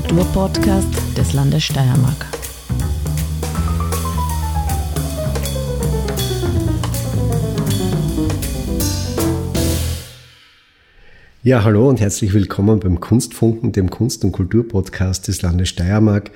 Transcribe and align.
Kulturpodcast 0.00 0.88
des 1.14 1.34
Landes 1.34 1.62
Steiermark. 1.64 2.26
Ja, 11.42 11.64
hallo 11.64 11.86
und 11.86 12.00
herzlich 12.00 12.32
willkommen 12.32 12.80
beim 12.80 13.00
Kunstfunken, 13.00 13.72
dem 13.72 13.90
Kunst- 13.90 14.24
und 14.24 14.32
Kulturpodcast 14.32 15.28
des 15.28 15.42
Landes 15.42 15.68
Steiermark. 15.68 16.30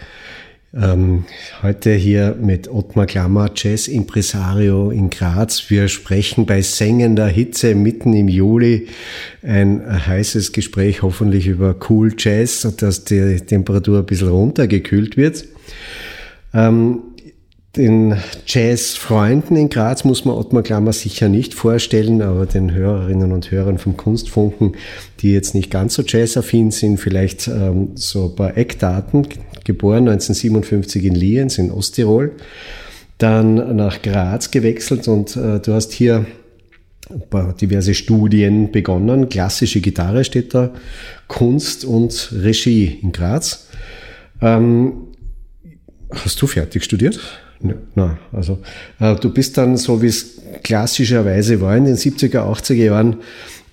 Ähm, 0.76 1.24
heute 1.62 1.92
hier 1.92 2.36
mit 2.40 2.68
Ottmar 2.68 3.06
Klammer, 3.06 3.50
Jazz-Impresario 3.54 4.90
in 4.90 5.08
Graz. 5.08 5.70
Wir 5.70 5.86
sprechen 5.86 6.46
bei 6.46 6.62
sengender 6.62 7.28
Hitze 7.28 7.76
mitten 7.76 8.12
im 8.12 8.26
Juli. 8.26 8.88
Ein 9.42 9.84
heißes 10.06 10.52
Gespräch 10.52 11.02
hoffentlich 11.02 11.46
über 11.46 11.76
Cool 11.88 12.14
Jazz, 12.18 12.66
dass 12.76 13.04
die 13.04 13.36
Temperatur 13.36 14.00
ein 14.00 14.06
bisschen 14.06 14.30
runtergekühlt 14.30 15.16
wird. 15.16 15.44
Ähm, 16.52 17.02
den 17.76 18.16
Jazz-Freunden 18.46 19.56
in 19.56 19.68
Graz 19.68 20.04
muss 20.04 20.24
man 20.24 20.36
Ottmar 20.36 20.62
Klammer 20.62 20.92
sicher 20.92 21.28
nicht 21.28 21.54
vorstellen, 21.54 22.22
aber 22.22 22.46
den 22.46 22.72
Hörerinnen 22.72 23.32
und 23.32 23.50
Hörern 23.50 23.78
vom 23.78 23.96
Kunstfunken, 23.96 24.76
die 25.20 25.32
jetzt 25.32 25.54
nicht 25.54 25.70
ganz 25.70 25.94
so 25.94 26.02
jazzaffin 26.02 26.70
sind, 26.70 26.98
vielleicht 26.98 27.48
ähm, 27.48 27.90
so 27.94 28.26
ein 28.26 28.36
paar 28.36 28.56
Eckdaten. 28.56 29.26
Geboren 29.64 30.08
1957 30.08 31.04
in 31.04 31.14
Lienz 31.14 31.58
in 31.58 31.70
Osttirol, 31.70 32.32
dann 33.18 33.76
nach 33.76 34.02
Graz 34.02 34.50
gewechselt 34.50 35.08
und 35.08 35.36
äh, 35.36 35.58
du 35.58 35.72
hast 35.72 35.92
hier 35.92 36.26
diverse 37.60 37.94
Studien 37.94 38.72
begonnen. 38.72 39.28
Klassische 39.28 39.80
Gitarre 39.80 40.24
steht 40.24 40.54
da, 40.54 40.72
Kunst 41.28 41.84
und 41.84 42.32
Regie 42.32 42.98
in 43.02 43.12
Graz. 43.12 43.68
Ähm, 44.40 45.08
hast 46.10 46.40
du 46.40 46.46
fertig 46.46 46.84
studiert? 46.84 47.18
Na, 47.94 48.18
also 48.32 48.58
äh, 49.00 49.14
du 49.16 49.32
bist 49.32 49.56
dann, 49.56 49.76
so 49.76 50.02
wie 50.02 50.08
es 50.08 50.40
klassischerweise 50.62 51.60
war, 51.60 51.76
in 51.76 51.84
den 51.84 51.96
70er, 51.96 52.40
80er 52.40 52.74
Jahren 52.74 53.16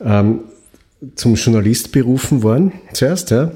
ähm, 0.04 0.40
zum 1.16 1.34
Journalist 1.34 1.92
berufen 1.92 2.44
worden 2.44 2.74
zuerst 2.94 3.32
ja, 3.32 3.52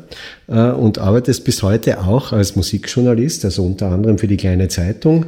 äh, 0.48 0.72
und 0.72 0.98
arbeitest 0.98 1.46
bis 1.46 1.62
heute 1.62 2.00
auch 2.02 2.34
als 2.34 2.56
Musikjournalist, 2.56 3.46
also 3.46 3.64
unter 3.64 3.92
anderem 3.92 4.18
für 4.18 4.28
die 4.28 4.38
kleine 4.38 4.68
Zeitung, 4.68 5.28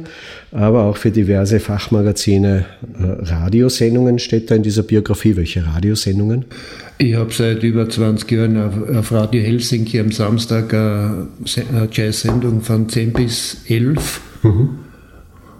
aber 0.50 0.82
auch 0.82 0.96
für 0.96 1.12
diverse 1.12 1.60
Fachmagazine, 1.60 2.66
äh, 2.98 3.24
Radiosendungen 3.24 4.18
steht 4.18 4.50
da 4.50 4.56
in 4.56 4.64
dieser 4.64 4.82
Biografie. 4.82 5.36
Welche 5.36 5.64
Radiosendungen? 5.64 6.46
Ich 6.98 7.14
habe 7.14 7.32
seit 7.32 7.62
über 7.62 7.88
20 7.88 8.28
Jahren 8.32 8.56
auf, 8.56 8.96
auf 8.96 9.12
Radio 9.12 9.40
Helsinki 9.40 10.00
am 10.00 10.10
Samstag 10.10 10.74
eine, 10.74 11.28
eine 11.70 11.88
Jazz-Sendung 11.92 12.62
von 12.62 12.88
10 12.88 13.12
bis 13.12 13.58
11. 13.68 14.20
Mhm. 14.42 14.87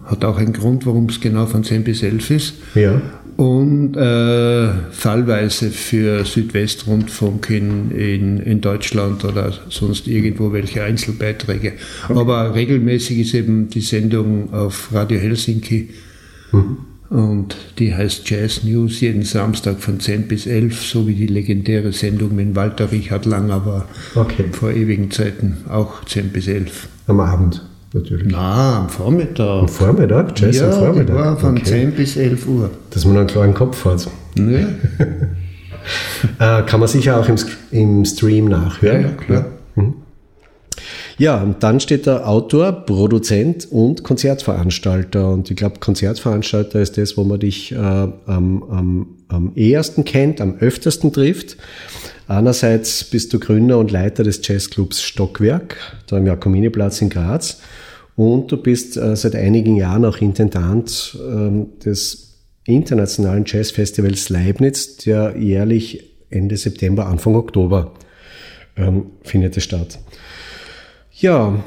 Hat 0.09 0.25
auch 0.25 0.39
einen 0.39 0.55
Grund, 0.55 0.87
warum 0.87 1.07
es 1.11 1.21
genau 1.21 1.45
von 1.45 1.65
10 1.65 1.85
bis 1.85 2.03
11 2.03 2.31
ist. 2.31 2.55
Ja. 2.75 3.01
Und 3.37 3.95
äh, 3.95 4.73
fallweise 4.91 5.71
für 5.71 6.25
Südwestrundfunk 6.25 7.51
in, 7.51 7.91
in, 7.91 8.39
in 8.41 8.61
Deutschland 8.63 9.25
oder 9.25 9.53
sonst 9.69 10.09
irgendwo 10.09 10.53
welche 10.53 10.83
Einzelbeiträge. 10.83 11.75
Okay. 12.09 12.19
Aber 12.19 12.55
regelmäßig 12.55 13.19
ist 13.19 13.35
eben 13.35 13.69
die 13.69 13.83
Sendung 13.83 14.53
auf 14.55 14.89
Radio 14.93 15.21
Helsinki. 15.21 15.91
Mhm. 16.53 16.79
Und 17.11 17.57
die 17.79 17.95
heißt 17.95 18.29
Jazz 18.29 18.65
News 18.65 19.01
jeden 19.01 19.23
Samstag 19.23 19.79
von 19.79 20.01
10 20.01 20.27
bis 20.27 20.47
11, 20.47 20.85
so 20.85 21.07
wie 21.07 21.15
die 21.15 21.27
legendäre 21.27 21.93
Sendung 21.93 22.35
mit 22.35 22.57
Walter 22.57 22.91
Richard 22.91 23.27
Langer 23.27 23.65
war. 23.65 23.89
Okay. 24.15 24.47
Vor 24.53 24.71
ewigen 24.71 25.11
Zeiten, 25.11 25.59
auch 25.69 26.05
10 26.07 26.31
bis 26.31 26.49
11. 26.49 26.89
Am 27.07 27.21
Abend 27.21 27.63
natürlich. 27.93 28.29
Na, 28.31 28.81
am 28.81 28.89
Vormittag. 28.89 29.63
Am 29.63 29.69
Vormittag? 29.69 30.39
Jazz 30.39 30.57
ja, 30.57 30.71
am 30.71 30.73
Vormittag? 30.73 31.17
Ja, 31.17 31.37
von 31.37 31.53
okay. 31.53 31.65
10 31.65 31.93
bis 31.93 32.17
11 32.17 32.47
Uhr. 32.47 32.71
Dass 32.91 33.05
man 33.05 33.17
einen 33.17 33.27
klaren 33.27 33.55
Kopf 33.55 33.85
hat. 33.85 34.09
Nee. 34.35 34.67
äh, 36.39 36.63
kann 36.63 36.81
man 36.81 36.89
sicher 36.89 37.19
auch 37.19 37.29
im, 37.29 37.37
im 37.71 38.05
Stream 38.05 38.47
nachhören. 38.47 39.03
Ja, 39.03 39.09
ja 39.09 39.15
klar. 39.15 39.47
Ja. 39.77 39.83
Mhm. 39.83 39.95
Ja, 41.19 41.43
und 41.43 41.65
dann 41.65 41.81
steht 41.81 42.07
der 42.07 42.29
Autor, 42.29 42.71
Produzent 42.71 43.67
und 43.71 44.05
Konzertveranstalter. 44.05 45.31
Und 45.31 45.51
ich 45.51 45.57
glaube, 45.57 45.81
Konzertveranstalter 45.81 46.81
ist 46.81 46.97
das, 46.97 47.17
wo 47.17 47.25
man 47.25 47.41
dich 47.41 47.73
äh, 47.73 47.77
am, 47.77 48.13
am, 48.27 49.07
am 49.27 49.53
ehesten 49.57 50.05
kennt, 50.05 50.41
am 50.41 50.59
öftesten 50.59 51.13
trifft. 51.13 51.57
Einerseits 52.29 53.05
bist 53.05 53.33
du 53.33 53.41
Gründer 53.41 53.79
und 53.79 53.91
Leiter 53.91 54.23
des 54.23 54.47
Jazzclubs 54.47 55.03
Stockwerk, 55.03 55.79
da 56.07 56.19
im 56.19 56.27
Jakominiplatz 56.27 57.01
in 57.01 57.09
Graz. 57.09 57.63
Und 58.17 58.53
du 58.53 58.59
bist 58.59 58.99
äh, 58.99 59.17
seit 59.17 59.35
einigen 59.35 59.77
Jahren 59.77 60.05
auch 60.05 60.19
Intendant 60.19 61.17
äh, 61.19 61.85
des 61.85 62.45
internationalen 62.67 63.45
Jazzfestivals 63.47 64.29
Leibniz, 64.29 64.99
der 64.99 65.39
jährlich 65.39 66.05
Ende 66.29 66.59
September, 66.59 67.07
Anfang 67.07 67.35
Oktober 67.35 67.95
ähm, 68.77 69.07
findet 69.23 69.57
es 69.57 69.65
statt. 69.65 69.99
Ja, 71.13 71.65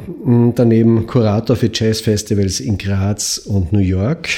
daneben 0.56 1.08
Kurator 1.08 1.56
für 1.56 1.72
Jazzfestivals 1.74 2.60
in 2.60 2.78
Graz 2.78 3.40
und 3.40 3.74
New 3.74 3.80
York, 3.80 4.30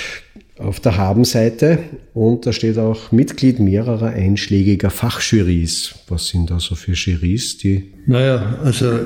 auf 0.63 0.79
der 0.79 0.97
Habenseite 0.97 1.79
und 2.13 2.45
da 2.45 2.53
steht 2.53 2.77
auch 2.77 3.11
Mitglied 3.11 3.59
mehrerer 3.59 4.07
einschlägiger 4.07 4.89
Fachjurys. 4.89 5.95
Was 6.07 6.27
sind 6.27 6.49
da 6.49 6.59
so 6.59 6.75
für 6.75 6.93
Jurys, 6.93 7.57
die? 7.57 7.91
Naja, 8.05 8.57
also 8.63 8.99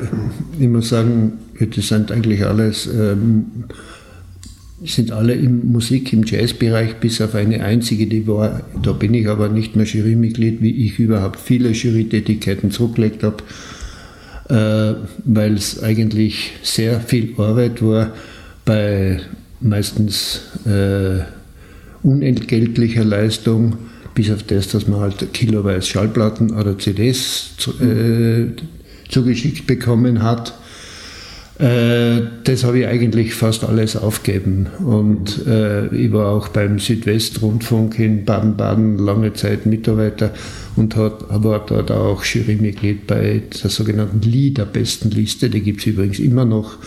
ich 0.60 0.68
muss 0.68 0.90
sagen, 0.90 1.34
das 1.76 1.88
sind 1.88 2.12
eigentlich 2.12 2.46
alles, 2.46 2.88
ähm, 2.88 3.66
sind 4.84 5.12
alle 5.12 5.34
im 5.34 5.72
Musik, 5.72 6.14
im 6.14 6.24
Jazzbereich, 6.24 6.96
bis 6.98 7.20
auf 7.22 7.34
eine 7.34 7.64
einzige, 7.64 8.08
die 8.08 8.28
war, 8.28 8.62
da 8.82 8.94
bin 8.94 9.14
ich 9.14 9.28
aber 9.28 9.50
nicht 9.50 9.76
mehr 9.76 9.86
Jurymitglied, 9.86 10.62
wie 10.62 10.86
ich 10.86 11.00
überhaupt 11.00 11.40
viele 11.40 11.72
Jurytätigkeiten 11.72 12.72
zurückgelegt 12.72 13.24
habe, 13.24 13.44
äh, 14.50 14.96
weil 15.26 15.56
es 15.56 15.82
eigentlich 15.82 16.52
sehr 16.62 17.00
viel 17.02 17.34
Arbeit 17.38 17.82
war 17.82 18.14
bei 18.66 19.22
meistens 19.60 20.42
äh, 20.66 21.22
unentgeltlicher 22.08 23.04
Leistung, 23.04 23.76
bis 24.16 24.32
auf 24.32 24.44
das, 24.44 24.70
dass 24.70 24.88
man 24.88 25.02
halt 25.02 25.34
kiloweise 25.34 25.86
Schallplatten 25.86 26.52
oder 26.52 26.78
CDs 26.80 27.56
zu, 27.58 27.72
äh, 27.84 28.52
zugeschickt 29.10 29.68
bekommen 29.68 30.24
hat. 30.24 30.54
Äh, 31.60 32.22
das 32.44 32.64
habe 32.64 32.80
ich 32.80 32.88
eigentlich 32.88 33.34
fast 33.34 33.64
alles 33.64 33.96
aufgegeben. 33.96 34.68
Und 34.80 35.46
äh, 35.48 35.88
ich 35.88 36.12
war 36.14 36.30
auch 36.30 36.48
beim 36.50 36.80
Südwestrundfunk 36.80 38.00
in 38.00 38.26
Baden-Baden 38.26 38.98
lange 38.98 39.34
Zeit 39.34 39.66
Mitarbeiter 39.66 40.32
und 40.76 40.96
hat, 40.96 41.26
war 41.30 41.66
dort 41.66 41.92
auch 41.92 42.24
Jurymitglied 42.24 43.08
bei 43.08 43.42
der 43.62 43.70
sogenannten 43.70 44.22
Liederbestenliste. 44.22 45.50
Die 45.50 45.62
gibt 45.62 45.82
es 45.82 45.88
übrigens 45.88 46.20
immer 46.20 46.46
noch. 46.46 46.78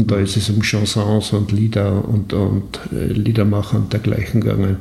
Und 0.00 0.10
da 0.10 0.18
ist 0.18 0.36
es 0.36 0.48
um 0.48 0.62
Chansons 0.62 1.32
und 1.32 1.52
Lieder 1.52 2.08
und, 2.08 2.32
und 2.32 2.80
äh, 2.92 3.12
Liedermacher 3.12 3.76
und 3.76 3.92
dergleichen 3.92 4.40
gegangen. 4.40 4.78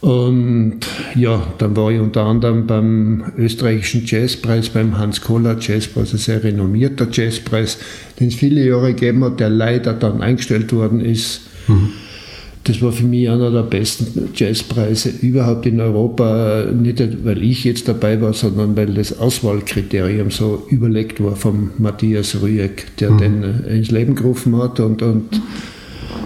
Und 0.00 0.80
ja, 1.14 1.46
dann 1.56 1.74
war 1.76 1.90
ich 1.90 1.98
unter 1.98 2.24
anderem 2.24 2.66
beim 2.66 3.32
österreichischen 3.38 4.04
Jazzpreis, 4.04 4.68
beim 4.68 4.98
Hans 4.98 5.22
Kohler 5.22 5.56
Jazzpreis, 5.58 6.12
ein 6.12 6.18
sehr 6.18 6.44
renommierter 6.44 7.08
Jazzpreis, 7.10 7.78
den 8.20 8.28
es 8.28 8.34
viele 8.34 8.62
Jahre 8.62 8.88
gegeben 8.92 9.24
hat, 9.24 9.40
der 9.40 9.48
leider 9.48 9.94
dann 9.94 10.20
eingestellt 10.20 10.74
worden 10.74 11.00
ist. 11.00 11.40
Mhm. 11.68 11.92
Das 12.74 12.82
war 12.82 12.90
für 12.90 13.04
mich 13.04 13.30
einer 13.30 13.52
der 13.52 13.62
besten 13.62 14.30
Jazzpreise 14.34 15.08
überhaupt 15.20 15.64
in 15.64 15.80
Europa. 15.80 16.66
Nicht, 16.72 17.24
weil 17.24 17.40
ich 17.40 17.62
jetzt 17.62 17.86
dabei 17.86 18.20
war, 18.20 18.32
sondern 18.32 18.76
weil 18.76 18.94
das 18.94 19.16
Auswahlkriterium 19.16 20.32
so 20.32 20.66
überlegt 20.70 21.22
war 21.22 21.36
vom 21.36 21.70
Matthias 21.78 22.42
Rüegg, 22.42 22.96
der 22.98 23.12
mhm. 23.12 23.18
den 23.18 23.44
äh, 23.44 23.76
ins 23.76 23.92
Leben 23.92 24.16
gerufen 24.16 24.60
hat 24.60 24.80
und, 24.80 25.02
und 25.02 25.40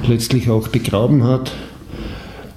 letztlich 0.09 0.49
auch 0.49 0.69
begraben 0.69 1.23
hat. 1.23 1.53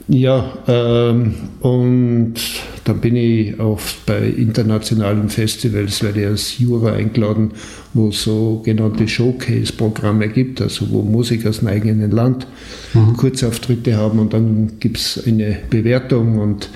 Ja, 0.07 0.53
ähm, 0.69 1.33
und 1.59 2.35
dann 2.83 2.99
bin 2.99 3.15
ich 3.15 3.59
auch 3.59 3.79
bei 4.05 4.27
internationalen 4.27 5.29
Festivals, 5.29 6.01
werde 6.01 6.21
ich 6.21 6.27
als 6.27 6.57
Jura 6.57 6.93
eingeladen, 6.93 7.51
wo 7.93 8.09
es 8.09 8.23
sogenannte 8.23 9.07
Showcase-Programme 9.07 10.29
gibt, 10.29 10.61
also 10.61 10.89
wo 10.89 11.01
Musiker 11.01 11.49
aus 11.49 11.59
dem 11.59 11.67
eigenen 11.67 12.11
Land 12.11 12.47
mhm. 12.93 13.15
Kurzauftritte 13.17 13.97
haben 13.97 14.19
und 14.19 14.33
dann 14.33 14.79
gibt 14.79 14.97
es 14.97 15.23
eine 15.25 15.57
Bewertung 15.69 16.39
und 16.39 16.69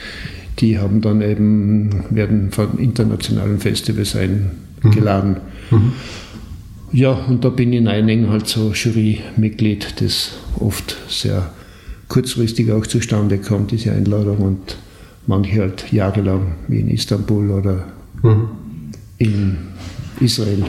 die 0.59 0.77
haben 0.77 1.01
dann 1.01 1.21
eben, 1.21 2.05
werden 2.11 2.51
von 2.51 2.77
internationalen 2.77 3.59
Festivals 3.59 4.15
eingeladen. 4.15 5.37
Mhm. 5.71 5.77
Mhm. 5.77 5.91
Ja, 6.91 7.11
und 7.11 7.43
da 7.43 7.49
bin 7.49 7.73
ich 7.73 7.79
in 7.79 7.87
einigen 7.87 8.29
halt 8.29 8.47
so 8.47 8.71
Jurymitglied, 8.71 10.01
das 10.01 10.33
oft 10.59 10.95
sehr 11.09 11.51
kurzfristig 12.07 12.71
auch 12.71 12.85
zustande 12.85 13.39
kommt, 13.39 13.71
diese 13.71 13.91
Einladung 13.91 14.37
und 14.37 14.77
manche 15.27 15.61
halt 15.61 15.91
jahrelang, 15.91 16.55
wie 16.67 16.79
in 16.79 16.89
Istanbul 16.89 17.51
oder 17.51 17.85
mhm. 18.23 18.49
in 19.17 19.57
Israel. 20.19 20.63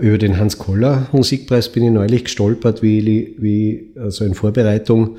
Über 0.00 0.18
den 0.18 0.38
Hans 0.38 0.58
Koller 0.58 1.08
Musikpreis 1.12 1.70
bin 1.70 1.84
ich 1.84 1.90
neulich 1.90 2.24
gestolpert, 2.24 2.82
wie, 2.82 3.34
wie 3.38 3.90
also 3.96 4.24
in 4.24 4.34
Vorbereitung 4.34 5.16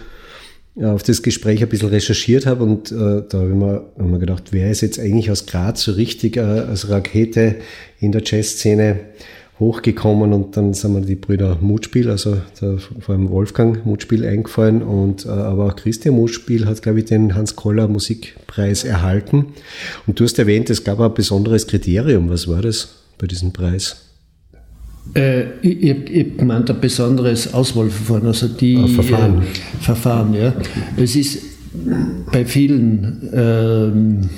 auf 0.81 1.03
das 1.03 1.21
Gespräch 1.21 1.61
ein 1.61 1.69
bisschen 1.69 1.89
recherchiert 1.89 2.45
habe 2.47 2.63
und 2.63 2.91
äh, 2.91 2.95
da 3.29 3.37
habe 3.37 3.49
ich 3.49 3.55
mir, 3.55 3.85
hab 3.97 4.07
mir 4.07 4.19
gedacht, 4.19 4.45
wer 4.51 4.71
ist 4.71 4.81
jetzt 4.81 4.99
eigentlich 4.99 5.29
aus 5.29 5.45
Graz 5.45 5.83
so 5.83 5.91
richtig 5.91 6.37
äh, 6.37 6.41
als 6.41 6.89
Rakete 6.89 7.55
in 7.99 8.11
der 8.11 8.23
Jazzszene 8.25 8.99
hochgekommen 9.63 10.33
und 10.33 10.57
dann 10.57 10.73
sind 10.73 10.93
mir 10.93 11.01
die 11.01 11.15
Brüder 11.15 11.57
Mutspiel, 11.61 12.09
also 12.09 12.37
der, 12.61 12.77
vor 12.77 13.15
allem 13.15 13.29
Wolfgang 13.29 13.85
Mutspiel 13.85 14.25
eingefallen 14.25 14.81
und 14.81 15.25
äh, 15.25 15.29
aber 15.29 15.67
auch 15.67 15.75
Christian 15.75 16.15
Mutspiel 16.15 16.65
hat, 16.65 16.81
glaube 16.81 16.99
ich, 16.99 17.05
den 17.05 17.35
Hans 17.35 17.55
Koller 17.55 17.87
Musikpreis 17.87 18.83
erhalten. 18.83 19.47
Und 20.05 20.19
du 20.19 20.25
hast 20.25 20.37
erwähnt, 20.39 20.69
es 20.69 20.83
gab 20.83 20.99
ein 20.99 21.13
besonderes 21.13 21.67
Kriterium. 21.67 22.29
Was 22.29 22.47
war 22.47 22.61
das 22.61 22.89
bei 23.17 23.27
diesem 23.27 23.53
Preis? 23.53 23.97
Äh, 25.15 25.59
ich 25.61 25.83
ich 25.83 26.37
gemeint 26.37 26.69
ein 26.69 26.79
besonderes 26.79 27.53
Auswahlverfahren, 27.53 28.27
also 28.27 28.47
die 28.47 28.77
ah, 28.77 28.87
Verfahren. 28.87 29.41
Äh, 29.41 29.81
Verfahren, 29.81 30.33
ja. 30.33 30.53
Es 30.97 31.15
ist 31.15 31.39
bei 32.31 32.45
vielen 32.45 33.29
ähm, 33.33 34.29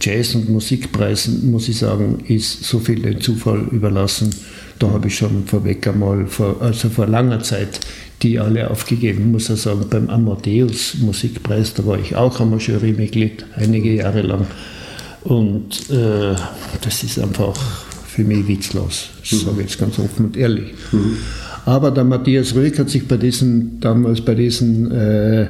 Jazz- 0.00 0.34
und 0.34 0.48
Musikpreisen, 0.48 1.50
muss 1.50 1.68
ich 1.68 1.78
sagen, 1.78 2.22
ist 2.26 2.64
so 2.64 2.78
viel 2.78 3.02
dem 3.02 3.20
Zufall 3.20 3.66
überlassen. 3.70 4.30
Da 4.78 4.90
habe 4.90 5.08
ich 5.08 5.16
schon 5.16 5.44
vorweg 5.46 5.86
einmal, 5.86 6.26
vor, 6.26 6.60
also 6.60 6.88
vor 6.88 7.06
langer 7.06 7.42
Zeit, 7.42 7.80
die 8.22 8.38
alle 8.38 8.70
aufgegeben, 8.70 9.32
muss 9.32 9.50
ich 9.50 9.60
sagen. 9.60 9.86
Beim 9.90 10.08
Amadeus 10.08 10.94
Musikpreis, 11.00 11.74
da 11.74 11.84
war 11.86 11.98
ich 11.98 12.14
auch 12.14 12.40
einmal 12.40 12.60
Jurymitglied, 12.60 13.44
einige 13.56 13.94
Jahre 13.94 14.22
lang. 14.22 14.46
Und 15.24 15.90
äh, 15.90 16.34
das 16.80 17.02
ist 17.02 17.18
einfach 17.18 17.56
für 18.06 18.24
mich 18.24 18.46
witzlos. 18.46 19.10
Das 19.20 19.32
mhm. 19.32 19.46
sage 19.46 19.56
ich 19.58 19.70
jetzt 19.70 19.78
ganz 19.78 19.98
offen 19.98 20.26
und 20.26 20.36
ehrlich. 20.36 20.72
Mhm. 20.92 21.16
Aber 21.64 21.90
der 21.90 22.04
Matthias 22.04 22.54
Rüegg 22.54 22.78
hat 22.78 22.88
sich 22.88 23.06
bei 23.06 23.16
diesem, 23.16 23.80
damals 23.80 24.20
bei 24.20 24.34
diesen 24.34 24.90
äh, 24.90 25.48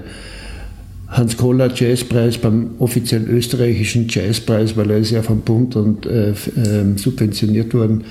Hans 1.09 1.37
Kohler 1.39 1.71
Jazzpreis 1.75 2.37
beim 2.39 2.73
offiziell 2.79 3.25
österreichischen 3.25 4.07
Jazzpreis, 4.09 4.77
weil 4.77 4.91
er 4.91 4.99
ist 4.99 5.11
ja 5.11 5.23
vom 5.23 5.41
Bund 5.41 5.75
und 5.75 6.05
äh, 6.07 6.31
äh, 6.31 6.35
subventioniert 6.97 7.73
worden, 7.73 8.05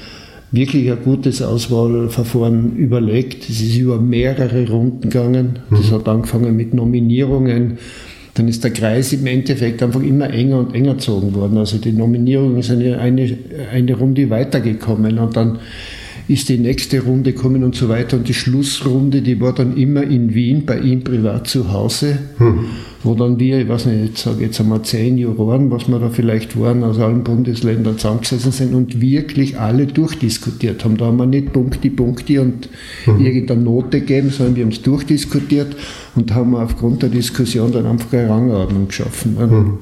wirklich 0.52 0.90
ein 0.90 0.98
gutes 1.04 1.42
Auswahlverfahren 1.42 2.76
überlegt. 2.76 3.50
Es 3.50 3.62
ist 3.62 3.78
über 3.78 4.00
mehrere 4.00 4.68
Runden 4.68 5.10
gegangen. 5.10 5.60
Das 5.70 5.92
mhm. 5.92 5.96
hat 5.96 6.08
angefangen 6.08 6.56
mit 6.56 6.74
Nominierungen. 6.74 7.78
Dann 8.34 8.48
ist 8.48 8.64
der 8.64 8.72
Kreis 8.72 9.14
im 9.14 9.26
Endeffekt 9.26 9.82
einfach 9.84 10.02
immer 10.02 10.32
enger 10.32 10.60
und 10.60 10.74
enger 10.74 10.94
gezogen 10.94 11.34
worden. 11.36 11.58
Also 11.58 11.78
die 11.78 11.92
Nominierungen 11.92 12.62
sind 12.62 12.82
ja 12.82 12.98
eine, 12.98 13.38
eine 13.72 13.94
Runde 13.96 14.30
weitergekommen 14.30 15.20
und 15.20 15.36
dann 15.36 15.60
ist 16.28 16.50
die 16.50 16.58
nächste 16.58 17.02
Runde 17.02 17.34
kommen 17.34 17.64
und 17.64 17.76
so 17.76 17.90
weiter. 17.90 18.18
Und 18.18 18.28
die 18.28 18.34
Schlussrunde, 18.34 19.22
die 19.22 19.40
war 19.40 19.54
dann 19.54 19.78
immer 19.78 20.04
in 20.04 20.34
Wien 20.34 20.66
bei 20.66 20.80
ihm 20.80 21.04
privat 21.04 21.48
zu 21.48 21.72
Hause. 21.72 22.20
Mhm 22.38 22.68
wo 23.08 23.16
dann 23.16 23.40
wir, 23.40 23.60
ich 23.60 23.70
weiß 23.70 23.86
nicht, 23.86 24.14
ich 24.14 24.20
sage 24.20 24.44
jetzt 24.44 24.60
einmal 24.60 24.82
zehn 24.82 25.18
Juroren, 25.18 25.72
was 25.72 25.88
wir 25.88 25.98
da 25.98 26.10
vielleicht 26.10 26.60
waren, 26.60 26.84
aus 26.84 27.00
allen 27.00 27.24
Bundesländern 27.24 27.98
zusammengesessen 27.98 28.52
sind 28.52 28.76
und 28.76 29.00
wirklich 29.00 29.58
alle 29.58 29.88
durchdiskutiert 29.88 30.84
haben. 30.84 30.98
Da 30.98 31.06
haben 31.06 31.18
wir 31.18 31.26
nicht 31.26 31.54
Punkti, 31.54 31.90
Punkti 31.90 32.38
und 32.38 32.70
mhm. 33.06 33.26
irgendeine 33.26 33.62
Note 33.62 34.02
gegeben, 34.02 34.30
sondern 34.30 34.58
wir 34.58 34.64
haben 34.66 34.72
es 34.72 34.82
durchdiskutiert 34.82 35.76
und 36.16 36.34
haben 36.34 36.54
aufgrund 36.56 37.02
der 37.02 37.10
Diskussion 37.10 37.72
dann 37.72 37.86
einfach 37.86 38.12
eine 38.12 38.30
Rangordnung 38.30 38.90
geschaffen. 38.90 39.38
Mhm. 39.40 39.78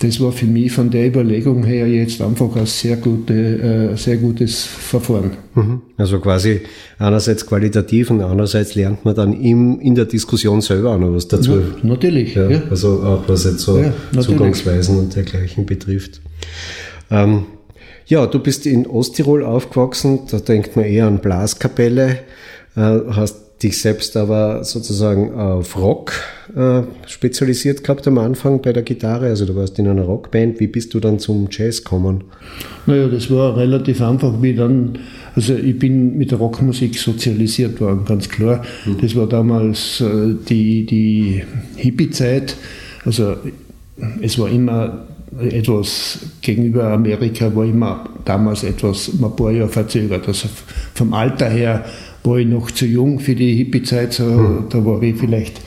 Das 0.00 0.20
war 0.20 0.32
für 0.32 0.46
mich 0.46 0.72
von 0.72 0.90
der 0.90 1.06
Überlegung 1.06 1.64
her 1.64 1.86
jetzt 1.86 2.20
einfach 2.20 2.54
ein 2.56 2.66
sehr, 2.66 2.96
gute, 2.96 3.92
äh, 3.92 3.96
sehr 3.96 4.16
gutes 4.16 4.64
Verfahren. 4.64 5.32
Mhm. 5.54 5.80
Also 5.96 6.18
quasi 6.18 6.60
einerseits 6.98 7.46
qualitativ 7.46 8.10
und 8.10 8.20
andererseits 8.20 8.74
lernt 8.74 9.04
man 9.04 9.14
dann 9.14 9.32
im, 9.32 9.80
in 9.80 9.94
der 9.94 10.04
Diskussion 10.04 10.60
selber 10.60 10.94
auch 10.94 10.98
noch 10.98 11.14
was 11.14 11.28
dazu. 11.28 11.52
Ja, 11.52 11.60
natürlich. 11.82 12.34
Ja, 12.34 12.50
ja. 12.50 12.55
Also 12.70 13.02
auch 13.02 13.28
was 13.28 13.44
jetzt 13.44 13.60
so 13.60 13.78
ja, 13.78 13.92
Zugangsweisen 14.20 14.98
und 14.98 15.14
dergleichen 15.14 15.66
betrifft. 15.66 16.20
Ähm, 17.10 17.46
ja, 18.06 18.26
du 18.26 18.38
bist 18.38 18.66
in 18.66 18.86
Osttirol 18.86 19.44
aufgewachsen, 19.44 20.20
da 20.30 20.38
denkt 20.38 20.76
man 20.76 20.84
eher 20.84 21.06
an 21.06 21.18
Blaskapelle, 21.18 22.20
äh, 22.76 22.98
hast 23.10 23.45
dich 23.62 23.80
selbst 23.80 24.16
aber 24.16 24.64
sozusagen 24.64 25.34
auf 25.34 25.76
Rock 25.78 26.12
äh, 26.54 26.82
spezialisiert 27.06 27.82
gehabt 27.82 28.06
am 28.06 28.18
Anfang 28.18 28.60
bei 28.60 28.72
der 28.72 28.82
Gitarre. 28.82 29.26
Also 29.26 29.46
du 29.46 29.56
warst 29.56 29.78
in 29.78 29.88
einer 29.88 30.02
Rockband. 30.02 30.60
Wie 30.60 30.66
bist 30.66 30.92
du 30.92 31.00
dann 31.00 31.18
zum 31.18 31.48
Jazz 31.50 31.82
gekommen? 31.82 32.24
Naja, 32.84 33.08
das 33.08 33.30
war 33.30 33.56
relativ 33.56 34.02
einfach, 34.02 34.42
wie 34.42 34.54
dann, 34.54 34.98
also 35.34 35.54
ich 35.54 35.78
bin 35.78 36.18
mit 36.18 36.32
der 36.32 36.38
Rockmusik 36.38 36.98
sozialisiert 36.98 37.80
worden, 37.80 38.04
ganz 38.04 38.28
klar. 38.28 38.62
Mhm. 38.84 38.98
Das 39.00 39.16
war 39.16 39.26
damals 39.26 40.02
äh, 40.02 40.34
die, 40.48 40.84
die 40.84 41.42
Hippie-Zeit. 41.76 42.56
Also 43.06 43.36
es 44.20 44.38
war 44.38 44.50
immer 44.50 45.06
etwas 45.38 46.18
gegenüber 46.40 46.84
Amerika 46.92 47.54
war 47.54 47.64
immer 47.64 48.08
damals 48.24 48.62
etwas 48.62 49.08
ein 49.08 49.36
paar 49.36 49.50
Jahre 49.50 49.68
verzögert. 49.68 50.26
Also 50.28 50.48
vom 50.94 51.12
Alter 51.12 51.48
her 51.48 51.84
war 52.26 52.38
ich 52.38 52.46
noch 52.46 52.70
zu 52.70 52.86
jung 52.86 53.20
für 53.20 53.34
die 53.34 53.54
Hippie-Zeit, 53.54 54.14
so, 54.14 54.24
mhm. 54.24 54.64
da 54.68 54.84
war 54.84 55.02
ich 55.02 55.16
vielleicht 55.16 55.60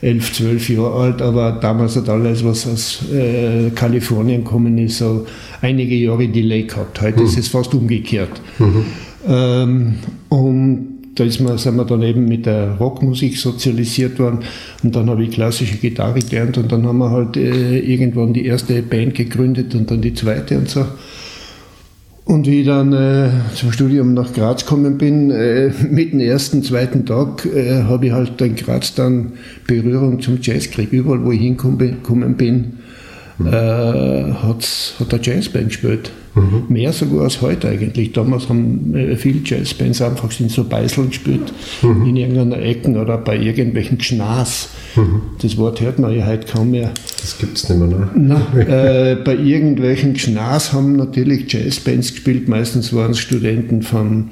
elf, 0.00 0.32
zwölf 0.32 0.68
Jahre 0.68 0.94
alt, 0.94 1.22
aber 1.22 1.52
damals 1.52 1.96
hat 1.96 2.08
alles, 2.08 2.44
was 2.44 2.66
aus 2.66 3.02
äh, 3.12 3.70
Kalifornien 3.70 4.44
gekommen 4.44 4.78
ist, 4.78 4.98
so 4.98 5.26
einige 5.60 5.94
Jahre 5.96 6.28
Delay 6.28 6.64
gehabt. 6.64 7.00
Heute 7.00 7.20
mhm. 7.20 7.26
ist 7.26 7.38
es 7.38 7.48
fast 7.48 7.74
umgekehrt. 7.74 8.40
Mhm. 8.58 8.84
Ähm, 9.26 9.94
und 10.28 10.98
da 11.16 11.24
ist 11.24 11.40
man, 11.40 11.58
sind 11.58 11.76
wir 11.76 11.84
dann 11.84 12.02
eben 12.02 12.26
mit 12.26 12.46
der 12.46 12.76
Rockmusik 12.76 13.36
sozialisiert 13.36 14.20
worden 14.20 14.40
und 14.84 14.94
dann 14.94 15.10
habe 15.10 15.24
ich 15.24 15.32
klassische 15.32 15.76
Gitarre 15.76 16.20
gelernt 16.20 16.58
und 16.58 16.70
dann 16.70 16.86
haben 16.86 16.98
wir 16.98 17.10
halt 17.10 17.36
äh, 17.36 17.80
irgendwann 17.80 18.32
die 18.32 18.46
erste 18.46 18.80
Band 18.82 19.16
gegründet 19.16 19.74
und 19.74 19.90
dann 19.90 20.00
die 20.00 20.14
zweite 20.14 20.58
und 20.58 20.68
so. 20.68 20.84
Und 22.28 22.46
wie 22.46 22.60
ich 22.60 22.66
dann 22.66 22.92
äh, 22.92 23.30
zum 23.54 23.72
Studium 23.72 24.12
nach 24.12 24.34
Graz 24.34 24.62
gekommen 24.62 24.98
bin, 24.98 25.30
äh, 25.30 25.72
mit 25.90 26.12
dem 26.12 26.20
ersten, 26.20 26.62
zweiten 26.62 27.06
Tag 27.06 27.46
äh, 27.46 27.84
habe 27.84 28.04
ich 28.04 28.12
halt 28.12 28.38
in 28.42 28.54
Graz 28.54 28.94
dann 28.94 29.32
Berührung 29.66 30.20
zum 30.20 30.38
Jazz 30.42 30.64
gekriegt. 30.64 30.92
Überall, 30.92 31.24
wo 31.24 31.32
ich 31.32 31.40
hingekommen 31.40 32.36
bin, 32.36 32.80
mhm. 33.38 33.46
äh, 33.46 34.32
hat 34.32 35.12
der 35.12 35.20
Jazzband 35.22 35.68
gespielt. 35.68 36.10
Mhm. 36.34 36.64
Mehr 36.68 36.92
sogar 36.92 37.24
als 37.24 37.40
heute 37.40 37.68
eigentlich. 37.68 38.12
Damals 38.12 38.48
haben 38.48 38.94
äh, 38.94 39.16
viele 39.16 39.40
Jazzbands 39.44 40.02
einfach 40.02 40.28
in 40.38 40.48
so 40.48 40.64
Beiseln 40.64 41.08
gespielt, 41.08 41.52
mhm. 41.82 42.06
in 42.06 42.16
irgendeiner 42.16 42.62
Ecken 42.62 42.96
oder 42.96 43.18
bei 43.18 43.36
irgendwelchen 43.36 43.98
Gschnas. 43.98 44.68
Mhm. 44.94 45.22
Das 45.42 45.56
Wort 45.56 45.80
hört 45.80 45.98
man 45.98 46.14
ja 46.14 46.26
heute 46.26 46.46
kaum 46.52 46.70
mehr. 46.70 46.90
Das 47.20 47.38
gibt 47.38 47.56
es 47.56 47.68
nicht 47.68 47.78
mehr, 47.78 47.88
ne? 47.88 48.08
Na, 48.14 48.60
äh, 48.60 49.16
bei 49.16 49.34
irgendwelchen 49.34 50.14
Gschnas 50.14 50.72
haben 50.72 50.96
natürlich 50.96 51.52
Jazzbands 51.52 52.12
gespielt. 52.12 52.48
Meistens 52.48 52.92
waren 52.92 53.12
es 53.12 53.18
Studenten 53.18 53.82
von 53.82 54.30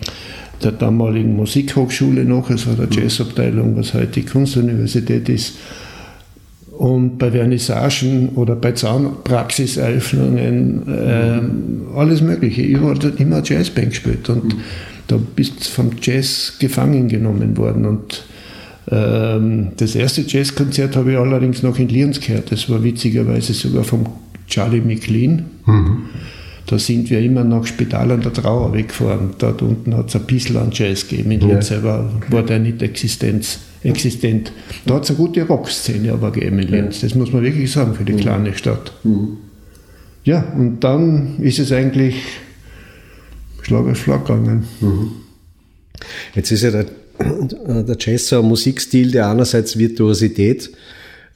der 0.62 0.72
damaligen 0.72 1.36
Musikhochschule 1.36 2.24
noch, 2.24 2.50
es 2.50 2.66
war 2.66 2.74
der 2.74 2.86
mhm. 2.86 2.92
Jazzabteilung, 2.92 3.76
was 3.76 3.94
heute 3.94 4.20
die 4.20 4.24
Kunstuniversität 4.24 5.28
ist. 5.28 5.54
Und 6.76 7.18
bei 7.18 7.30
Vernissagen 7.30 8.30
oder 8.34 8.54
bei 8.54 8.72
Zahnpraxiseröffnungen, 8.72 10.82
äh, 10.88 11.40
alles 11.96 12.20
Mögliche. 12.20 12.60
Überall 12.62 12.96
hat 12.96 13.18
immer 13.18 13.40
Jazzband 13.42 13.88
gespielt 13.90 14.28
und 14.28 14.44
mhm. 14.44 14.60
da 15.06 15.18
bist 15.34 15.60
du 15.60 15.64
vom 15.70 15.92
Jazz 16.02 16.56
gefangen 16.58 17.08
genommen 17.08 17.56
worden. 17.56 17.86
Und 17.86 18.26
ähm, 18.90 19.68
das 19.78 19.94
erste 19.94 20.20
Jazzkonzert 20.20 20.96
habe 20.96 21.12
ich 21.12 21.18
allerdings 21.18 21.62
noch 21.62 21.78
in 21.78 21.88
Lienz 21.88 22.20
gehört. 22.20 22.52
Das 22.52 22.68
war 22.68 22.84
witzigerweise 22.84 23.54
sogar 23.54 23.84
vom 23.84 24.04
Charlie 24.46 24.82
McLean. 24.82 25.46
Mhm. 25.64 26.02
Da 26.66 26.78
sind 26.78 27.08
wir 27.08 27.20
immer 27.20 27.44
nach 27.44 27.64
Spital 27.64 28.10
an 28.10 28.20
der 28.20 28.34
Trauer 28.34 28.74
weggefahren. 28.74 29.30
Dort 29.38 29.62
unten 29.62 29.96
hat 29.96 30.08
es 30.08 30.16
ein 30.16 30.24
bisschen 30.24 30.58
an 30.58 30.68
Jazz 30.72 31.08
gegeben. 31.08 31.30
In 31.30 31.40
Linz 31.40 31.70
ja. 31.70 31.76
selber 31.76 32.10
war 32.28 32.42
der 32.42 32.58
nicht 32.58 32.82
Existenz 32.82 33.60
existent. 33.86 34.52
Da 34.84 34.94
hat 34.94 35.04
es 35.04 35.10
eine 35.10 35.18
gute 35.18 35.42
Rockszene 35.42 36.12
aber 36.12 36.32
gegeben 36.32 36.58
in 36.58 36.68
Linz, 36.68 37.00
das 37.00 37.14
muss 37.14 37.32
man 37.32 37.42
wirklich 37.42 37.70
sagen 37.70 37.94
für 37.94 38.04
die 38.04 38.12
mhm. 38.12 38.18
kleine 38.18 38.54
Stadt. 38.54 38.92
Mhm. 39.04 39.38
Ja, 40.24 40.40
und 40.56 40.80
dann 40.80 41.38
ist 41.40 41.58
es 41.58 41.70
eigentlich 41.72 42.16
Schlag 43.62 43.86
auf 43.86 43.96
Schlag 43.96 44.26
gegangen. 44.26 44.64
Mhm. 44.80 45.12
Jetzt 46.34 46.50
ist 46.50 46.62
ja 46.62 46.70
der, 46.70 46.86
der 47.82 47.96
Jazz 47.98 48.28
so 48.28 48.40
ein 48.40 48.44
Musikstil, 48.46 49.10
der 49.10 49.28
einerseits 49.28 49.78
Virtuosität 49.78 50.70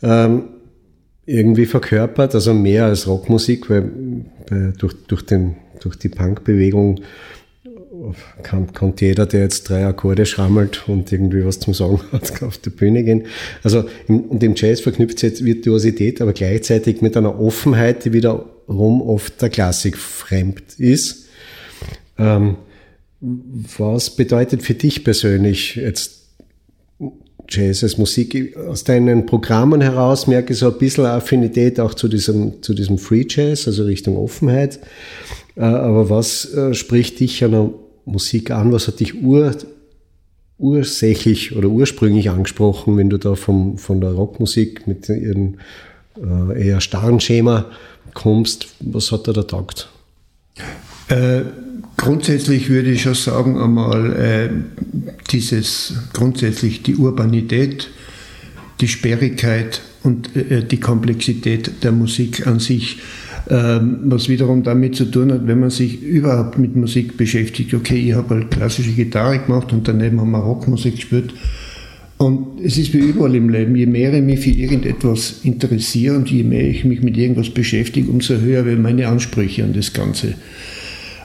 ähm, 0.02 0.44
irgendwie 1.26 1.66
verkörpert, 1.66 2.34
also 2.34 2.52
mehr 2.54 2.86
als 2.86 3.06
Rockmusik, 3.06 3.70
weil 3.70 3.90
äh, 4.50 4.76
durch, 4.76 4.94
durch, 5.06 5.22
den, 5.22 5.56
durch 5.80 5.96
die 5.96 6.08
Punkbewegung 6.08 7.00
kann, 8.42 8.72
kann 8.72 8.94
jeder, 8.98 9.26
der 9.26 9.40
jetzt 9.40 9.68
drei 9.68 9.86
Akkorde 9.86 10.26
schrammelt 10.26 10.88
und 10.88 11.10
irgendwie 11.12 11.44
was 11.44 11.60
zum 11.60 11.74
Sagen 11.74 12.00
hat, 12.12 12.42
auf 12.42 12.58
die 12.58 12.70
Bühne 12.70 13.04
gehen. 13.04 13.24
Also 13.62 13.84
im, 14.08 14.22
und 14.22 14.42
im 14.42 14.54
Jazz 14.54 14.80
verknüpft 14.80 15.18
sich 15.18 15.30
jetzt 15.30 15.44
Virtuosität, 15.44 16.20
aber 16.20 16.32
gleichzeitig 16.32 17.02
mit 17.02 17.16
einer 17.16 17.40
Offenheit, 17.40 18.04
die 18.04 18.12
wiederum 18.12 19.02
oft 19.02 19.40
der 19.40 19.50
Klassik 19.50 19.96
fremd 19.96 20.78
ist. 20.78 21.26
Ähm, 22.18 22.56
was 23.20 24.16
bedeutet 24.16 24.62
für 24.62 24.74
dich 24.74 25.04
persönlich 25.04 25.76
jetzt 25.76 26.20
Jazz 27.48 27.82
als 27.82 27.98
Musik? 27.98 28.56
Aus 28.56 28.84
deinen 28.84 29.26
Programmen 29.26 29.80
heraus 29.80 30.26
merke 30.26 30.52
ich 30.52 30.58
so 30.58 30.70
ein 30.70 30.78
bisschen 30.78 31.04
Affinität 31.04 31.80
auch 31.80 31.94
zu 31.94 32.08
diesem, 32.08 32.62
zu 32.62 32.74
diesem 32.74 32.98
Free 32.98 33.26
Jazz, 33.28 33.66
also 33.66 33.84
Richtung 33.84 34.16
Offenheit. 34.16 34.80
Äh, 35.56 35.62
aber 35.62 36.08
was 36.08 36.52
äh, 36.54 36.74
spricht 36.74 37.20
dich 37.20 37.44
an 37.44 37.50
der 37.50 37.70
Musik 38.04 38.50
an? 38.50 38.72
Was 38.72 38.88
hat 38.88 39.00
dich 39.00 39.22
ur, 39.22 39.54
ursächlich 40.58 41.56
oder 41.56 41.68
ursprünglich 41.68 42.30
angesprochen, 42.30 42.96
wenn 42.96 43.10
du 43.10 43.18
da 43.18 43.34
vom, 43.34 43.78
von 43.78 44.00
der 44.00 44.10
Rockmusik 44.10 44.86
mit 44.86 45.08
ihrem 45.08 45.58
äh, 46.16 46.68
eher 46.68 46.80
starren 46.80 47.20
Schema 47.20 47.66
kommst? 48.14 48.68
Was 48.80 49.12
hat 49.12 49.26
dir 49.26 49.32
da 49.32 49.42
taugt? 49.42 49.88
Äh, 51.08 51.42
grundsätzlich 51.96 52.68
würde 52.68 52.90
ich 52.90 53.02
schon 53.02 53.14
sagen, 53.14 53.60
einmal 53.60 54.16
äh, 54.16 54.50
dieses, 55.30 55.94
grundsätzlich 56.12 56.82
die 56.82 56.96
Urbanität, 56.96 57.88
die 58.80 58.88
Sperrigkeit 58.88 59.82
und 60.02 60.34
äh, 60.36 60.64
die 60.64 60.80
Komplexität 60.80 61.82
der 61.82 61.92
Musik 61.92 62.46
an 62.46 62.60
sich, 62.60 62.98
was 63.50 64.28
wiederum 64.28 64.62
damit 64.62 64.94
zu 64.94 65.06
tun 65.06 65.32
hat, 65.32 65.46
wenn 65.46 65.58
man 65.58 65.70
sich 65.70 66.02
überhaupt 66.02 66.58
mit 66.58 66.76
Musik 66.76 67.16
beschäftigt. 67.16 67.74
Okay, 67.74 67.96
ich 67.96 68.14
habe 68.14 68.36
halt 68.36 68.50
klassische 68.50 68.92
Gitarre 68.92 69.40
gemacht 69.40 69.72
und 69.72 69.88
daneben 69.88 70.20
haben 70.20 70.30
wir 70.30 70.38
Rockmusik 70.38 70.96
gespielt. 70.96 71.34
Und 72.16 72.60
es 72.62 72.76
ist 72.76 72.92
wie 72.92 72.98
überall 72.98 73.34
im 73.34 73.48
Leben, 73.48 73.74
je 73.74 73.86
mehr 73.86 74.12
ich 74.12 74.22
mich 74.22 74.40
für 74.40 74.50
irgendetwas 74.50 75.40
interessiere 75.42 76.16
und 76.16 76.30
je 76.30 76.44
mehr 76.44 76.68
ich 76.68 76.84
mich 76.84 77.02
mit 77.02 77.16
irgendwas 77.16 77.48
beschäftige, 77.48 78.10
umso 78.10 78.36
höher 78.36 78.66
werden 78.66 78.82
meine 78.82 79.08
Ansprüche 79.08 79.64
an 79.64 79.72
das 79.72 79.92
Ganze. 79.94 80.34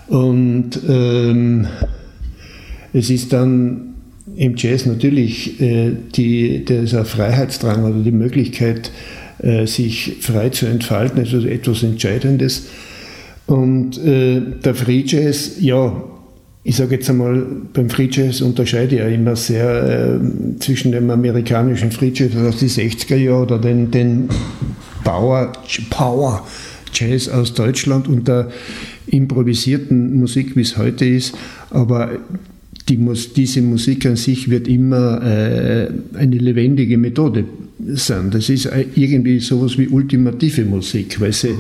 Und 0.08 0.80
ähm, 0.88 1.68
es 2.94 3.10
ist 3.10 3.34
dann 3.34 3.96
im 4.38 4.56
Jazz 4.56 4.86
natürlich 4.86 5.60
äh, 5.60 5.92
die, 6.16 6.64
dieser 6.64 7.04
Freiheitsdrang 7.06 7.84
oder 7.84 8.02
die 8.02 8.12
Möglichkeit, 8.12 8.90
äh, 9.46 9.68
sich 9.68 10.18
frei 10.22 10.50
zu 10.50 10.66
entfalten, 10.66 11.20
also 11.20 11.40
etwas 11.46 11.84
Entscheidendes. 11.84 12.64
Und 13.46 14.04
äh, 14.04 14.42
der 14.64 14.74
Free 14.74 15.04
Jazz, 15.06 15.58
ja, 15.60 15.96
ich 16.64 16.78
sage 16.78 16.96
jetzt 16.96 17.08
einmal, 17.12 17.46
beim 17.74 17.92
Free 17.92 18.10
Jazz 18.12 18.42
unterscheide 18.42 18.96
ich 18.96 19.02
ja 19.02 19.08
immer 19.08 19.36
sehr 19.36 20.20
äh, 20.20 20.60
zwischen 20.60 20.92
dem 20.92 21.12
amerikanischen 21.12 21.92
Free 21.92 22.12
Jazz 22.12 22.36
aus 22.36 22.58
den 22.58 22.70
60er 22.70 23.18
Jahren 23.18 23.44
oder 23.44 23.60
den, 23.60 23.92
den 23.92 24.30
Power, 25.04 25.54
Power 25.92 26.48
Jazz 26.92 27.30
aus 27.30 27.54
Deutschland 27.54 28.08
und 28.08 28.28
der 28.28 28.50
improvisierten 29.06 30.18
Musik, 30.18 30.56
wie 30.56 30.62
es 30.62 30.76
heute 30.76 31.06
ist. 31.06 31.38
Aber 31.70 32.10
die, 32.90 32.98
diese 33.36 33.62
Musik 33.62 34.08
an 34.08 34.16
sich 34.16 34.50
wird 34.50 34.68
immer 34.68 35.22
äh, 35.22 35.90
eine 36.16 36.36
lebendige 36.36 36.98
Methode 36.98 37.46
sein. 37.80 38.32
Das 38.32 38.50
ist 38.50 38.70
irgendwie 38.96 39.40
sowas 39.40 39.78
wie 39.78 39.88
ultimative 39.88 40.66
Musik, 40.66 41.20
weil 41.20 41.34
sie, 41.34 41.56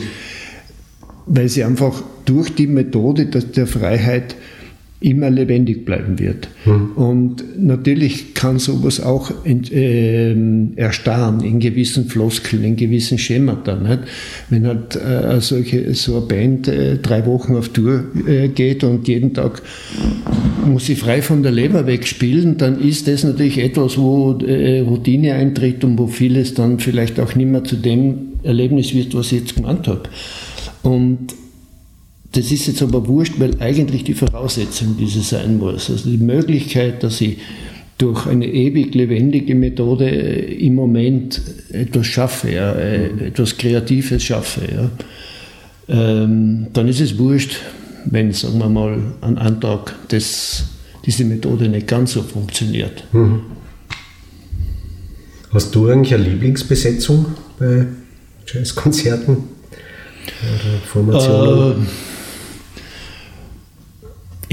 weil 1.26 1.50
sie 1.50 1.64
einfach 1.64 2.04
durch 2.26 2.50
die 2.56 2.68
Methode 2.68 3.26
der 3.26 3.68
Freiheit 3.68 4.36
immer 5.02 5.30
lebendig 5.30 5.86
bleiben 5.86 6.20
wird. 6.20 6.48
Mhm. 6.66 6.92
Und 6.96 7.44
natürlich 7.60 8.34
kann 8.34 8.60
sowas 8.60 9.02
auch 9.02 9.32
äh, 9.46 10.36
erstarren 10.75 11.42
in 11.44 11.60
gewissen 11.60 12.06
Floskeln, 12.06 12.64
in 12.64 12.75
gewissen 12.75 13.18
Schemata. 13.18 13.75
Nicht? 13.75 14.00
Wenn 14.50 14.66
halt 14.66 14.96
äh, 14.96 15.42
solche, 15.42 15.94
so 15.94 16.18
eine 16.18 16.25
Band 16.25 16.68
äh, 16.68 16.98
drei 16.98 17.25
Wochen 17.25 17.56
auf 17.56 17.70
Tour 17.70 18.06
äh, 18.25 18.48
geht 18.48 18.84
und 18.84 19.08
jeden 19.08 19.34
Tag 19.34 19.62
muss 20.66 20.86
sie 20.86 20.96
frei 20.96 21.22
von 21.22 21.44
der 21.44 21.52
Leber 21.52 21.86
wegspielen, 21.86 22.58
dann 22.58 22.80
ist 22.80 23.08
das 23.08 23.24
natürlich 23.24 23.60
etwas, 23.60 23.98
wo 23.98 24.40
äh, 24.40 24.80
Routine 24.80 25.34
eintritt 25.34 25.84
und 25.84 26.00
wo 26.00 26.08
vieles 26.08 26.54
dann 26.54 26.80
vielleicht 26.80 27.20
auch 27.20 27.36
nicht 27.36 27.50
mehr 27.50 27.64
zu 27.64 27.75
dem 27.75 28.30
Erlebnis 28.44 28.94
wird, 28.94 29.14
was 29.14 29.32
ich 29.32 29.42
jetzt 29.42 29.56
gemeint 29.56 29.88
habe. 29.88 30.04
Und 30.84 31.36
das 32.36 32.51
ist 32.51 32.68
jetzt 32.68 32.82
aber 32.82 33.08
wurscht, 33.08 33.36
weil 33.39 33.60
eigentlich 33.62 34.04
die 34.04 34.13
Voraussetzung 34.13 34.98
diese 35.00 35.22
sein 35.22 35.58
muss. 35.58 35.89
Also 35.89 36.10
die 36.10 36.18
Möglichkeit, 36.18 37.01
dass 37.01 37.22
ich 37.22 37.38
durch 37.98 38.27
eine 38.27 38.46
ewig 38.46 38.94
lebendige 38.94 39.56
Methode 39.56 40.10
im 40.10 40.75
Moment 40.75 41.42
etwas 41.72 42.08
schaffe, 42.08 42.51
ja, 42.51 42.74
etwas 42.74 43.58
Kreatives 43.58 44.22
schaffe, 44.22 44.62
ja, 44.70 44.92
ähm, 45.88 46.68
dann 46.74 46.89
ist 46.89 47.00
es 47.00 47.18
wurscht, 47.18 47.58
wenn, 48.06 48.34
sagen 48.34 48.60
wir 48.60 48.70
mal, 48.70 49.00
an 49.22 49.38
einem 49.38 49.62
Tag 49.62 49.96
das, 50.10 50.65
diese 51.06 51.24
Methode 51.24 51.70
nicht 51.70 51.88
ganz 51.88 52.13
so 52.13 52.22
funktioniert. 52.22 53.06
Mhm. 53.13 53.42
Hast 55.54 55.74
du 55.74 55.88
eigentlich 55.88 56.13
eine 56.13 56.24
Lieblingsbesetzung 56.25 57.27
bei 57.58 57.86
Jazzkonzerten 58.46 59.38
oder 59.38 60.80
Formationen? 60.86 61.84
Äh, 61.84 61.86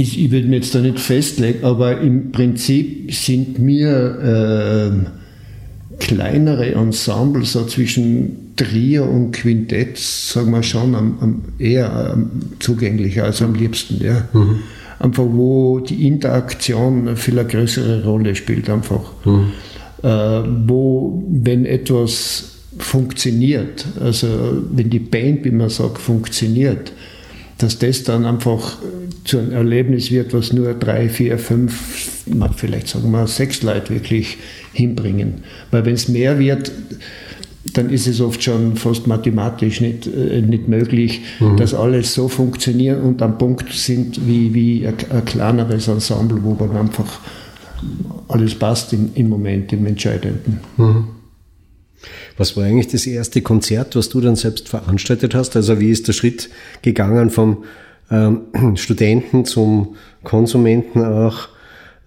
ich, 0.03 0.23
ich 0.23 0.31
würde 0.31 0.49
mir 0.49 0.57
jetzt 0.57 0.75
da 0.75 0.81
nicht 0.81 0.99
festlegen, 0.99 1.65
aber 1.65 2.01
im 2.01 2.33
Prinzip 2.33 3.15
sind 3.15 3.59
mir 3.59 5.03
äh, 5.03 5.99
kleinere 5.99 6.73
Ensembles 6.75 7.53
so 7.53 7.65
zwischen 7.65 8.55
Trio 8.57 9.05
und 9.05 9.33
Quintett, 9.33 9.97
sagen 9.97 10.51
wir 10.51 10.63
schon, 10.63 10.95
am, 10.95 11.19
am 11.21 11.43
eher 11.59 11.93
am 11.93 12.31
zugänglicher 12.59 13.25
als 13.25 13.41
am 13.41 13.55
liebsten. 13.55 14.03
Ja. 14.03 14.29
Mhm. 14.33 14.59
Einfach 14.99 15.25
wo 15.29 15.81
die 15.81 16.07
Interaktion 16.07 17.17
viel 17.17 17.39
eine 17.39 17.49
größere 17.49 18.05
Rolle 18.05 18.35
spielt, 18.35 18.69
einfach. 18.69 19.13
Mhm. 19.25 19.53
Äh, 20.03 20.43
wo, 20.67 21.25
wenn 21.29 21.65
etwas 21.65 22.51
funktioniert, 22.79 23.87
also 24.01 24.27
wenn 24.71 24.91
die 24.91 24.99
Band, 24.99 25.45
wie 25.45 25.51
man 25.51 25.69
sagt, 25.69 25.99
funktioniert, 25.99 26.93
dass 27.59 27.79
das 27.79 28.03
dann 28.03 28.25
einfach 28.25 28.79
zu 29.25 29.39
einem 29.39 29.53
Erlebnis 29.53 30.11
wird, 30.11 30.35
was 30.35 30.53
nur 30.53 30.75
drei, 30.75 31.09
vier, 31.09 31.39
fünf, 31.39 32.23
vielleicht 32.57 32.89
sagen 32.89 33.11
wir 33.11 33.27
sechs 33.27 33.63
Leute 33.63 33.95
wirklich 33.95 34.39
hinbringen. 34.73 35.45
Weil 35.71 35.85
wenn 35.85 35.95
es 35.95 36.09
mehr 36.09 36.39
wird, 36.39 36.73
dann 37.75 37.91
ist 37.91 38.09
es 38.09 38.21
oft 38.21 38.43
schon 38.43 38.77
fast 38.77 39.07
mathematisch 39.07 39.81
nicht, 39.81 40.07
äh, 40.07 40.43
nicht 40.43 40.69
möglich, 40.69 41.21
mhm. 41.39 41.57
dass 41.57 41.75
alles 41.75 42.13
so 42.13 42.29
funktioniert 42.29 43.03
und 43.03 43.23
am 43.23 43.39
Punkt 43.39 43.73
sind 43.73 44.27
wie, 44.27 44.53
wie 44.53 44.87
ein, 44.87 44.95
ein 45.11 45.25
kleineres 45.25 45.89
Ensemble, 45.89 46.43
wo 46.43 46.55
dann 46.55 46.77
einfach 46.77 47.21
alles 48.29 48.55
passt 48.55 48.93
im, 48.93 49.11
im 49.15 49.29
Moment, 49.29 49.73
im 49.73 49.87
Entscheidenden. 49.87 50.61
Mhm. 50.77 51.05
Was 52.37 52.57
war 52.57 52.65
eigentlich 52.65 52.89
das 52.89 53.07
erste 53.07 53.43
Konzert, 53.43 53.95
was 53.95 54.09
du 54.09 54.21
dann 54.21 54.35
selbst 54.35 54.69
veranstaltet 54.69 55.35
hast? 55.35 55.55
Also 55.55 55.79
wie 55.79 55.91
ist 55.91 56.09
der 56.09 56.13
Schritt 56.13 56.51
gegangen 56.83 57.31
vom 57.31 57.65
ähm, 58.13 58.43
Studenten 58.77 59.45
zum 59.45 59.97
Konsumenten 60.23 61.05
auch, 61.05 61.49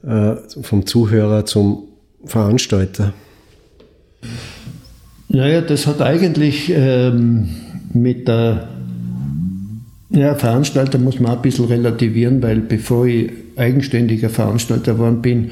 äh, 0.06 0.36
vom 0.62 0.86
Zuhörer 0.86 1.46
zum 1.46 1.84
Veranstalter? 2.26 3.14
Naja, 5.28 5.62
das 5.62 5.88
hat 5.88 6.02
eigentlich 6.02 6.72
ähm, 6.74 7.50
mit 7.94 8.28
der 8.28 8.70
ja, 10.12 10.36
Veranstalter 10.36 10.98
muss 10.98 11.20
man 11.20 11.32
auch 11.32 11.38
ein 11.38 11.42
bisschen 11.42 11.66
relativieren, 11.66 12.42
weil 12.42 12.60
bevor 12.60 13.06
ich 13.06 13.32
eigenständiger 13.56 14.30
Veranstalter 14.30 14.94
geworden 14.94 15.22
bin, 15.22 15.52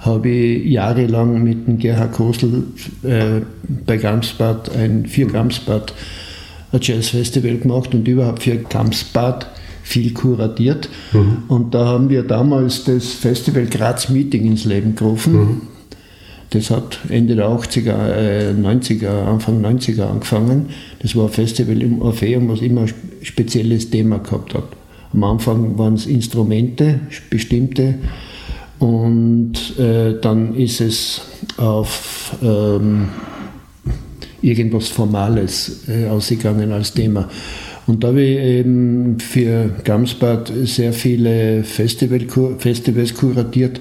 habe 0.00 0.28
ich 0.28 0.66
jahrelang 0.66 1.42
mit 1.42 1.66
dem 1.66 1.78
Gerhard 1.78 2.12
Kosel 2.12 2.64
äh, 3.04 3.40
bei 3.86 3.96
Gamsbad 3.96 4.74
ein 4.76 5.06
für 5.06 5.26
Gamsbad 5.26 5.94
ein 6.72 6.80
Jazzfestival 6.82 7.58
gemacht 7.58 7.94
und 7.94 8.08
überhaupt 8.08 8.42
für 8.42 8.56
Gamsbad 8.56 9.46
viel 9.92 10.12
kuratiert. 10.14 10.88
Mhm. 11.12 11.44
Und 11.48 11.74
da 11.74 11.86
haben 11.86 12.08
wir 12.08 12.22
damals 12.22 12.84
das 12.84 13.12
Festival 13.12 13.66
Graz 13.66 14.08
Meeting 14.08 14.46
ins 14.46 14.64
Leben 14.64 14.94
gerufen. 14.94 15.34
Mhm. 15.34 15.60
Das 16.50 16.70
hat 16.70 16.98
Ende 17.08 17.34
der 17.34 17.48
80er, 17.48 18.08
äh, 18.14 18.52
90er, 18.52 19.24
Anfang 19.24 19.64
90er 19.64 20.04
angefangen. 20.04 20.66
Das 21.00 21.16
war 21.16 21.26
ein 21.26 21.32
Festival 21.32 21.80
im 21.80 22.02
Orpheum, 22.02 22.48
was 22.48 22.60
immer 22.60 22.82
ein 22.82 22.92
spezielles 23.22 23.90
Thema 23.90 24.18
gehabt 24.18 24.54
hat. 24.54 24.64
Am 25.14 25.24
Anfang 25.24 25.78
waren 25.78 25.94
es 25.94 26.06
Instrumente, 26.06 27.00
bestimmte 27.30 27.94
und 28.78 29.78
äh, 29.78 30.18
dann 30.20 30.54
ist 30.54 30.80
es 30.80 31.22
auf 31.56 32.36
ähm, 32.42 33.08
irgendwas 34.42 34.88
Formales 34.88 35.88
äh, 35.88 36.06
ausgegangen 36.08 36.72
als 36.72 36.92
Thema. 36.92 37.28
Und 37.86 38.04
da 38.04 38.08
habe 38.08 38.22
ich 38.22 38.38
eben 38.38 39.18
für 39.18 39.70
Gamsbad 39.84 40.52
sehr 40.64 40.92
viele 40.92 41.64
Festival, 41.64 42.20
Festivals 42.58 43.14
kuratiert. 43.14 43.80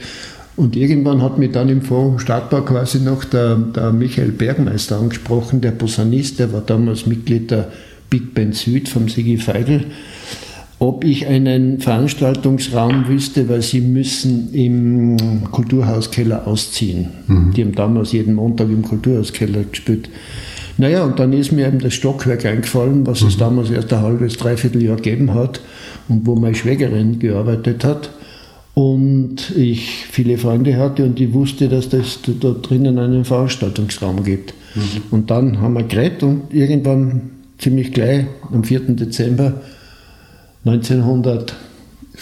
Und 0.55 0.75
irgendwann 0.75 1.21
hat 1.21 1.37
mich 1.37 1.51
dann 1.51 1.69
im 1.69 1.81
Forum 1.81 2.19
Stadtbau 2.19 2.61
quasi 2.61 2.99
noch 2.99 3.23
der, 3.23 3.55
der 3.55 3.91
Michael 3.91 4.31
Bergmeister 4.31 4.99
angesprochen, 4.99 5.61
der 5.61 5.71
Posaunist, 5.71 6.39
der 6.39 6.51
war 6.51 6.61
damals 6.61 7.05
Mitglied 7.05 7.51
der 7.51 7.71
Big 8.09 8.33
Band 8.33 8.55
Süd 8.55 8.89
vom 8.89 9.07
Sigi 9.07 9.37
Feigl. 9.37 9.85
ob 10.81 11.03
ich 11.03 11.27
einen 11.27 11.79
Veranstaltungsraum 11.79 13.07
wüsste, 13.07 13.47
weil 13.47 13.61
sie 13.61 13.81
müssen 13.81 14.51
im 14.51 15.43
Kulturhauskeller 15.51 16.47
ausziehen. 16.47 17.09
Mhm. 17.27 17.53
Die 17.55 17.61
haben 17.61 17.75
damals 17.75 18.13
jeden 18.13 18.33
Montag 18.33 18.67
im 18.67 18.81
Kulturhauskeller 18.81 19.63
gespielt. 19.65 20.09
Naja, 20.77 21.03
und 21.03 21.19
dann 21.19 21.33
ist 21.33 21.51
mir 21.51 21.67
eben 21.67 21.79
das 21.79 21.93
Stockwerk 21.93 22.45
eingefallen, 22.45 23.05
was 23.05 23.21
mhm. 23.21 23.27
es 23.27 23.37
damals 23.37 23.69
erst 23.69 23.91
ein 23.93 24.01
halbes, 24.01 24.37
dreiviertel 24.37 24.83
Jahr 24.83 24.95
gegeben 24.95 25.33
hat 25.33 25.61
und 26.07 26.25
wo 26.25 26.35
meine 26.35 26.55
Schwägerin 26.55 27.19
gearbeitet 27.19 27.83
hat 27.83 28.09
und 28.73 29.51
ich 29.55 30.05
viele 30.09 30.37
Freunde 30.37 30.77
hatte 30.77 31.03
und 31.03 31.19
ich 31.19 31.33
wusste, 31.33 31.67
dass 31.67 31.89
das 31.89 32.19
da 32.39 32.51
drinnen 32.51 32.97
einen 32.99 33.25
Veranstaltungsraum 33.25 34.23
gibt. 34.23 34.53
Mhm. 34.75 35.01
Und 35.11 35.29
dann 35.29 35.59
haben 35.59 35.73
wir 35.73 35.83
geredet 35.83 36.23
und 36.23 36.53
irgendwann 36.53 37.31
ziemlich 37.57 37.91
gleich 37.91 38.25
am 38.51 38.63
4. 38.63 38.79
Dezember 38.95 39.61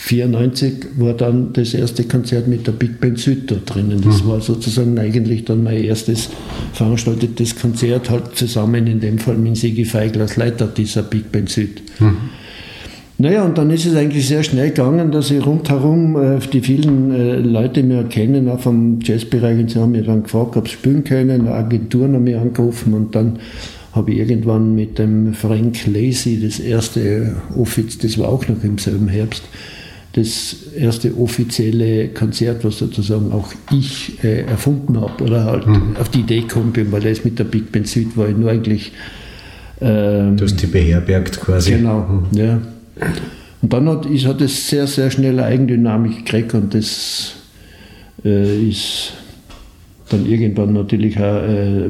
1994 0.02 0.74
war 0.98 1.14
dann 1.14 1.54
das 1.54 1.74
erste 1.74 2.04
Konzert 2.06 2.48
mit 2.48 2.66
der 2.66 2.72
Big 2.72 3.00
Band 3.00 3.20
Süd 3.20 3.52
da 3.52 3.56
drinnen. 3.66 4.02
Das 4.02 4.24
mhm. 4.24 4.30
war 4.30 4.42
sozusagen 4.42 4.98
eigentlich 4.98 5.46
dann 5.46 5.64
mein 5.64 5.84
erstes 5.84 6.30
veranstaltetes 6.74 7.56
Konzert, 7.60 8.10
halt 8.10 8.36
zusammen 8.36 8.88
in 8.88 9.00
dem 9.00 9.20
Fall 9.20 9.38
mit 9.38 9.58
Sigi 9.58 9.86
Feigl 9.86 10.22
als 10.22 10.38
Leiter 10.38 10.68
dieser 10.68 11.04
Big 11.04 11.32
Band 11.32 11.50
Süd. 11.50 11.82
Mhm. 12.00 12.18
Naja, 13.22 13.44
und 13.44 13.58
dann 13.58 13.70
ist 13.70 13.86
es 13.86 13.96
eigentlich 13.98 14.26
sehr 14.26 14.44
schnell 14.44 14.70
gegangen, 14.70 15.12
dass 15.12 15.30
ich 15.30 15.46
rundherum 15.46 16.16
äh, 16.16 16.40
die 16.54 16.62
vielen 16.62 17.12
äh, 17.12 17.36
Leute 17.40 17.84
mir 17.84 18.06
kennen, 18.06 18.48
auch 18.48 18.62
vom 18.62 19.00
Jazzbereich, 19.02 19.60
und 19.60 19.70
sie 19.70 19.80
haben 19.80 19.92
mir 19.92 20.04
dann 20.04 20.24
gefragt, 20.24 20.56
ob 20.56 20.70
sie 20.70 20.76
spielen 20.76 21.04
können, 21.04 21.50
Agenturen 21.50 22.14
haben 22.14 22.24
mich 22.24 22.38
angerufen 22.38 22.94
und 22.94 23.14
dann 23.16 23.40
habe 23.92 24.12
ich 24.12 24.20
irgendwann 24.20 24.74
mit 24.74 25.00
dem 25.00 25.34
Frank 25.34 25.86
Lacey 25.86 26.40
das 26.42 26.62
erste 26.62 27.36
Offiz, 27.58 27.98
das 27.98 28.18
war 28.18 28.30
auch 28.30 28.48
noch 28.48 28.64
im 28.64 28.78
selben 28.78 29.10
Herbst, 29.10 29.44
das 30.20 30.56
erste 30.76 31.18
offizielle 31.18 32.10
Konzert, 32.10 32.64
was 32.64 32.78
sozusagen 32.78 33.32
auch 33.32 33.54
ich 33.72 34.24
äh, 34.24 34.42
erfunden 34.42 35.00
habe 35.00 35.24
oder 35.24 35.46
halt 35.46 35.68
mhm. 35.68 35.96
auf 36.00 36.10
die 36.10 36.22
Idee 36.22 36.42
gekommen 36.42 36.72
bin, 36.72 36.92
weil 36.92 37.02
das 37.02 37.24
mit 37.24 37.40
der 37.40 37.46
Big 37.46 37.72
Band 37.72 37.88
Süd 37.88 38.16
war 38.18 38.30
ich 38.30 38.38
nur 38.38 38.52
eigentlich. 38.52 38.92
Ähm, 39.82 40.38
du 40.38 40.46
hast 40.46 40.62
die 40.62 40.68
beherbergt 40.68 41.40
quasi. 41.40 41.72
Genau, 41.72 42.00
mhm. 42.00 42.38
ja. 42.38 42.62
Und 43.62 43.74
dann 43.74 43.90
hat, 43.90 44.06
ist, 44.06 44.26
hat 44.26 44.42
es 44.42 44.70
sehr, 44.70 44.88
sehr 44.88 45.10
schnell 45.12 45.40
Eigendynamik 45.40 46.26
gekriegt 46.26 46.54
und 46.54 46.74
das 46.74 47.34
äh, 48.24 48.70
ist 48.70 49.14
dann 50.10 50.26
irgendwann 50.26 50.74
natürlich 50.74 51.18
auch 51.18 51.44
äh, 51.44 51.90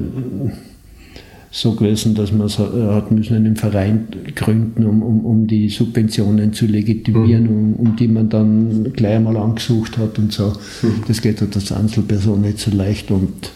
so 1.51 1.73
gewesen, 1.73 2.13
dass 2.13 2.31
man 2.31 2.47
so, 2.47 2.63
äh, 2.65 2.93
hat 2.93 3.11
müssen 3.11 3.35
einen 3.35 3.55
Verein 3.55 4.07
gründen, 4.35 4.85
um, 4.85 5.01
um, 5.01 5.25
um 5.25 5.47
die 5.47 5.69
Subventionen 5.69 6.53
zu 6.53 6.67
legitimieren, 6.67 7.43
mhm. 7.43 7.49
um, 7.49 7.75
um 7.75 7.95
die 7.95 8.07
man 8.07 8.29
dann 8.29 8.93
gleich 8.93 9.15
einmal 9.15 9.37
angesucht 9.37 9.97
hat 9.97 10.19
und 10.19 10.31
so. 10.31 10.53
Mhm. 10.81 11.03
Das 11.07 11.21
geht 11.21 11.41
halt 11.41 11.55
als 11.55 11.71
Einzelperson 11.71 12.41
nicht 12.41 12.59
so 12.59 12.71
leicht 12.71 13.09
und, 13.09 13.51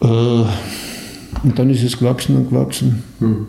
äh, 0.00 0.06
und 0.06 1.58
dann 1.58 1.70
ist 1.70 1.84
es 1.84 1.98
gewachsen 1.98 2.36
und 2.36 2.50
gewachsen. 2.50 3.04
Mhm. 3.20 3.46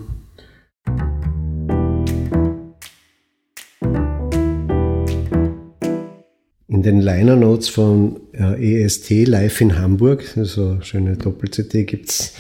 In 6.68 6.82
den 6.84 7.02
Liner 7.02 7.36
Notes 7.36 7.70
von 7.70 8.20
äh, 8.34 8.84
EST 8.84 9.28
Live 9.28 9.62
in 9.62 9.80
Hamburg, 9.80 10.26
also 10.36 10.72
eine 10.72 10.84
schöne 10.84 11.18
Doppel-CD, 11.18 11.86
gibt 11.86 12.10
es 12.10 12.34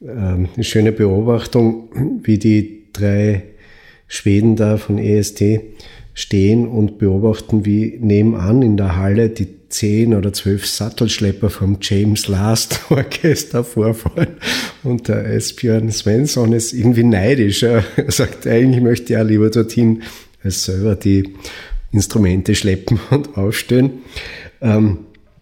eine 0.00 0.48
schöne 0.60 0.92
Beobachtung, 0.92 2.20
wie 2.22 2.38
die 2.38 2.84
drei 2.92 3.42
Schweden 4.06 4.56
da 4.56 4.76
von 4.76 4.98
EST 4.98 5.60
stehen 6.14 6.68
und 6.68 6.98
beobachten, 6.98 7.64
wie 7.64 7.98
nebenan 8.00 8.62
in 8.62 8.76
der 8.76 8.96
Halle 8.96 9.30
die 9.30 9.48
zehn 9.68 10.14
oder 10.14 10.32
zwölf 10.32 10.66
Sattelschlepper 10.66 11.50
vom 11.50 11.78
James 11.80 12.28
Last 12.28 12.80
Orchester 12.90 13.64
vorfahren. 13.64 14.36
Und 14.84 15.08
der 15.08 15.26
Esbjörn 15.26 15.90
Svensson 15.90 16.52
ist 16.52 16.72
irgendwie 16.72 17.02
neidisch. 17.02 17.64
Er 17.64 17.84
sagt, 18.08 18.46
eigentlich 18.46 18.82
möchte 18.82 19.14
er 19.14 19.24
lieber 19.24 19.50
dorthin, 19.50 20.02
als 20.44 20.64
selber 20.64 20.94
die 20.94 21.34
Instrumente 21.90 22.54
schleppen 22.54 23.00
und 23.10 23.36
aufstellen. 23.36 24.02
Ähm, 24.60 24.98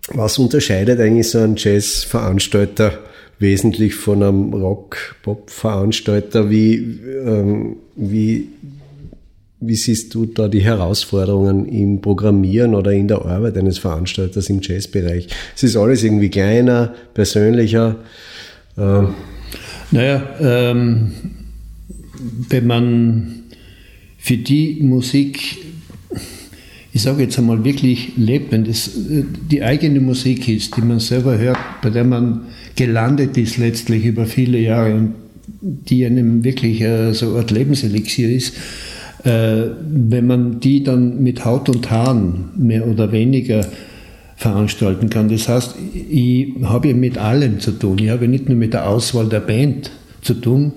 was 0.08 0.38
unterscheidet 0.38 0.98
eigentlich 0.98 1.28
so 1.28 1.38
ein 1.38 1.56
Jazzveranstalter 1.56 2.98
wesentlich 3.42 3.94
von 3.94 4.22
einem 4.22 4.54
Rock-Pop-Veranstalter? 4.54 6.48
Wie, 6.48 6.76
ähm, 7.26 7.76
wie, 7.94 8.48
wie 9.60 9.74
siehst 9.74 10.14
du 10.14 10.24
da 10.24 10.48
die 10.48 10.62
Herausforderungen 10.62 11.66
im 11.66 12.00
Programmieren 12.00 12.74
oder 12.74 12.92
in 12.92 13.08
der 13.08 13.22
Arbeit 13.26 13.58
eines 13.58 13.76
Veranstalters 13.78 14.48
im 14.48 14.60
Jazzbereich? 14.62 15.28
Es 15.54 15.62
ist 15.62 15.76
alles 15.76 16.02
irgendwie 16.02 16.30
kleiner, 16.30 16.94
persönlicher. 17.12 17.96
Ähm. 18.78 19.08
Naja, 19.90 20.22
ähm, 20.40 21.12
wenn 22.48 22.66
man 22.66 23.42
für 24.16 24.38
die 24.38 24.78
Musik 24.80 25.58
ich 26.94 27.02
sage 27.02 27.22
jetzt 27.22 27.38
einmal 27.38 27.64
wirklich 27.64 28.12
lebt, 28.16 28.52
wenn 28.52 28.64
das 28.64 28.88
äh, 28.88 29.24
die 29.50 29.62
eigene 29.62 30.00
Musik 30.00 30.48
ist, 30.48 30.76
die 30.76 30.82
man 30.82 31.00
selber 31.00 31.38
hört, 31.38 31.58
bei 31.82 31.90
der 31.90 32.04
man 32.04 32.42
gelandet 32.76 33.36
ist 33.36 33.58
letztlich 33.58 34.06
über 34.06 34.24
viele 34.24 34.58
Jahre 34.58 34.94
und 34.94 35.14
die 35.60 36.06
einem 36.06 36.44
wirklich 36.44 36.80
äh, 36.80 37.12
so 37.12 37.30
eine 37.30 37.38
Art 37.40 37.50
Lebenselixier 37.50 38.30
ist, 38.30 38.54
äh, 39.24 39.64
wenn 39.86 40.26
man 40.26 40.60
die 40.60 40.82
dann 40.82 41.22
mit 41.22 41.44
Haut 41.44 41.68
und 41.68 41.90
Haaren 41.90 42.50
mehr 42.56 42.86
oder 42.86 43.12
weniger 43.12 43.66
veranstalten 44.36 45.10
kann. 45.10 45.28
Das 45.28 45.48
heißt, 45.48 45.76
ich 46.10 46.54
habe 46.64 46.88
ja 46.88 46.94
mit 46.94 47.18
allem 47.18 47.60
zu 47.60 47.72
tun. 47.72 47.98
Ich 47.98 48.10
habe 48.10 48.26
nicht 48.26 48.48
nur 48.48 48.58
mit 48.58 48.72
der 48.72 48.88
Auswahl 48.88 49.28
der 49.28 49.40
Band 49.40 49.90
zu 50.22 50.34
tun, 50.34 50.72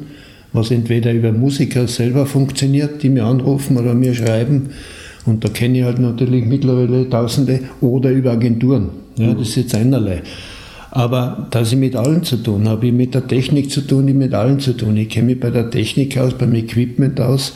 was 0.54 0.72
entweder 0.72 1.14
über 1.14 1.32
Musiker 1.32 1.88
selber 1.88 2.26
funktioniert, 2.26 3.02
die 3.02 3.10
mir 3.10 3.26
anrufen 3.26 3.78
oder 3.78 3.94
mir 3.94 4.14
schreiben, 4.14 4.70
und 5.26 5.44
da 5.44 5.50
kenne 5.50 5.80
ich 5.80 5.84
halt 5.84 6.00
natürlich 6.00 6.46
mittlerweile 6.46 7.10
Tausende 7.10 7.60
oder 7.82 8.12
über 8.12 8.34
Agenturen. 8.34 8.90
Ja, 9.18 9.34
das 9.34 9.50
ist 9.50 9.56
jetzt 9.56 9.76
einerlei. 9.76 10.22
Aber 10.96 11.48
dass 11.52 11.74
ich 11.74 11.78
mit 11.78 11.98
allen 11.98 12.24
zu 12.24 12.38
tun 12.38 12.70
habe, 12.70 12.88
ich 12.88 12.94
mit 12.94 13.14
der 13.14 13.28
Technik 13.28 13.70
zu 13.70 13.82
tun, 13.82 14.08
ich 14.08 14.14
mit 14.14 14.34
allen 14.34 14.62
zu 14.62 14.72
tun. 14.72 14.96
Ich 14.96 15.10
kenne 15.10 15.26
mich 15.26 15.42
bei 15.42 15.50
der 15.50 15.70
Technik 15.70 16.18
aus, 16.18 16.36
beim 16.36 16.56
Equipment 16.56 17.20
aus 17.20 17.52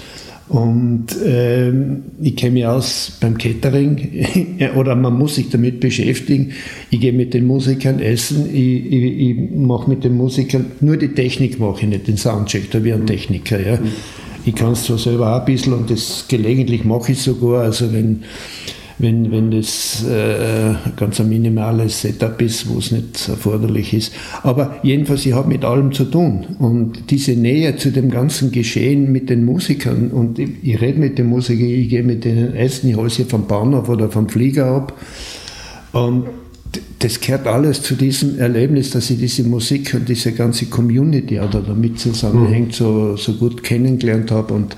und 0.49 1.05
ähm, 1.25 2.01
ich 2.21 2.35
kenne 2.35 2.51
mich 2.51 2.65
aus 2.65 3.13
beim 3.21 3.37
Catering 3.37 4.25
oder 4.75 4.93
man 4.93 5.17
muss 5.17 5.35
sich 5.35 5.47
damit 5.49 5.79
beschäftigen. 5.79 6.51
Ich 6.89 6.99
gehe 6.99 7.13
mit 7.13 7.33
den 7.33 7.45
Musikern 7.45 7.99
essen, 7.99 8.53
ich, 8.53 8.91
ich, 8.91 9.19
ich 9.29 9.51
mache 9.55 9.89
mit 9.89 10.03
den 10.03 10.17
Musikern, 10.17 10.65
nur 10.81 10.97
die 10.97 11.13
Technik 11.13 11.61
mache 11.61 11.83
ich 11.83 11.87
nicht, 11.87 12.07
den 12.09 12.17
Soundcheck, 12.17 12.69
da 12.71 12.83
wie 12.83 12.91
ein 12.91 13.07
Techniker. 13.07 13.65
Ja. 13.65 13.77
Mhm. 13.77 13.91
Ich 14.43 14.55
kann 14.55 14.73
es 14.73 14.83
zwar 14.83 14.97
selber 14.97 15.33
auch 15.33 15.39
ein 15.39 15.45
bisschen 15.45 15.71
und 15.71 15.89
das 15.89 16.25
gelegentlich 16.27 16.83
mache 16.83 17.13
ich 17.13 17.21
sogar. 17.21 17.61
Also 17.61 17.93
wenn, 17.93 18.23
wenn, 18.99 19.31
wenn 19.31 19.49
das 19.49 20.05
äh, 20.05 20.75
ganz 20.97 21.19
ein 21.21 21.29
minimales 21.29 22.01
Setup 22.01 22.39
ist, 22.41 22.69
wo 22.69 22.79
es 22.79 22.91
nicht 22.91 23.27
erforderlich 23.27 23.93
ist. 23.93 24.13
Aber 24.43 24.75
jedenfalls, 24.83 25.25
ich 25.25 25.33
habe 25.33 25.47
mit 25.47 25.63
allem 25.63 25.93
zu 25.93 26.05
tun. 26.05 26.45
Und 26.59 27.09
diese 27.09 27.31
Nähe 27.31 27.77
zu 27.77 27.91
dem 27.91 28.11
ganzen 28.11 28.51
Geschehen 28.51 29.11
mit 29.11 29.29
den 29.29 29.45
Musikern 29.45 30.11
und 30.11 30.37
ich, 30.37 30.49
ich 30.61 30.81
rede 30.81 30.99
mit 30.99 31.17
den 31.17 31.27
Musikern, 31.27 31.67
ich 31.67 31.89
gehe 31.89 32.03
mit 32.03 32.25
denen 32.25 32.53
essen, 32.53 32.89
ich 32.89 32.97
hole 32.97 33.09
sie 33.09 33.23
vom 33.23 33.47
Bahnhof 33.47 33.87
oder 33.87 34.09
vom 34.09 34.27
Flieger 34.27 34.65
ab. 34.67 34.93
Und 35.93 36.25
das 36.99 37.21
gehört 37.21 37.47
alles 37.47 37.81
zu 37.81 37.95
diesem 37.95 38.37
Erlebnis, 38.37 38.91
dass 38.91 39.09
ich 39.09 39.17
diese 39.17 39.43
Musik 39.43 39.93
und 39.93 40.09
diese 40.09 40.33
ganze 40.33 40.65
Community, 40.65 41.39
die 41.39 41.57
damit 41.65 41.99
zusammenhängt, 41.99 42.73
so, 42.75 43.15
so 43.15 43.33
gut 43.33 43.63
kennengelernt 43.63 44.29
habe 44.29 44.53
und 44.53 44.75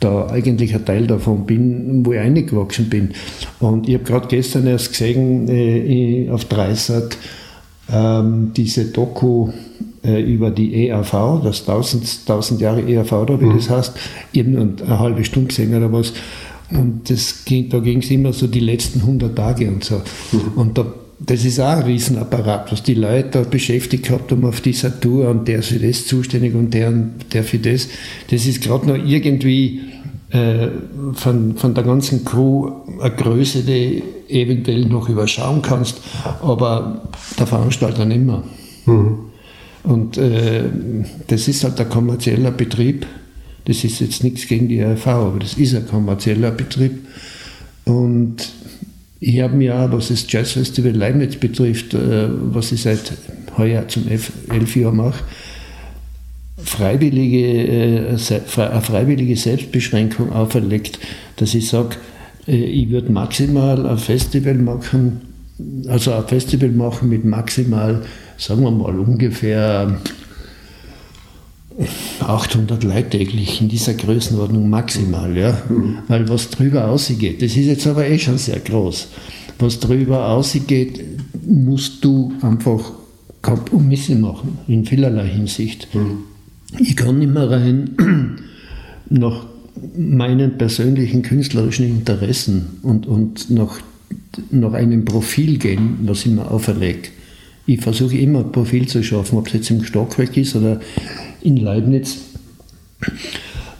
da 0.00 0.26
eigentlich 0.28 0.74
ein 0.74 0.84
Teil 0.84 1.06
davon 1.06 1.46
bin, 1.46 2.04
wo 2.04 2.12
ich 2.12 2.20
eingewachsen 2.20 2.88
bin. 2.88 3.10
Und 3.60 3.88
ich 3.88 3.94
habe 3.94 4.04
gerade 4.04 4.28
gestern 4.28 4.66
erst 4.66 4.90
gesehen 4.90 5.48
äh, 5.48 6.28
auf 6.30 6.44
Dreisat 6.46 7.16
ähm, 7.90 8.52
diese 8.56 8.86
Doku 8.86 9.50
äh, 10.04 10.20
über 10.22 10.50
die 10.50 10.88
EAV, 10.88 11.42
das 11.42 11.60
1000, 11.60 12.20
1000 12.26 12.60
Jahre 12.60 12.82
EAV, 12.82 13.10
da 13.26 13.40
wie 13.40 13.46
mhm. 13.46 13.56
das 13.56 13.70
heißt, 13.70 13.92
eben 14.32 14.56
eine 14.56 14.98
halbe 14.98 15.24
Stunde 15.24 15.48
gesehen 15.48 15.74
oder 15.74 15.92
was. 15.92 16.12
Und 16.70 17.10
das 17.10 17.44
ging, 17.44 17.68
da 17.68 17.78
ging 17.78 17.98
es 17.98 18.10
immer 18.10 18.32
so 18.32 18.46
die 18.46 18.60
letzten 18.60 19.00
100 19.00 19.36
Tage 19.36 19.68
und 19.68 19.84
so. 19.84 19.96
Mhm. 20.32 20.52
Und 20.56 20.78
da 20.78 20.86
das 21.20 21.44
ist 21.44 21.60
auch 21.60 21.76
ein 21.78 21.82
Riesenapparat, 21.84 22.72
was 22.72 22.82
die 22.82 22.94
Leute 22.94 23.28
da 23.30 23.40
beschäftigt 23.42 24.06
gehabt 24.06 24.32
haben 24.32 24.44
auf 24.44 24.60
dieser 24.60 24.98
Tour 25.00 25.28
und 25.28 25.46
der 25.48 25.60
ist 25.60 25.68
für 25.68 25.78
das 25.78 26.06
zuständig 26.06 26.54
und 26.54 26.74
der, 26.74 26.92
der 27.32 27.44
für 27.44 27.58
das. 27.58 27.88
Das 28.30 28.46
ist 28.46 28.62
gerade 28.62 28.86
noch 28.86 28.96
irgendwie 28.96 29.80
äh, 30.30 30.68
von, 31.14 31.56
von 31.56 31.74
der 31.74 31.84
ganzen 31.84 32.24
Crew 32.24 32.70
eine 33.00 33.14
Größe, 33.14 33.62
die 33.62 34.02
eventuell 34.28 34.86
noch 34.86 35.08
überschauen 35.08 35.62
kannst, 35.62 36.00
aber 36.42 37.08
der 37.38 37.46
Veranstalter 37.46 38.04
nicht 38.04 38.22
mehr. 38.22 38.42
Mhm. 38.86 39.18
Und 39.84 40.16
äh, 40.16 40.64
das 41.26 41.46
ist 41.46 41.62
halt 41.62 41.80
ein 41.80 41.88
kommerzieller 41.88 42.50
Betrieb, 42.50 43.06
Das 43.66 43.82
ist 43.84 44.00
jetzt 44.00 44.22
nichts 44.24 44.46
gegen 44.46 44.68
die 44.68 44.82
RV, 44.82 45.06
aber 45.06 45.38
das 45.38 45.54
ist 45.54 45.74
ein 45.74 45.86
kommerzieller 45.86 46.50
Betrieb. 46.50 47.06
Und 47.84 48.36
ich 49.26 49.40
habe 49.40 49.56
mir 49.56 49.74
auch, 49.74 49.90
was 49.92 50.08
das 50.08 50.30
Jazzfestival 50.30 50.92
Leibniz 50.92 51.36
betrifft, 51.36 51.94
äh, 51.94 52.28
was 52.28 52.72
ich 52.72 52.82
seit 52.82 53.12
heuer 53.56 53.88
zum 53.88 54.06
elf, 54.06 54.76
Jahr 54.76 54.92
mache, 54.92 55.24
freiwillige, 56.62 57.38
äh, 57.38 58.08
eine 58.08 58.82
freiwillige 58.82 59.36
Selbstbeschränkung 59.36 60.30
auferlegt, 60.30 60.98
dass 61.36 61.54
ich 61.54 61.68
sage, 61.68 61.96
äh, 62.46 62.56
ich 62.56 62.90
würde 62.90 63.10
maximal 63.12 63.86
ein 63.86 63.96
Festival 63.96 64.54
machen, 64.54 65.22
also 65.88 66.12
ein 66.12 66.28
Festival 66.28 66.68
machen 66.68 67.08
mit 67.08 67.24
maximal, 67.24 68.02
sagen 68.36 68.62
wir 68.62 68.70
mal, 68.72 68.98
ungefähr 68.98 70.00
800 72.20 72.84
Leute 72.84 73.10
täglich 73.10 73.60
in 73.60 73.68
dieser 73.68 73.94
Größenordnung 73.94 74.70
maximal, 74.70 75.36
ja. 75.36 75.60
Weil 76.08 76.28
was 76.28 76.50
drüber 76.50 76.88
ausgeht, 76.88 77.42
das 77.42 77.56
ist 77.56 77.66
jetzt 77.66 77.86
aber 77.86 78.06
eh 78.08 78.18
schon 78.18 78.38
sehr 78.38 78.60
groß. 78.60 79.08
Was 79.58 79.80
drüber 79.80 80.28
ausgeht, 80.28 81.00
musst 81.46 82.04
du 82.04 82.32
einfach 82.42 82.92
Kompromisse 83.42 84.14
machen, 84.14 84.58
in 84.68 84.84
vielerlei 84.84 85.28
Hinsicht. 85.28 85.88
Mhm. 85.94 86.24
Ich 86.78 86.96
kann 86.96 87.18
nicht 87.18 87.32
mehr 87.32 87.50
rein 87.50 87.90
nach 89.10 89.46
meinen 89.96 90.56
persönlichen 90.56 91.22
künstlerischen 91.22 91.86
Interessen 91.86 92.78
und, 92.82 93.06
und 93.06 93.50
nach, 93.50 93.80
nach 94.50 94.72
einem 94.72 95.04
Profil 95.04 95.58
gehen, 95.58 95.98
was 96.02 96.24
ich 96.24 96.32
mir 96.32 96.50
auferlege. 96.50 97.08
Ich 97.66 97.80
versuche 97.80 98.16
immer 98.16 98.40
ein 98.40 98.52
Profil 98.52 98.86
zu 98.86 99.02
schaffen, 99.02 99.38
ob 99.38 99.48
es 99.48 99.54
jetzt 99.54 99.70
im 99.70 99.84
Stockwerk 99.84 100.36
ist 100.36 100.54
oder 100.54 100.80
in 101.44 101.56
Leibniz. 101.58 102.18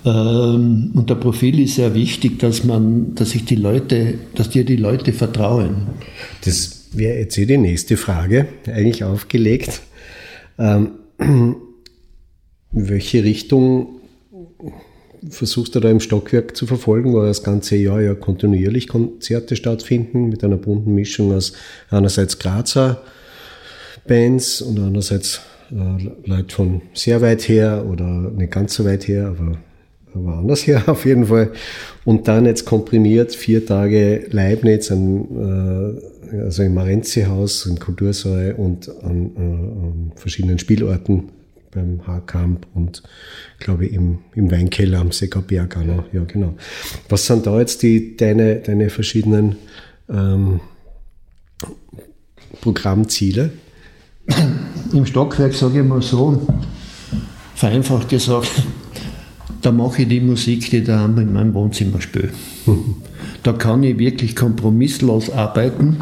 Ähm, 0.05 0.92
und 0.94 1.11
der 1.11 1.14
Profil 1.16 1.61
ist 1.61 1.77
sehr 1.77 1.94
wichtig, 1.94 2.38
dass 2.38 2.62
man, 2.62 3.14
dass 3.14 3.31
sich 3.31 3.44
die 3.44 3.57
Leute, 3.57 4.18
dass 4.35 4.50
dir 4.50 4.64
die 4.64 4.77
Leute 4.77 5.12
vertrauen. 5.12 5.88
Das 6.44 6.88
wäre 6.92 7.18
jetzt 7.18 7.38
eh 7.38 7.46
die 7.46 7.59
nächste 7.59 7.96
Frage, 7.96 8.46
eigentlich 8.66 9.03
aufgelegt. 9.03 9.81
Ähm, 10.59 10.90
welche 12.70 13.24
Richtung 13.24 14.00
versuchst 15.31 15.74
du 15.74 15.81
da 15.81 15.90
im 15.90 16.00
Stockwerk 16.00 16.55
zu 16.55 16.66
verfolgen, 16.66 17.14
wo 17.14 17.22
das 17.22 17.42
ganze 17.42 17.77
Jahr 17.77 18.03
ja 18.03 18.14
kontinuierlich 18.14 18.88
Konzerte 18.88 19.57
stattfinden 19.57 20.29
mit 20.29 20.44
einer 20.44 20.59
bunten 20.59 20.94
Mischung 20.94 21.33
aus 21.33 21.55
einerseits 21.88 22.38
Grazer 22.38 23.03
Bands 24.07 24.61
und 24.61 24.79
andererseits 24.79 25.40
äh, 25.75 26.29
Leute 26.29 26.55
von 26.55 26.83
sehr 26.93 27.21
weit 27.21 27.49
her 27.49 27.85
oder 27.89 28.05
nicht 28.05 28.53
ganz 28.53 28.75
so 28.75 28.85
weit 28.85 29.09
her, 29.09 29.29
aber, 29.29 29.59
aber 30.15 30.39
anders 30.39 30.67
her 30.67 30.83
auf 30.89 31.05
jeden 31.05 31.27
Fall. 31.27 31.53
Und 32.05 32.29
dann 32.29 32.47
jetzt 32.47 32.65
komprimiert 32.65 33.35
vier 33.35 33.67
Tage 33.67 34.27
Leibniz, 34.31 34.91
an, 34.93 36.01
äh, 36.33 36.39
also 36.39 36.63
im 36.63 36.75
Marenzi-Haus, 36.75 37.67
im 37.67 37.79
Kultursaal 37.79 38.55
und 38.57 38.89
an, 39.03 39.33
äh, 39.37 39.41
an 39.41 40.13
verschiedenen 40.15 40.59
Spielorten 40.59 41.31
beim 41.73 42.07
Haarkamp 42.07 42.69
und 42.75 43.03
glaube 43.59 43.87
im, 43.87 44.21
im 44.37 44.51
Weinkeller 44.51 45.01
am 45.01 45.11
Seckerberg 45.11 45.77
auch 45.77 45.85
noch. 45.85 46.05
Ja, 46.13 46.23
genau. 46.25 46.55
Was 47.09 47.27
sind 47.27 47.47
da 47.47 47.59
jetzt 47.59 47.83
die, 47.83 48.17
deine, 48.17 48.61
deine 48.61 48.91
verschiedenen 48.91 49.57
ähm, 50.09 50.61
Programmziele? 52.61 53.51
Im 54.93 55.07
Stockwerk 55.07 55.55
sage 55.55 55.81
ich 55.81 55.87
mal 55.87 56.03
so, 56.03 56.47
vereinfacht 57.55 58.09
gesagt, 58.09 58.51
da 59.63 59.73
mache 59.73 60.03
ich 60.03 60.09
die 60.09 60.21
Musik, 60.21 60.71
die 60.71 60.85
da 60.85 61.05
in 61.07 61.33
meinem 61.33 61.55
Wohnzimmer 61.55 62.01
spiele. 62.01 62.31
Da 63.43 63.53
kann 63.53 63.83
ich 63.83 63.99
wirklich 63.99 64.37
kompromisslos 64.37 65.31
arbeiten. 65.31 65.97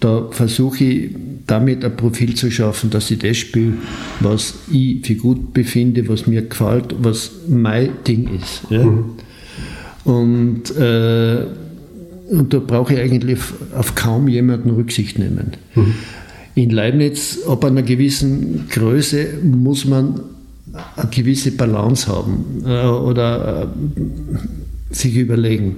Da 0.00 0.28
versuche 0.30 0.84
ich 0.84 1.10
damit 1.46 1.84
ein 1.84 1.96
Profil 1.96 2.34
zu 2.34 2.50
schaffen, 2.50 2.90
dass 2.90 3.10
ich 3.10 3.18
das 3.18 3.36
spiele, 3.36 3.74
was 4.20 4.54
ich 4.70 5.04
für 5.06 5.14
gut 5.14 5.52
befinde, 5.52 6.08
was 6.08 6.26
mir 6.26 6.42
gefällt, 6.42 6.94
was 6.98 7.30
mein 7.48 7.90
Ding 8.06 8.28
ist. 8.36 8.62
Ja? 8.70 8.86
Und, 10.04 10.76
äh, 10.76 11.46
und 12.30 12.52
da 12.52 12.58
brauche 12.58 12.94
ich 12.94 13.00
eigentlich 13.00 13.38
auf 13.76 13.94
kaum 13.94 14.28
jemanden 14.28 14.70
Rücksicht 14.70 15.18
nehmen. 15.18 15.52
In 16.54 16.70
Leibniz, 16.70 17.38
ab 17.48 17.64
einer 17.64 17.82
gewissen 17.82 18.68
Größe, 18.68 19.26
muss 19.42 19.84
man 19.84 20.20
eine 20.96 21.10
gewisse 21.10 21.52
Balance 21.52 22.08
haben 22.08 22.62
äh, 22.66 22.86
oder 22.86 23.62
äh, 23.62 24.94
sich 24.94 25.16
überlegen. 25.16 25.76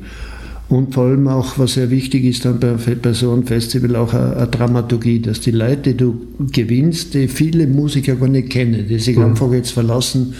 Und 0.69 0.95
vor 0.95 1.05
allem 1.05 1.29
auch, 1.29 1.59
was 1.59 1.75
sehr 1.75 1.91
wichtig 1.91 2.25
ist 2.25 2.45
dann 2.45 2.59
bei, 2.59 2.75
bei 3.01 3.13
so 3.13 3.33
einem 3.33 3.47
Festival, 3.47 3.97
auch 3.97 4.15
eine, 4.15 4.37
eine, 4.37 4.47
Dramaturgie, 4.47 5.21
dass 5.21 5.41
die 5.41 5.51
Leute, 5.51 5.93
die 5.93 5.97
du 5.97 6.21
gewinnst, 6.51 7.15
die 7.15 7.29
viele 7.29 7.67
Musiker 7.67 8.17
gar 8.17 8.29
nicht 8.29 8.51
kennen, 8.51 8.87
die 8.89 8.99
sich 8.99 9.17
mhm. 9.17 9.25
einfach 9.25 9.53
jetzt 9.53 9.73
verlassen 9.73 10.35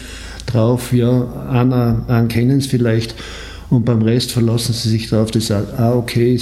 drauf, 0.47 0.93
ja, 0.93 1.47
einer, 1.51 2.05
einen 2.09 2.29
kennen 2.29 2.59
es 2.59 2.67
vielleicht 2.67 3.15
und 3.71 3.85
beim 3.85 4.03
Rest 4.03 4.33
verlassen 4.33 4.73
sie 4.73 4.91
sich 4.91 5.09
darauf, 5.09 5.31
dass 5.31 5.47
sagt, 5.47 5.79
ah, 5.79 5.95
okay, 5.95 6.39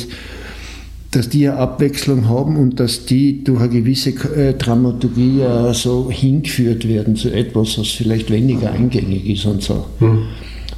dass 1.12 1.28
die 1.28 1.46
eine 1.46 1.58
Abwechslung 1.58 2.28
haben 2.28 2.56
und 2.56 2.80
dass 2.80 3.04
die 3.04 3.44
durch 3.44 3.60
eine 3.60 3.68
gewisse 3.68 4.10
äh, 4.34 4.54
Dramaturgie 4.54 5.42
äh, 5.42 5.74
so 5.74 6.10
hingeführt 6.10 6.88
werden 6.88 7.16
zu 7.16 7.30
etwas, 7.30 7.78
was 7.78 7.88
vielleicht 7.88 8.30
weniger 8.30 8.72
eingängig 8.72 9.28
ist 9.28 9.44
und 9.44 9.62
so. 9.62 9.86
Mhm. 10.00 10.24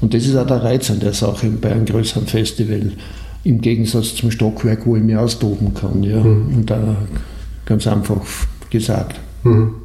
Und 0.00 0.12
das 0.12 0.26
ist 0.26 0.36
auch 0.36 0.46
der 0.46 0.62
Reiz 0.62 0.90
an 0.90 1.00
der 1.00 1.12
Sache 1.12 1.48
bei 1.48 1.72
einem 1.72 1.86
größeren 1.86 2.26
Festival, 2.26 2.92
im 3.44 3.60
Gegensatz 3.60 4.16
zum 4.16 4.30
Stockwerk, 4.30 4.86
wo 4.86 4.96
ich 4.96 5.02
mich 5.02 5.16
austoben 5.16 5.72
kann. 5.72 6.02
Ja? 6.02 6.20
Mhm. 6.20 6.56
Und 6.56 6.70
da 6.70 6.96
ganz 7.64 7.86
einfach 7.86 8.20
gesagt. 8.70 9.20
Mhm. 9.44 9.76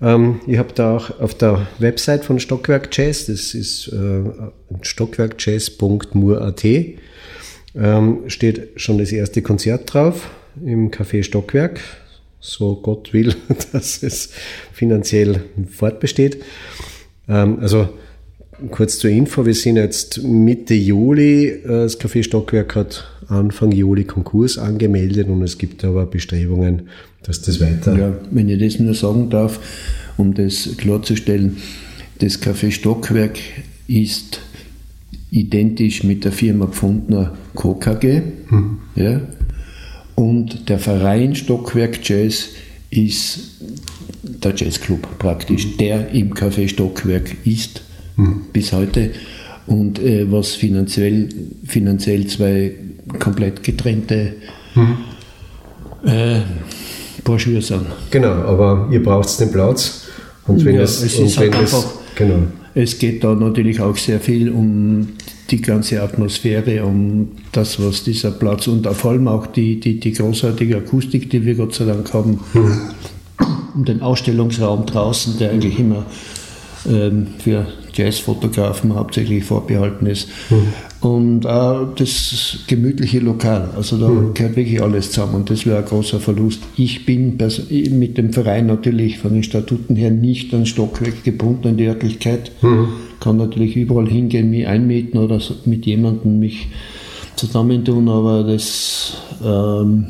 Ähm, 0.00 0.40
ich 0.46 0.58
habe 0.58 0.74
da 0.74 0.96
auch 0.96 1.20
auf 1.20 1.34
der 1.34 1.66
Website 1.78 2.24
von 2.24 2.38
Stockwerk 2.38 2.88
Jazz, 2.92 3.26
das 3.26 3.54
ist 3.54 3.88
äh, 3.88 4.24
stockwerkjazz.mur.at, 4.82 6.64
ähm, 7.74 8.20
steht 8.28 8.80
schon 8.80 8.98
das 8.98 9.12
erste 9.12 9.42
Konzert 9.42 9.92
drauf 9.92 10.30
im 10.64 10.90
Café 10.90 11.22
Stockwerk. 11.22 11.80
So 12.40 12.76
Gott 12.76 13.12
will, 13.12 13.34
dass 13.72 14.02
es 14.02 14.30
finanziell 14.72 15.42
fortbesteht. 15.70 16.42
Ähm, 17.28 17.58
also 17.60 17.88
Kurz 18.72 18.98
zur 18.98 19.10
Info, 19.10 19.46
wir 19.46 19.54
sind 19.54 19.76
jetzt 19.76 20.24
Mitte 20.24 20.74
Juli, 20.74 21.46
äh, 21.46 21.62
das 21.64 22.00
Café 22.00 22.24
Stockwerk 22.24 22.74
hat 22.74 23.04
Anfang 23.28 23.70
Juli 23.70 24.02
Konkurs 24.02 24.58
angemeldet 24.58 25.28
und 25.28 25.42
es 25.42 25.58
gibt 25.58 25.84
aber 25.84 26.06
Bestrebungen, 26.06 26.88
dass 27.22 27.40
das 27.40 27.60
weiter... 27.60 27.96
Ja, 27.96 28.16
wenn 28.32 28.48
ich 28.48 28.58
das 28.58 28.80
nur 28.80 28.94
sagen 28.94 29.30
darf, 29.30 29.60
um 30.16 30.34
das 30.34 30.70
klarzustellen, 30.76 31.58
das 32.18 32.42
Café 32.42 32.72
Stockwerk 32.72 33.38
ist 33.86 34.40
identisch 35.30 36.04
mit 36.04 36.24
der 36.24 36.32
Firma 36.32 36.66
Pfundner 36.66 37.34
Co. 37.54 37.74
KG 37.74 38.22
mhm. 38.50 38.78
ja, 38.96 39.20
und 40.14 40.68
der 40.68 40.78
Verein 40.78 41.34
Stockwerk 41.34 42.00
Jazz 42.02 42.48
ist 42.90 43.60
der 44.22 44.54
Jazzclub 44.54 45.18
praktisch, 45.18 45.66
mhm. 45.66 45.76
der 45.78 46.10
im 46.10 46.34
Café 46.34 46.68
Stockwerk 46.68 47.36
ist 47.44 47.82
mhm. 48.16 48.46
bis 48.52 48.72
heute. 48.72 49.10
Und 49.66 49.98
äh, 49.98 50.26
was 50.30 50.54
finanziell, 50.54 51.28
finanziell 51.64 52.26
zwei 52.26 52.72
komplett 53.18 53.62
getrennte 53.62 54.34
mhm. 54.74 54.96
äh, 56.04 56.40
Broschüren 57.22 57.62
sind. 57.62 57.86
Genau, 58.10 58.28
aber 58.28 58.88
ihr 58.90 59.02
braucht 59.02 59.38
den 59.38 59.52
Platz. 59.52 60.06
Und 60.46 60.64
wenn 60.64 60.76
ja, 60.76 60.82
es, 60.82 61.02
es 61.02 61.18
ist 61.18 61.38
halt 61.38 61.54
einfach, 61.54 61.84
genau. 62.14 62.44
Es 62.74 62.98
geht 62.98 63.24
da 63.24 63.34
natürlich 63.34 63.80
auch 63.80 63.96
sehr 63.96 64.20
viel 64.20 64.50
um 64.50 65.08
die 65.50 65.62
ganze 65.62 66.02
Atmosphäre, 66.02 66.84
um 66.84 67.28
das, 67.52 67.82
was 67.82 68.04
dieser 68.04 68.30
Platz 68.30 68.66
und 68.66 68.86
vor 68.86 69.12
allem 69.12 69.28
auch 69.28 69.46
die, 69.46 69.80
die, 69.80 69.98
die 69.98 70.12
großartige 70.12 70.76
Akustik, 70.76 71.30
die 71.30 71.44
wir 71.44 71.54
Gott 71.54 71.74
sei 71.74 71.86
Dank 71.86 72.12
haben, 72.12 72.40
mhm. 72.52 72.80
um 73.74 73.84
den 73.84 74.02
Ausstellungsraum 74.02 74.84
draußen, 74.84 75.38
der 75.38 75.50
eigentlich 75.50 75.78
immer 75.78 76.04
ähm, 76.86 77.28
für 77.38 77.66
Jazzfotografen 77.94 78.94
hauptsächlich 78.94 79.44
vorbehalten 79.44 80.06
ist. 80.06 80.28
Mhm. 80.50 80.72
Und 81.00 81.46
auch 81.46 81.94
das 81.94 82.58
gemütliche 82.66 83.20
Lokal, 83.20 83.70
also 83.76 83.98
da 83.98 84.08
mhm. 84.08 84.34
gehört 84.34 84.56
wirklich 84.56 84.82
alles 84.82 85.12
zusammen 85.12 85.36
und 85.36 85.50
das 85.50 85.64
wäre 85.64 85.78
ein 85.78 85.84
großer 85.84 86.18
Verlust. 86.18 86.60
Ich 86.76 87.06
bin 87.06 87.38
mit 87.92 88.18
dem 88.18 88.32
Verein 88.32 88.66
natürlich 88.66 89.18
von 89.18 89.32
den 89.32 89.44
Statuten 89.44 89.94
her 89.94 90.10
nicht 90.10 90.52
an 90.54 90.66
Stockwerk 90.66 91.22
gebunden 91.22 91.68
in 91.68 91.76
die 91.76 91.86
Örtlichkeit, 91.86 92.50
mhm. 92.62 92.88
kann 93.20 93.36
natürlich 93.36 93.76
überall 93.76 94.08
hingehen, 94.08 94.50
mich 94.50 94.66
einmieten 94.66 95.18
oder 95.18 95.40
mit 95.66 95.86
jemandem 95.86 96.40
mich 96.40 96.66
zusammentun, 97.36 98.08
aber 98.08 98.42
das 98.42 99.18
ähm, 99.44 100.06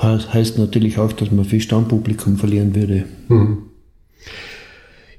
heißt 0.00 0.58
natürlich 0.58 0.98
auch, 0.98 1.12
dass 1.12 1.32
man 1.32 1.44
viel 1.44 1.60
Stammpublikum 1.60 2.36
verlieren 2.36 2.72
würde. 2.76 3.04
Mhm. 3.28 3.58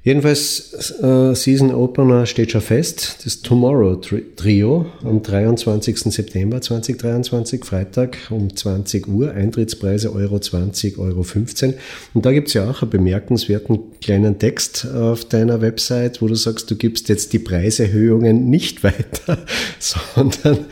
Jedenfalls, 0.05 0.99
äh, 1.01 1.33
Season 1.33 1.73
Opener 1.73 2.25
steht 2.25 2.51
schon 2.51 2.59
fest. 2.59 3.19
Das 3.23 3.41
Tomorrow 3.41 3.95
Trio 3.95 4.85
am 5.01 5.23
23. 5.23 6.11
September 6.11 6.59
2023, 6.59 7.63
Freitag 7.63 8.17
um 8.29 8.53
20 8.53 9.07
Uhr. 9.07 9.31
Eintrittspreise 9.31 10.13
Euro 10.13 10.39
20, 10.39 10.97
Euro 10.97 11.23
15. 11.23 11.75
Und 12.13 12.25
da 12.25 12.33
gibt 12.33 12.49
es 12.49 12.53
ja 12.53 12.69
auch 12.69 12.81
einen 12.81 12.91
bemerkenswerten 12.91 13.79
kleinen 14.01 14.39
Text 14.39 14.85
auf 14.93 15.23
deiner 15.23 15.61
Website, 15.61 16.21
wo 16.21 16.27
du 16.27 16.35
sagst, 16.35 16.69
du 16.69 16.75
gibst 16.75 17.07
jetzt 17.07 17.31
die 17.31 17.39
Preiserhöhungen 17.39 18.49
nicht 18.49 18.83
weiter, 18.83 19.45
sondern 19.79 20.65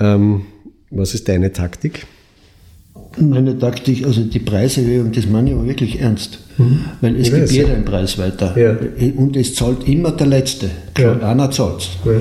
ähm, 0.00 0.46
was 0.88 1.12
ist 1.12 1.28
deine 1.28 1.52
Taktik? 1.52 2.06
Meine 3.18 3.58
Taktik, 3.58 4.06
also 4.06 4.22
die 4.22 4.38
Preiserhöhung, 4.38 5.12
das 5.12 5.26
meine 5.26 5.50
ich 5.50 5.56
aber 5.56 5.66
wirklich 5.66 6.00
ernst. 6.00 6.38
Mhm. 6.58 6.84
Weil 7.00 7.16
es 7.16 7.28
ich 7.28 7.34
gibt 7.34 7.50
jeder 7.50 7.74
einen 7.74 7.84
Preis 7.84 8.18
weiter. 8.18 8.56
Ja. 8.58 8.76
Und 9.16 9.36
es 9.36 9.54
zahlt 9.54 9.86
immer 9.88 10.12
der 10.12 10.26
Letzte. 10.26 10.70
Ja. 10.98 11.18
Einer 11.20 11.50
zahlt 11.50 11.88
ja. 12.04 12.12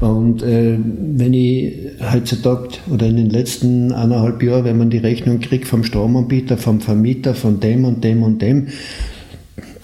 Und 0.00 0.42
äh, 0.42 0.76
wenn 0.78 1.32
ich 1.32 1.72
heutzutage 2.12 2.68
oder 2.92 3.06
in 3.06 3.16
den 3.16 3.30
letzten 3.30 3.92
eineinhalb 3.92 4.42
Jahren, 4.42 4.64
wenn 4.64 4.78
man 4.78 4.90
die 4.90 4.98
Rechnung 4.98 5.40
kriegt 5.40 5.66
vom 5.66 5.84
Stromanbieter, 5.84 6.58
vom 6.58 6.80
Vermieter, 6.80 7.34
von 7.34 7.60
dem 7.60 7.84
und 7.84 8.04
dem 8.04 8.22
und 8.22 8.42
dem, 8.42 8.68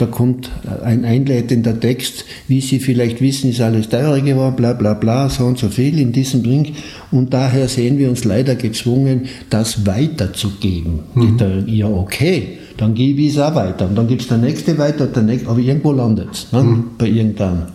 da 0.02 0.08
kommt 0.08 0.50
ein 0.84 1.04
einleitender 1.04 1.78
Text, 1.78 2.24
wie 2.48 2.60
Sie 2.60 2.80
vielleicht 2.80 3.20
wissen, 3.20 3.50
ist 3.50 3.60
alles 3.60 3.88
teurer 3.88 4.20
geworden, 4.20 4.56
bla 4.56 4.72
bla 4.72 4.94
bla, 4.94 5.28
so 5.28 5.44
und 5.44 5.58
so 5.58 5.68
viel 5.68 5.96
in 6.00 6.10
diesem 6.10 6.40
Ring. 6.40 6.74
Und 7.12 7.32
daher 7.32 7.68
sehen 7.68 7.98
wir 7.98 8.10
uns 8.10 8.24
leider 8.24 8.56
gezwungen, 8.56 9.28
das 9.48 9.86
weiterzugeben. 9.86 11.00
Mhm. 11.14 11.64
Ja, 11.68 11.86
okay, 11.86 12.58
dann 12.78 12.94
gebe 12.94 13.22
ich 13.22 13.34
es 13.34 13.38
auch 13.38 13.54
weiter. 13.54 13.86
Und 13.86 13.94
dann 13.94 14.08
gibt 14.08 14.22
es 14.22 14.28
der 14.28 14.38
nächste 14.38 14.76
weiter, 14.76 15.06
der 15.06 15.22
nächste, 15.22 15.48
aber 15.48 15.60
irgendwo 15.60 15.92
landet 15.92 16.30
es, 16.32 16.52
ne? 16.52 16.64
mhm. 16.64 16.84
bei 16.98 17.06
irgendeinem. 17.06 17.66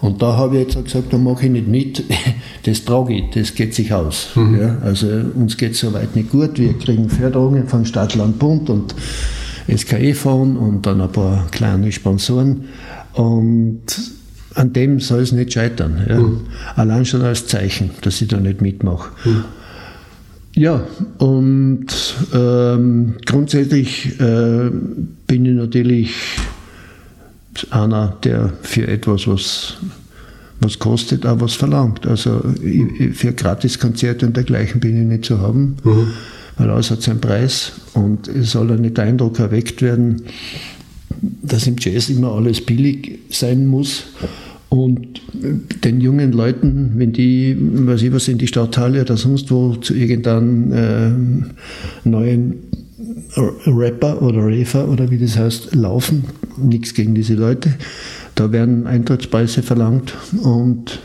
Und 0.00 0.20
da 0.20 0.36
habe 0.36 0.56
ich 0.58 0.62
jetzt 0.62 0.84
gesagt, 0.84 1.12
da 1.12 1.18
mache 1.18 1.46
ich 1.46 1.52
nicht 1.52 1.68
mit, 1.68 2.02
das 2.64 2.84
trage 2.84 3.14
ich, 3.14 3.24
das 3.34 3.54
geht 3.54 3.72
sich 3.72 3.92
aus. 3.92 4.30
Mhm. 4.34 4.60
Ja, 4.60 4.78
also 4.82 5.06
uns 5.36 5.56
geht 5.56 5.72
es 5.72 5.78
soweit 5.78 6.16
nicht 6.16 6.30
gut, 6.30 6.58
wir 6.58 6.76
kriegen 6.76 7.08
Förderungen 7.08 7.68
von 7.68 7.84
Stadt, 7.84 8.16
Land, 8.16 8.40
Bund 8.40 8.68
und 8.68 8.96
SKE-Fonds 9.74 10.58
und 10.58 10.86
dann 10.86 11.00
ein 11.00 11.10
paar 11.10 11.46
kleine 11.50 11.92
Sponsoren. 11.92 12.64
Und 13.14 13.82
an 14.54 14.72
dem 14.72 15.00
soll 15.00 15.20
es 15.20 15.32
nicht 15.32 15.52
scheitern. 15.52 16.06
Ja. 16.08 16.18
Mhm. 16.18 16.40
Allein 16.76 17.04
schon 17.04 17.22
als 17.22 17.46
Zeichen, 17.46 17.90
dass 18.02 18.20
ich 18.20 18.28
da 18.28 18.38
nicht 18.38 18.62
mitmache. 18.62 19.10
Mhm. 19.24 19.44
Ja, 20.54 20.86
und 21.18 21.86
ähm, 22.32 23.14
grundsätzlich 23.26 24.18
äh, 24.18 24.70
bin 25.26 25.44
ich 25.44 25.54
natürlich 25.54 26.14
einer, 27.70 28.16
der 28.24 28.54
für 28.62 28.88
etwas, 28.88 29.26
was, 29.26 29.74
was 30.60 30.78
kostet, 30.78 31.26
auch 31.26 31.40
was 31.40 31.54
verlangt. 31.54 32.06
Also 32.06 32.42
ich, 32.62 33.14
für 33.14 33.34
Gratiskonzerte 33.34 34.26
und 34.26 34.36
dergleichen 34.36 34.80
bin 34.80 34.98
ich 34.98 35.06
nicht 35.06 35.24
zu 35.26 35.40
haben. 35.40 35.76
Mhm 35.84 36.12
weil 36.56 36.70
alles 36.70 36.90
hat 36.90 37.02
seinen 37.02 37.20
Preis 37.20 37.72
und 37.96 38.28
es 38.28 38.52
soll 38.52 38.70
ja 38.70 38.76
nicht 38.76 38.96
der 38.96 39.04
Eindruck 39.04 39.38
erweckt 39.38 39.82
werden, 39.82 40.22
dass 41.42 41.66
im 41.66 41.76
Jazz 41.78 42.08
immer 42.08 42.32
alles 42.32 42.60
billig 42.60 43.18
sein 43.30 43.66
muss. 43.66 44.04
Und 44.68 45.22
den 45.84 46.00
jungen 46.00 46.32
Leuten, 46.32 46.92
wenn 46.96 47.12
die, 47.12 47.56
was 47.58 48.02
ich 48.02 48.12
was 48.12 48.28
in 48.28 48.38
die 48.38 48.48
Stadthalle 48.48 49.02
oder 49.02 49.16
sonst 49.16 49.50
wo 49.50 49.74
zu 49.76 49.94
irgendeinem 49.94 50.72
äh, 50.72 52.08
neuen 52.08 52.54
Rapper 53.66 54.22
oder 54.22 54.38
Raver 54.38 54.88
oder 54.88 55.10
wie 55.10 55.18
das 55.18 55.38
heißt, 55.38 55.74
laufen, 55.74 56.24
nichts 56.56 56.94
gegen 56.94 57.14
diese 57.14 57.34
Leute, 57.34 57.74
da 58.34 58.52
werden 58.52 58.86
Eintrittspreise 58.86 59.62
verlangt 59.62 60.14
und 60.42 61.00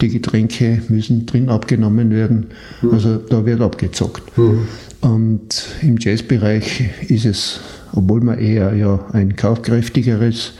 die 0.00 0.08
Getränke 0.08 0.82
müssen 0.88 1.26
drin 1.26 1.48
abgenommen 1.48 2.10
werden. 2.10 2.46
Mhm. 2.82 2.90
Also 2.90 3.16
da 3.16 3.44
wird 3.46 3.60
abgezockt. 3.60 4.36
Mhm. 4.36 4.60
Und 5.02 5.66
im 5.82 5.98
Jazzbereich 5.98 6.88
ist 7.08 7.26
es, 7.26 7.60
obwohl 7.92 8.20
man 8.20 8.38
eher 8.38 8.72
ja 8.74 9.04
ein 9.12 9.34
kaufkräftigeres, 9.34 10.52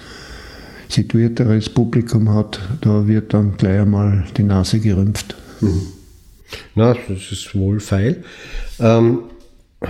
situierteres 0.88 1.70
Publikum 1.70 2.34
hat, 2.34 2.60
da 2.80 3.06
wird 3.06 3.32
dann 3.34 3.56
gleich 3.56 3.80
einmal 3.80 4.24
die 4.36 4.42
Nase 4.42 4.80
gerümpft. 4.80 5.36
Mhm. 5.60 5.86
Na, 6.74 6.94
das 7.08 7.30
ist 7.30 7.54
wohlfeil. 7.54 8.24
Ähm, 8.80 9.20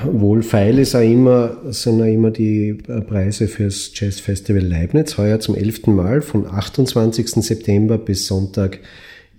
wohlfeil 0.04 0.78
ist 0.78 0.94
auch 0.94 1.00
immer, 1.00 1.56
sind 1.72 2.02
auch 2.02 2.06
immer 2.06 2.30
die 2.30 2.74
Preise 2.74 3.48
fürs 3.48 3.90
Jazzfestival 3.94 4.62
Leibniz, 4.62 5.16
heuer 5.16 5.40
zum 5.40 5.56
11. 5.56 5.86
Mal 5.86 6.20
von 6.20 6.46
28. 6.46 7.26
September 7.42 7.96
bis 7.96 8.26
Sonntag 8.26 8.80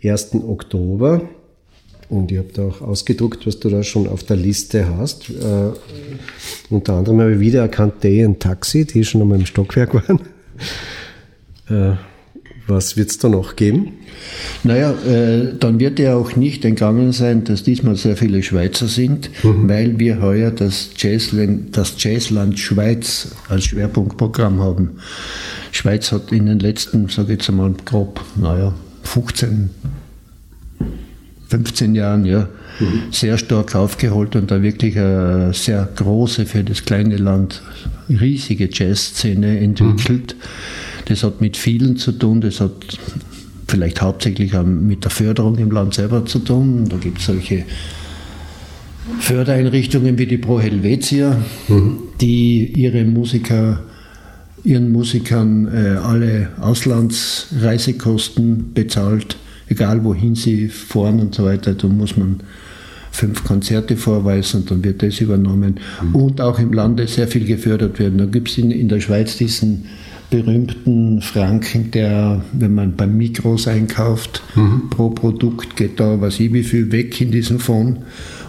1. 0.04 0.34
Oktober. 0.48 1.22
Und 2.14 2.32
ich 2.32 2.38
habe 2.38 2.50
da 2.54 2.64
auch 2.64 2.82
ausgedruckt, 2.82 3.48
was 3.48 3.60
du 3.60 3.70
da 3.70 3.82
schon 3.82 4.08
auf 4.08 4.24
der 4.24 4.38
Liste 4.38 4.88
hast. 4.98 5.32
Äh, 5.32 5.72
unter 6.70 6.94
anderem 6.94 7.22
habe 7.22 7.34
ich 7.34 7.40
wiedererkannt 7.40 8.04
Day 8.04 8.24
and 8.24 8.40
Taxi, 8.40 8.86
die 8.86 9.04
schon 9.04 9.22
einmal 9.22 9.40
im 9.40 9.46
Stockwerk 9.46 9.94
waren. 9.94 10.20
Äh, 11.70 11.94
was 12.68 12.98
wird 12.98 13.10
es 13.10 13.18
da 13.20 13.30
noch 13.30 13.56
geben? 13.56 13.94
Naja, 14.66 14.92
äh, 14.92 15.54
dann 15.58 15.80
wird 15.80 15.98
ja 15.98 16.16
auch 16.16 16.36
nicht 16.36 16.66
entgangen 16.66 17.14
sein, 17.14 17.46
dass 17.46 17.64
diesmal 17.64 17.96
sehr 17.96 18.18
viele 18.18 18.44
Schweizer 18.44 18.90
sind, 18.90 19.30
mhm. 19.46 19.70
weil 19.70 19.98
wir 19.98 20.22
heuer 20.22 20.52
das 20.52 20.90
Jazzland, 20.98 21.78
das 21.78 21.96
Jazzland 21.98 22.60
Schweiz 22.60 23.30
als 23.48 23.64
Schwerpunktprogramm 23.64 24.60
haben. 24.60 25.00
Schweiz 25.72 26.12
hat 26.12 26.34
in 26.34 26.48
den 26.48 26.60
letzten, 26.60 27.08
sage 27.08 27.32
ich 27.32 27.40
jetzt 27.40 27.50
einmal 27.50 27.74
grob, 27.86 28.20
naja, 28.36 28.74
15, 29.04 29.70
15 31.54 31.94
Jahren 31.94 32.26
ja, 32.26 32.50
mhm. 32.80 33.04
sehr 33.12 33.38
stark 33.38 33.76
aufgeholt 33.76 34.36
und 34.36 34.50
da 34.50 34.64
wirklich 34.64 34.98
eine 34.98 35.54
sehr 35.54 35.88
große, 35.96 36.48
für 36.48 36.64
das 36.64 36.84
kleine 36.84 37.18
Land 37.18 37.62
riesige 38.10 38.68
Jazzszene 38.72 39.60
entwickelt. 39.60 40.36
Mhm. 40.36 40.42
Das 41.06 41.24
hat 41.24 41.42
mit 41.42 41.56
vielen 41.56 41.98
zu 41.98 42.14
tun, 42.14 42.42
das 42.42 42.60
hat 42.60 42.72
vielleicht 43.68 44.02
hauptsächlich 44.02 44.54
mit 44.64 45.04
der 45.04 45.12
Förderung 45.12 45.60
im 45.60 45.70
Land 45.70 45.94
selber 45.94 46.26
zu 46.26 46.40
tun. 46.40 46.90
Da 46.90 46.98
gibt 46.98 47.20
es 47.20 47.28
solche 47.28 47.66
Fördereinrichtungen 49.20 50.18
wie 50.18 50.26
die 50.26 50.40
Pro 50.40 50.60
Helvetia, 50.60 51.40
mhm. 51.68 52.00
die 52.20 52.74
ihre 52.76 53.06
Musiker 53.06 53.84
ihren 54.64 54.92
Musikern 54.92 55.68
äh, 55.68 55.98
alle 55.98 56.50
Auslandsreisekosten 56.60 58.74
bezahlt, 58.74 59.38
egal 59.74 60.04
wohin 60.04 60.36
sie 60.36 60.70
fahren 60.70 61.20
und 61.20 61.36
so 61.36 61.46
weiter. 61.46 61.74
Da 61.74 61.88
muss 61.88 62.16
man 62.16 62.40
fünf 63.12 63.44
Konzerte 63.44 63.96
vorweisen 63.96 64.62
und 64.62 64.72
dann 64.72 64.84
wird 64.84 65.04
das 65.04 65.20
übernommen. 65.20 65.80
Mhm. 66.02 66.16
Und 66.16 66.42
auch 66.42 66.60
im 66.60 66.74
Lande 66.74 67.08
sehr 67.08 67.28
viel 67.28 67.46
gefördert 67.46 68.00
werden. 68.00 68.18
Da 68.18 68.26
gibt 68.26 68.50
es 68.50 68.58
in, 68.58 68.72
in 68.72 68.90
der 68.90 69.02
Schweiz 69.02 69.38
diesen 69.38 69.86
berühmten 70.30 71.22
Franken, 71.22 71.92
der, 71.92 72.42
wenn 72.54 72.74
man 72.74 72.96
beim 72.96 73.16
Mikros 73.18 73.68
einkauft, 73.68 74.42
mhm. 74.56 74.90
pro 74.90 75.12
Produkt 75.12 75.76
geht 75.76 76.00
da 76.00 76.20
was 76.22 76.40
ich 76.40 76.52
wie 76.54 76.64
viel 76.64 76.92
weg 76.92 77.22
in 77.22 77.30
diesem 77.30 77.60
Fonds 77.60 78.00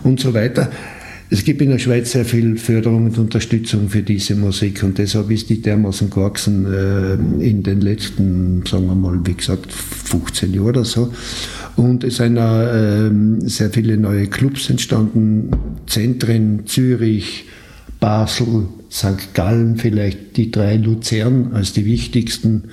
und 0.02 0.18
so 0.18 0.32
weiter. 0.32 0.70
Es 1.34 1.42
gibt 1.42 1.60
in 1.60 1.70
der 1.70 1.80
Schweiz 1.80 2.12
sehr 2.12 2.24
viel 2.24 2.56
Förderung 2.56 3.06
und 3.06 3.18
Unterstützung 3.18 3.88
für 3.88 4.02
diese 4.02 4.36
Musik 4.36 4.84
und 4.84 4.98
deshalb 4.98 5.32
ist 5.32 5.50
die 5.50 5.60
dermaßen 5.60 6.08
gewachsen 6.08 6.72
äh, 6.72 7.14
in 7.44 7.64
den 7.64 7.80
letzten, 7.80 8.64
sagen 8.64 8.86
wir 8.86 8.94
mal, 8.94 9.18
wie 9.24 9.34
gesagt, 9.34 9.72
15 9.72 10.54
Jahren 10.54 10.66
oder 10.68 10.84
so. 10.84 11.12
Und 11.74 12.04
es 12.04 12.18
sind 12.18 12.38
auch, 12.38 12.60
äh, 12.60 13.10
sehr 13.48 13.70
viele 13.70 13.96
neue 13.96 14.28
Clubs 14.28 14.70
entstanden, 14.70 15.50
Zentren, 15.88 16.66
Zürich, 16.66 17.46
Basel, 17.98 18.68
St. 18.88 19.34
Gallen, 19.34 19.76
vielleicht 19.76 20.36
die 20.36 20.52
drei 20.52 20.76
Luzern 20.76 21.50
als 21.52 21.72
die 21.72 21.84
wichtigsten, 21.84 22.66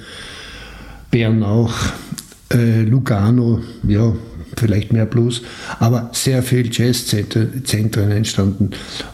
Bern 1.09 1.41
auch, 1.41 1.73
äh, 2.53 2.83
Lugano, 2.83 3.61
ja, 3.87 4.13
vielleicht 4.57 4.93
mehr 4.93 5.05
Blues, 5.05 5.41
aber 5.79 6.09
sehr 6.13 6.43
viel 6.43 6.69
Jazzzentren 6.71 8.11
entstanden 8.11 8.71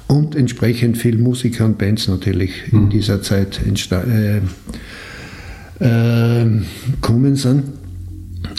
und 0.07 0.35
entsprechend 0.35 0.97
viel 0.97 1.17
Musiker 1.17 1.65
und 1.65 1.77
Bands 1.77 2.07
natürlich 2.07 2.71
mhm. 2.71 2.83
in 2.83 2.89
dieser 2.89 3.21
Zeit 3.21 3.59
äh, 3.91 4.41
äh, 5.79 6.61
kommen 7.01 7.35
sind. 7.35 7.63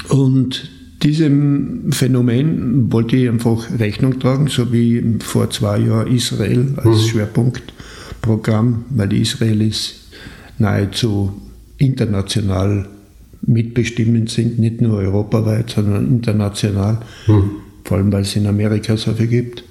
Und 0.08 0.70
diesem 1.02 1.92
Phänomen 1.92 2.92
wollte 2.92 3.16
ich 3.16 3.28
einfach 3.28 3.66
Rechnung 3.78 4.18
tragen, 4.18 4.48
so 4.48 4.72
wie 4.72 5.18
vor 5.20 5.50
zwei 5.50 5.78
Jahren 5.78 6.12
Israel 6.12 6.74
als 6.76 7.04
mhm. 7.04 7.08
Schwerpunktprogramm, 7.08 8.84
weil 8.90 9.12
Israel 9.12 9.62
ist 9.62 10.08
nahezu 10.58 11.40
international 11.78 12.88
mitbestimmend 13.48 14.30
sind, 14.30 14.58
nicht 14.58 14.80
nur 14.80 14.98
europaweit, 14.98 15.70
sondern 15.70 16.06
international, 16.06 17.00
mhm. 17.26 17.50
vor 17.84 17.96
allem 17.96 18.12
weil 18.12 18.22
es 18.22 18.36
in 18.36 18.46
Amerika 18.46 18.96
so 18.96 19.12
viel 19.14 19.26
gibt. 19.26 19.64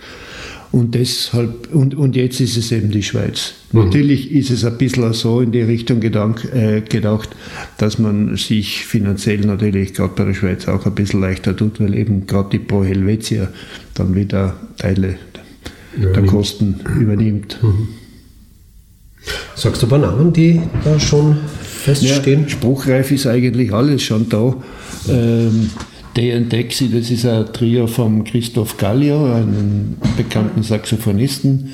Und 0.72 0.96
deshalb, 0.96 1.74
und, 1.74 1.96
und 1.96 2.16
jetzt 2.18 2.42
ist 2.42 2.58
es 2.58 2.72
eben 2.74 2.92
die 2.92 3.04
Schweiz. 3.04 3.54
Mhm. 3.72 3.86
Natürlich 3.86 4.32
ist 4.32 4.50
es 4.50 4.66
ein 4.66 4.78
bisschen 4.78 5.14
so 5.14 5.40
in 5.40 5.52
die 5.52 5.62
Richtung 5.62 6.02
gedank, 6.02 6.44
äh, 6.54 6.82
gedacht, 6.82 7.30
dass 7.78 8.00
man 8.00 8.36
sich 8.36 8.86
finanziell 8.86 9.40
natürlich 9.42 9.94
gerade 9.94 10.14
bei 10.16 10.26
der 10.26 10.34
Schweiz 10.34 10.68
auch 10.68 10.86
ein 10.86 10.94
bisschen 10.94 11.22
leichter 11.22 11.56
tut, 11.56 11.80
weil 11.80 11.96
eben 11.96 12.28
gerade 12.28 12.50
die 12.50 12.60
Pro 12.60 12.84
Helvetia 12.84 13.48
dann 13.94 14.14
wieder 14.14 14.58
Teile 14.78 15.16
ja, 16.00 16.10
der 16.10 16.26
Kosten 16.26 16.82
übernimmt. 17.00 17.60
Mhm. 17.62 17.88
Sagst 19.56 19.82
du 19.82 19.88
ein 19.88 19.90
paar 19.90 20.00
Namen, 20.00 20.34
die 20.34 20.62
da 20.84 21.00
schon 21.00 21.38
feststehen? 21.96 22.44
Ja, 22.44 22.50
spruchreif 22.50 23.12
ist 23.12 23.28
eigentlich 23.28 23.74
alles 23.74 24.04
schon 24.04 24.28
da. 24.30 24.56
Ähm, 25.10 25.70
Day 26.16 26.34
and 26.34 26.50
Taxi, 26.50 26.90
das 26.90 27.12
ist 27.12 27.26
ein 27.26 27.46
Trio 27.54 27.86
von 27.86 28.24
Christoph 28.24 28.78
Gallio, 28.78 29.34
einem 29.34 29.98
bekannten 30.18 30.64
Saxophonisten 30.64 31.74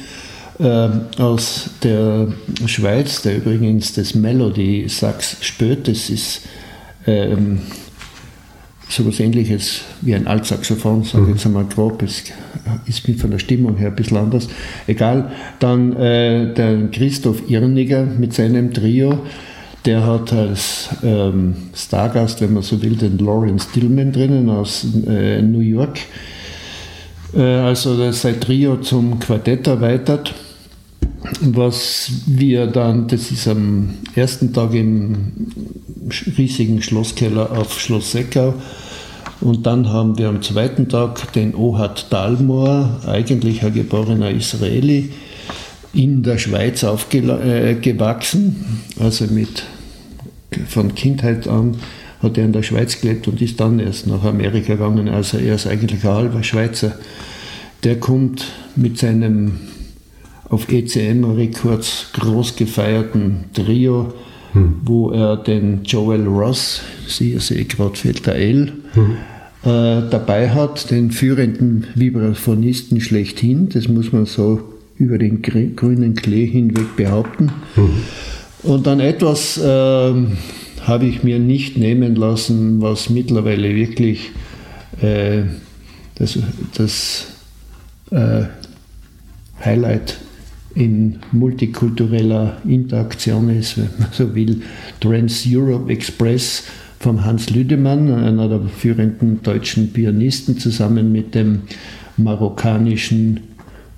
äh, 0.60 0.90
aus 1.18 1.70
der 1.82 2.28
Schweiz, 2.66 3.22
der 3.22 3.38
übrigens 3.38 3.94
das 3.94 4.16
Melody 4.16 4.86
Sax 4.90 5.38
spürt. 5.40 5.88
Das 5.88 6.10
ist 6.10 6.42
ähm, 7.08 7.60
so 8.90 9.04
etwas 9.04 9.22
ähnliches 9.22 9.82
wie 10.02 10.14
ein 10.14 10.28
Altsaxophon, 10.28 11.04
sage 11.04 11.24
ich 11.24 11.28
mhm. 11.30 11.34
jetzt 11.36 11.46
einmal 11.46 11.66
grob. 11.66 12.04
Es 12.04 12.24
ist 12.86 13.22
von 13.22 13.32
der 13.32 13.40
Stimmung 13.40 13.78
her 13.78 13.88
ein 13.88 13.96
bisschen 13.96 14.18
anders. 14.18 14.50
Egal. 14.88 15.32
Dann 15.60 15.96
äh, 15.96 16.54
der 16.54 16.90
Christoph 16.92 17.50
Irniger 17.50 18.06
mit 18.06 18.34
seinem 18.34 18.74
Trio 18.74 19.20
der 19.86 20.06
hat 20.06 20.32
als 20.32 20.90
ähm, 21.04 21.56
Stargast, 21.76 22.42
wenn 22.42 22.54
man 22.54 22.64
so 22.64 22.82
will, 22.82 22.96
den 22.96 23.18
Lawrence 23.18 23.68
Tillman 23.74 24.12
drinnen 24.12 24.50
aus 24.50 24.86
äh, 25.08 25.42
New 25.42 25.60
York. 25.60 26.00
Äh, 27.36 27.42
also 27.42 28.12
sein 28.12 28.40
Trio 28.40 28.78
zum 28.78 29.20
Quartett 29.20 29.68
erweitert. 29.68 30.34
Was 31.42 32.12
wir 32.26 32.68
dann, 32.68 33.08
das 33.08 33.32
ist 33.32 33.48
am 33.48 33.96
ersten 34.16 34.54
Tag 34.54 34.74
im 34.74 35.32
riesigen 36.38 36.82
Schlosskeller 36.82 37.52
auf 37.52 37.80
Schloss 37.80 38.12
Seckau. 38.12 38.54
Und 39.42 39.66
dann 39.66 39.90
haben 39.90 40.18
wir 40.18 40.30
am 40.30 40.42
zweiten 40.42 40.88
Tag 40.88 41.34
den 41.34 41.56
Ohad 41.56 42.08
Dalmor, 42.10 43.02
eigentlich 43.06 43.64
ein 43.64 43.74
geborener 43.74 44.32
Israeli, 44.32 45.12
in 45.94 46.24
der 46.24 46.38
Schweiz 46.38 46.84
aufgewachsen, 46.84 48.66
äh, 48.98 49.04
also 49.04 49.26
mit 49.26 49.64
von 50.68 50.96
Kindheit 50.96 51.48
an 51.48 51.78
hat 52.22 52.38
er 52.38 52.46
in 52.46 52.54
der 52.54 52.64
Schweiz 52.64 53.02
gelebt 53.02 53.28
und 53.28 53.42
ist 53.42 53.60
dann 53.60 53.80
erst 53.80 54.08
nach 54.08 54.24
Amerika 54.24 54.74
gegangen. 54.74 55.10
Also 55.10 55.38
er 55.38 55.56
ist 55.56 55.68
eigentlich 55.68 56.06
ein 56.06 56.14
halber 56.14 56.42
Schweizer. 56.42 56.98
Der 57.84 58.00
kommt 58.00 58.46
mit 58.76 58.98
seinem 58.98 59.60
auf 60.50 60.72
ECM 60.72 61.24
Records 61.26 62.08
groß 62.14 62.56
gefeierten 62.56 63.46
Trio, 63.54 64.14
hm. 64.54 64.76
wo 64.86 65.12
er 65.12 65.38
den 65.38 65.84
Joel 65.84 66.28
Ross, 66.28 66.82
Sie 67.08 67.38
sehe 67.40 67.66
gerade 67.66 67.96
fehlt 67.96 68.26
der 68.26 68.36
L, 68.36 68.72
hm. 68.94 69.12
äh, 69.64 70.10
dabei 70.10 70.52
hat, 70.52 70.92
den 70.92 71.12
führenden 71.12 71.88
Vibraphonisten 71.96 73.02
schlechthin. 73.02 73.70
Das 73.70 73.88
muss 73.88 74.12
man 74.12 74.26
so 74.26 74.62
über 74.98 75.18
den 75.18 75.42
grünen 75.42 76.14
Klee 76.14 76.46
hinweg 76.46 76.96
behaupten. 76.96 77.52
Hm. 77.76 77.90
Und 78.64 78.88
dann 78.88 79.00
etwas 79.00 79.58
äh, 79.58 79.62
habe 79.64 81.06
ich 81.06 81.24
mir 81.24 81.40
nicht 81.40 81.78
nehmen 81.78 82.16
lassen, 82.16 82.82
was 82.82 83.10
mittlerweile 83.10 83.76
wirklich 83.76 84.32
äh, 85.02 85.44
das, 86.16 86.40
das 86.76 87.28
äh, 88.12 88.44
Highlight 89.64 90.18
in 90.76 91.20
multikultureller 91.32 92.58
Interaktion 92.68 93.50
ist, 93.50 93.78
wenn 93.78 93.90
man 94.00 94.10
so 94.12 94.34
will. 94.34 94.62
Trans-Europe 95.00 95.92
Express 95.92 96.64
von 97.00 97.26
Hans 97.26 97.50
Lüdemann, 97.50 98.12
einer 98.12 98.48
der 98.48 98.62
führenden 98.62 99.44
deutschen 99.44 99.92
Pianisten, 99.92 100.58
zusammen 100.58 101.12
mit 101.12 101.36
dem 101.36 101.64
marokkanischen 102.18 103.42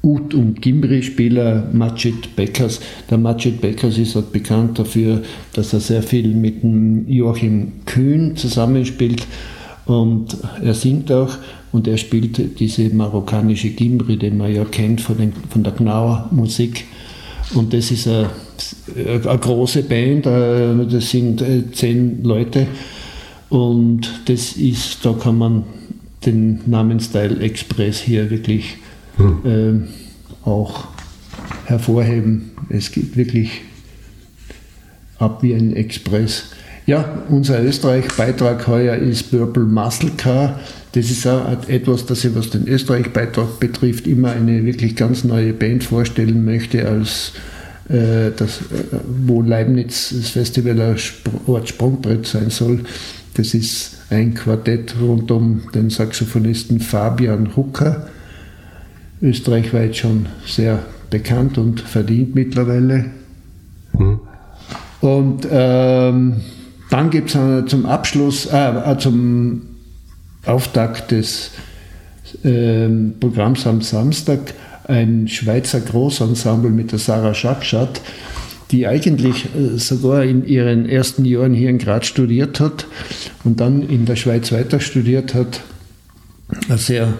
Ut- 0.05 0.35
und 0.35 0.61
Gimbri-Spieler 0.61 1.67
Majid 1.73 2.35
Beckers. 2.35 2.79
Der 3.09 3.17
Majid 3.17 3.59
Beckers 3.59 3.97
ist 3.97 4.15
halt 4.15 4.31
bekannt 4.31 4.77
dafür, 4.77 5.23
dass 5.53 5.73
er 5.73 5.79
sehr 5.79 6.03
viel 6.03 6.27
mit 6.27 6.61
dem 6.61 7.09
Joachim 7.09 7.73
Kühn 7.85 8.35
zusammenspielt 8.35 9.25
und 9.85 10.37
er 10.63 10.75
singt 10.75 11.11
auch 11.11 11.35
und 11.71 11.87
er 11.87 11.97
spielt 11.97 12.59
diese 12.59 12.89
marokkanische 12.93 13.69
Gimbri, 13.69 14.17
den 14.17 14.37
man 14.37 14.53
ja 14.53 14.63
kennt 14.63 15.01
von, 15.01 15.17
den, 15.17 15.33
von 15.49 15.63
der 15.63 15.73
Gnauer 15.73 16.29
Musik. 16.31 16.85
Und 17.53 17.73
das 17.73 17.91
ist 17.91 18.07
eine, 18.07 18.29
eine 18.95 19.19
große 19.39 19.83
Band, 19.83 20.25
äh, 20.27 20.85
das 20.89 21.09
sind 21.09 21.41
äh, 21.41 21.71
zehn 21.71 22.23
Leute 22.23 22.67
und 23.49 24.09
das 24.25 24.53
ist, 24.53 25.03
da 25.03 25.13
kann 25.13 25.37
man 25.37 25.63
den 26.25 26.61
Namen 26.65 26.99
Style 26.99 27.39
Express 27.39 28.01
hier 28.01 28.29
wirklich 28.29 28.77
hm. 29.17 29.85
äh, 29.85 30.47
auch 30.47 30.87
hervorheben. 31.65 32.51
Es 32.69 32.91
geht 32.91 33.17
wirklich 33.17 33.61
ab 35.17 35.41
wie 35.41 35.53
ein 35.53 35.75
Express. 35.75 36.45
Ja, 36.85 37.23
unser 37.29 37.63
Österreich-Beitrag 37.63 38.67
heuer 38.67 38.95
ist 38.95 39.31
Purple 39.31 39.63
Muscle 39.63 40.11
Car. 40.17 40.59
Das 40.91 41.09
ist 41.09 41.25
auch 41.25 41.67
etwas, 41.67 42.05
das 42.05 42.23
ich, 42.23 42.35
was 42.35 42.51
den 42.51 42.67
Österreich-Beitrag 42.67 43.59
betrifft, 43.59 44.07
immer 44.07 44.31
eine 44.31 44.63
wirklich 44.65 44.95
ganz 44.95 45.23
neue 45.23 45.53
Band 45.53 45.83
vorstellen 45.83 46.45
möchte, 46.45 46.87
als 46.87 47.33
äh, 47.89 48.31
das, 48.35 48.59
äh, 48.61 48.97
wo 49.25 49.41
Leibniz 49.41 50.13
das 50.15 50.29
Festival 50.29 50.79
ein 50.79 50.97
Ort 51.47 51.69
Sprungbrett 51.69 52.27
sein 52.27 52.51
soll. 52.51 52.81
Das 53.33 53.53
ist 53.53 53.97
ein 54.09 54.35
Quartett 54.35 54.95
rund 55.01 55.31
um 55.31 55.63
den 55.73 55.89
Saxophonisten 55.89 56.79
Fabian 56.79 57.55
Hucker 57.55 58.07
österreichweit 59.21 59.95
schon 59.95 60.27
sehr 60.45 60.79
bekannt 61.09 61.57
und 61.57 61.81
verdient 61.81 62.35
mittlerweile. 62.35 63.05
Mhm. 63.97 64.19
Und 65.01 65.47
ähm, 65.49 66.41
dann 66.89 67.09
gibt 67.09 67.35
es 67.35 67.65
zum 67.69 67.85
Abschluss, 67.85 68.47
äh, 68.47 68.91
äh, 68.91 68.97
zum 68.97 69.61
Auftakt 70.45 71.11
des 71.11 71.51
äh, 72.43 72.87
Programms 73.19 73.65
am 73.67 73.81
Samstag 73.81 74.53
ein 74.87 75.27
Schweizer 75.27 75.79
Großensemble 75.79 76.69
mit 76.69 76.91
der 76.91 76.99
Sarah 76.99 77.33
Schakschat, 77.33 78.01
die 78.71 78.87
eigentlich 78.87 79.45
äh, 79.55 79.77
sogar 79.77 80.23
in 80.23 80.45
ihren 80.45 80.87
ersten 80.87 81.25
Jahren 81.25 81.53
hier 81.53 81.69
in 81.69 81.77
Graz 81.79 82.05
studiert 82.05 82.59
hat 82.59 82.85
und 83.43 83.59
dann 83.59 83.81
in 83.81 84.05
der 84.05 84.15
Schweiz 84.15 84.51
weiter 84.51 84.79
studiert 84.79 85.33
hat. 85.33 85.61
Eine 86.67 86.77
sehr 86.77 87.13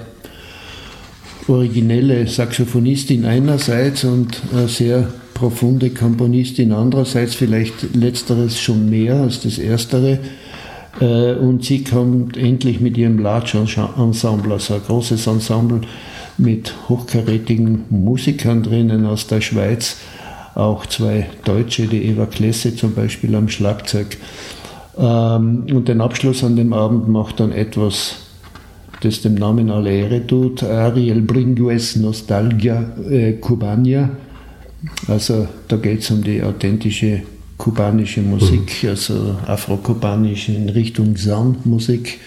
originelle 1.47 2.27
Saxophonistin 2.27 3.25
einerseits 3.25 4.03
und 4.03 4.41
eine 4.53 4.67
sehr 4.67 5.07
profunde 5.33 5.91
Komponistin 5.91 6.71
andererseits, 6.71 7.35
vielleicht 7.35 7.95
letzteres 7.95 8.59
schon 8.59 8.89
mehr 8.89 9.15
als 9.15 9.41
das 9.41 9.57
erstere. 9.57 10.19
Äh, 10.99 11.33
und 11.33 11.63
sie 11.63 11.83
kommt 11.83 12.37
endlich 12.37 12.79
mit 12.79 12.97
ihrem 12.97 13.19
Large 13.19 13.59
Ensemble, 13.97 14.53
also 14.53 14.75
ein 14.75 14.81
großes 14.81 15.27
Ensemble 15.27 15.81
mit 16.37 16.73
hochkarätigen 16.89 17.83
Musikern 17.89 18.63
drinnen 18.63 19.05
aus 19.05 19.27
der 19.27 19.41
Schweiz, 19.41 19.97
auch 20.55 20.85
zwei 20.85 21.27
Deutsche, 21.43 21.87
die 21.87 22.05
Eva 22.05 22.25
Klesse 22.25 22.75
zum 22.75 22.93
Beispiel 22.93 23.35
am 23.35 23.49
Schlagzeug. 23.49 24.17
Ähm, 24.97 25.67
und 25.73 25.87
den 25.89 26.01
Abschluss 26.01 26.43
an 26.43 26.55
dem 26.55 26.73
Abend 26.73 27.09
macht 27.09 27.41
dann 27.41 27.51
etwas 27.51 28.15
das 29.01 29.21
dem 29.21 29.35
Namen 29.35 29.69
alle 29.69 29.91
Ehre 29.91 30.25
tut, 30.25 30.63
Ariel 30.63 31.21
Bringues 31.21 31.95
Nostalgia 31.95 32.83
äh, 33.09 33.33
Cubania. 33.33 34.09
Also 35.07 35.47
da 35.67 35.77
geht 35.77 36.01
es 36.01 36.11
um 36.11 36.23
die 36.23 36.41
authentische 36.41 37.23
kubanische 37.57 38.21
Musik, 38.21 38.83
mhm. 38.83 38.89
also 38.89 39.37
afro-kubanische 39.45 40.51
in 40.51 40.69
Richtung 40.69 41.15
Soundmusik. 41.15 42.19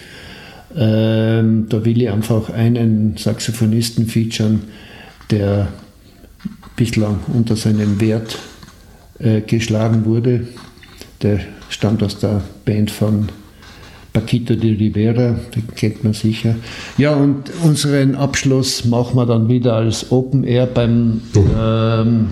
Ähm, 0.75 1.67
da 1.69 1.83
will 1.83 2.01
ich 2.01 2.09
einfach 2.09 2.49
einen 2.49 3.17
Saxophonisten 3.17 4.07
featuren, 4.07 4.61
der 5.31 5.67
bislang 6.75 7.19
unter 7.33 7.55
seinem 7.55 7.99
Wert 7.99 8.37
äh, 9.19 9.41
geschlagen 9.41 10.05
wurde. 10.05 10.47
Der 11.21 11.39
stammt 11.69 12.03
aus 12.03 12.19
der 12.19 12.41
Band 12.65 12.91
von 12.91 13.29
Paquito 14.13 14.55
de 14.55 14.75
Rivera, 14.75 15.35
den 15.55 15.67
kennt 15.75 16.03
man 16.03 16.13
sicher. 16.13 16.55
Ja, 16.97 17.13
und 17.15 17.51
unseren 17.63 18.15
Abschluss 18.15 18.85
machen 18.85 19.15
wir 19.15 19.25
dann 19.25 19.49
wieder 19.49 19.75
als 19.75 20.11
Open 20.11 20.43
Air 20.43 20.65
beim 20.65 21.21
ähm, 21.35 22.29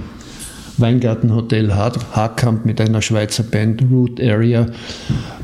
Weingartenhotel 0.77 1.73
Haarkamp 1.73 2.65
mit 2.65 2.81
einer 2.81 3.01
Schweizer 3.01 3.43
Band 3.43 3.83
Root 3.91 4.21
Area 4.21 4.67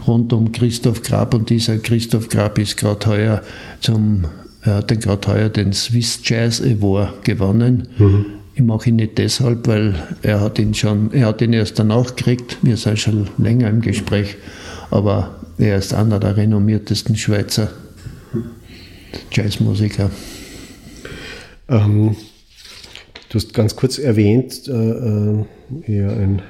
rund 0.07 0.33
um 0.33 0.51
Christoph 0.51 1.01
Grab 1.01 1.33
und 1.33 1.49
dieser 1.49 1.77
Christoph 1.77 2.29
Grab 2.29 2.57
ist 2.57 2.77
gerade 2.77 3.05
heuer 3.07 3.41
zum 3.79 4.25
Er 4.61 4.75
hat 4.75 4.91
dann 4.91 4.99
gerade 4.99 5.27
heuer 5.27 5.49
den 5.49 5.73
Swiss 5.73 6.19
Jazz 6.23 6.61
Award 6.61 7.25
gewonnen. 7.25 7.87
Mhm. 7.97 8.25
Ich 8.55 8.61
mache 8.61 8.89
ihn 8.89 8.97
nicht 8.97 9.17
deshalb, 9.17 9.67
weil 9.67 9.95
er 10.21 10.39
hat 10.39 10.59
ihn 10.59 10.73
schon, 10.73 11.11
er 11.11 11.27
hat 11.27 11.41
ihn 11.41 11.53
erst 11.53 11.79
danach 11.79 12.15
gekriegt. 12.15 12.57
Wir 12.61 12.77
sind 12.77 12.99
schon 12.99 13.27
länger 13.37 13.69
im 13.69 13.81
Gespräch, 13.81 14.35
aber 14.91 15.42
er 15.57 15.77
ist 15.77 15.93
einer 15.93 16.19
der 16.19 16.37
renommiertesten 16.37 17.15
Schweizer 17.15 17.71
Jazzmusiker. 19.31 20.09
Ähm, 21.69 22.15
du 23.29 23.35
hast 23.35 23.53
ganz 23.53 23.75
kurz 23.75 23.97
erwähnt, 23.97 24.67
äh, 24.67 24.71
äh, 24.71 25.45
ja, 25.87 26.09
ein 26.09 26.41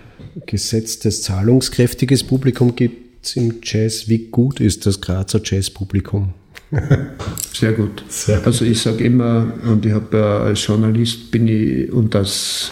gesetztes, 0.45 1.21
zahlungskräftiges 1.21 2.23
Publikum 2.23 2.75
gibt 2.75 3.25
es 3.25 3.35
im 3.35 3.59
Jazz. 3.61 4.07
Wie 4.07 4.27
gut 4.27 4.59
ist 4.59 4.85
das 4.85 5.01
Grazer 5.01 5.41
Jazzpublikum? 5.43 6.33
Sehr 7.53 7.73
gut. 7.73 8.03
Sehr 8.09 8.45
also 8.45 8.65
ich 8.65 8.81
sage 8.81 9.03
immer, 9.03 9.53
und 9.65 9.85
ich 9.85 9.93
habe 9.93 10.17
ja 10.17 10.39
als 10.39 10.65
Journalist 10.65 11.29
bin 11.31 11.47
ich 11.47 11.91
und 11.91 12.15
als 12.15 12.71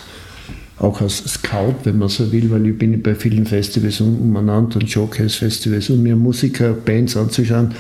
auch 0.82 1.00
als 1.00 1.24
Scout, 1.26 1.76
wenn 1.84 2.00
man 2.00 2.10
so 2.10 2.32
will, 2.32 2.50
weil 2.50 2.66
ich 2.66 2.78
bin 2.78 3.02
bei 3.04 3.14
vielen 3.14 3.46
Festivals 3.46 4.02
umeinander 4.02 4.80
und 4.80 4.90
Showcase-Festivals, 4.90 5.92
um 5.92 6.02
mir 6.02 6.16
Musiker, 6.16 6.74
Bands 6.74 7.16
anzuschauen. 7.16 7.72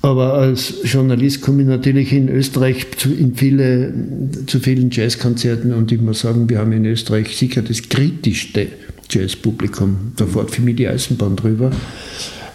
Aber 0.00 0.34
als 0.34 0.74
Journalist 0.84 1.42
komme 1.42 1.62
ich 1.62 1.68
natürlich 1.68 2.12
in 2.12 2.28
Österreich 2.28 2.86
zu, 2.96 3.12
in 3.12 3.34
viele, 3.34 3.92
zu 4.46 4.60
vielen 4.60 4.90
Jazzkonzerten 4.90 5.74
und 5.74 5.92
ich 5.92 6.00
muss 6.00 6.20
sagen, 6.20 6.48
wir 6.48 6.58
haben 6.58 6.72
in 6.72 6.86
Österreich 6.86 7.36
sicher 7.36 7.60
das 7.60 7.86
kritischste 7.88 8.68
Jazzpublikum. 9.10 10.12
Da 10.16 10.26
fährt 10.26 10.52
für 10.52 10.62
mich 10.62 10.76
die 10.76 10.88
Eisenbahn 10.88 11.36
drüber. 11.36 11.70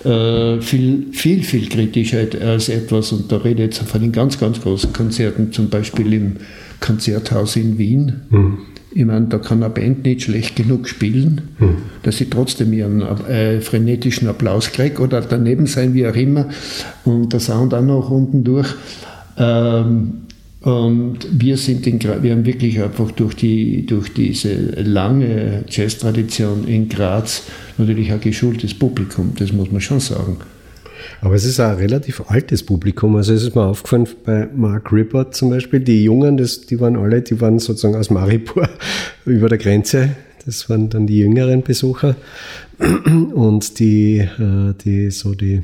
Äh, 0.03 0.61
viel, 0.61 1.07
viel, 1.11 1.43
viel 1.43 1.69
kritischer 1.69 2.25
als 2.41 2.69
etwas, 2.69 3.11
und 3.11 3.31
da 3.31 3.37
rede 3.37 3.63
ich 3.63 3.77
jetzt 3.77 3.87
von 3.87 4.01
den 4.01 4.11
ganz, 4.11 4.39
ganz 4.39 4.59
großen 4.61 4.91
Konzerten, 4.93 5.51
zum 5.51 5.69
Beispiel 5.69 6.13
im 6.13 6.37
Konzerthaus 6.79 7.55
in 7.57 7.77
Wien. 7.77 8.21
Mhm. 8.31 8.57
Ich 8.93 9.05
meine, 9.05 9.27
da 9.27 9.37
kann 9.37 9.63
eine 9.63 9.73
Band 9.73 10.03
nicht 10.03 10.23
schlecht 10.23 10.57
genug 10.57 10.87
spielen, 10.89 11.41
mhm. 11.59 11.77
dass 12.03 12.17
sie 12.17 12.29
trotzdem 12.29 12.73
ihren 12.73 13.01
äh, 13.01 13.61
frenetischen 13.61 14.27
Applaus 14.27 14.71
kriegt 14.71 14.99
oder 14.99 15.21
daneben 15.21 15.65
sein, 15.65 15.93
wie 15.93 16.05
auch 16.07 16.15
immer, 16.15 16.49
und 17.05 17.31
der 17.31 17.39
Sound 17.39 17.73
auch 17.73 17.81
noch 17.81 18.11
unten 18.11 18.43
durch. 18.43 18.67
Ähm, 19.37 20.13
und 20.61 21.19
wir 21.31 21.57
sind 21.57 21.87
in, 21.87 21.99
wir 22.03 22.31
haben 22.31 22.45
wirklich 22.45 22.81
einfach 22.81 23.11
durch, 23.11 23.33
die, 23.33 23.85
durch 23.85 24.13
diese 24.13 24.53
lange 24.81 25.63
Jazz-Tradition 25.67 26.67
in 26.67 26.87
Graz 26.87 27.43
natürlich 27.77 28.11
ein 28.11 28.21
geschultes 28.21 28.73
Publikum, 28.73 29.31
das 29.39 29.53
muss 29.53 29.71
man 29.71 29.81
schon 29.81 29.99
sagen. 29.99 30.37
Aber 31.21 31.35
es 31.35 31.45
ist 31.45 31.59
auch 31.59 31.69
ein 31.69 31.75
relativ 31.75 32.23
altes 32.27 32.63
Publikum. 32.63 33.15
Also 33.15 33.33
es 33.33 33.43
ist 33.43 33.55
mir 33.55 33.63
aufgefallen 33.63 34.07
bei 34.25 34.47
Mark 34.55 34.91
Rippert 34.91 35.35
zum 35.35 35.49
Beispiel, 35.49 35.79
die 35.79 36.03
Jungen, 36.03 36.37
das, 36.37 36.61
die 36.61 36.79
waren 36.79 36.95
alle, 36.95 37.21
die 37.21 37.39
waren 37.41 37.59
sozusagen 37.59 37.95
aus 37.95 38.09
Maripur 38.09 38.69
über 39.25 39.49
der 39.49 39.57
Grenze. 39.57 40.09
Das 40.45 40.69
waren 40.69 40.89
dann 40.89 41.07
die 41.07 41.19
jüngeren 41.19 41.61
Besucher. 41.61 42.15
Und 43.33 43.79
die, 43.79 44.17
äh, 44.17 44.73
die 44.83 45.11
so 45.11 45.35
die 45.35 45.61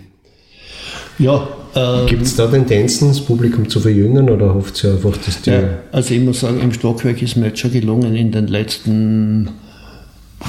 ja. 1.19 1.47
Ähm, 1.75 2.05
Gibt 2.07 2.23
es 2.23 2.35
da 2.35 2.47
Tendenzen, 2.47 3.09
das 3.09 3.21
Publikum 3.21 3.69
zu 3.69 3.79
verjüngen 3.79 4.29
oder 4.29 4.53
hofft 4.53 4.83
ihr 4.83 4.91
einfach, 4.93 5.17
dass 5.17 5.41
die. 5.41 5.51
Ja, 5.51 5.69
also 5.91 6.13
ich 6.13 6.21
muss 6.21 6.39
sagen, 6.39 6.59
im 6.59 6.71
Stockwerk 6.71 7.21
ist 7.21 7.35
mir 7.35 7.47
jetzt 7.47 7.59
schon 7.59 7.71
gelungen, 7.71 8.15
in 8.15 8.31
den 8.31 8.47
letzten 8.47 9.49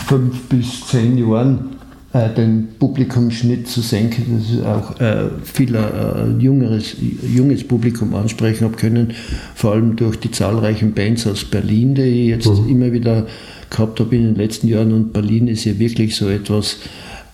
fünf 0.06 0.48
bis 0.48 0.86
zehn 0.86 1.18
Jahren 1.18 1.58
äh, 1.58 1.77
den 2.26 2.68
Publikumsschnitt 2.78 3.68
zu 3.68 3.80
senken, 3.80 4.38
dass 4.38 4.50
ich 4.50 4.64
auch 4.64 5.00
äh, 5.00 5.30
viel 5.44 5.74
äh, 5.74 6.30
jüngeres, 6.38 6.96
junges 7.22 7.62
Publikum 7.64 8.14
ansprechen 8.14 8.64
habe 8.64 8.76
können, 8.76 9.14
vor 9.54 9.72
allem 9.72 9.96
durch 9.96 10.16
die 10.16 10.30
zahlreichen 10.30 10.92
Bands 10.92 11.26
aus 11.26 11.44
Berlin, 11.44 11.94
die 11.94 12.02
ich 12.02 12.28
jetzt 12.28 12.48
mhm. 12.48 12.68
immer 12.68 12.92
wieder 12.92 13.26
gehabt 13.70 14.00
habe 14.00 14.16
in 14.16 14.24
den 14.24 14.34
letzten 14.34 14.68
Jahren. 14.68 14.92
Und 14.92 15.12
Berlin 15.12 15.48
ist 15.48 15.64
ja 15.64 15.78
wirklich 15.78 16.16
so 16.16 16.28
etwas 16.28 16.78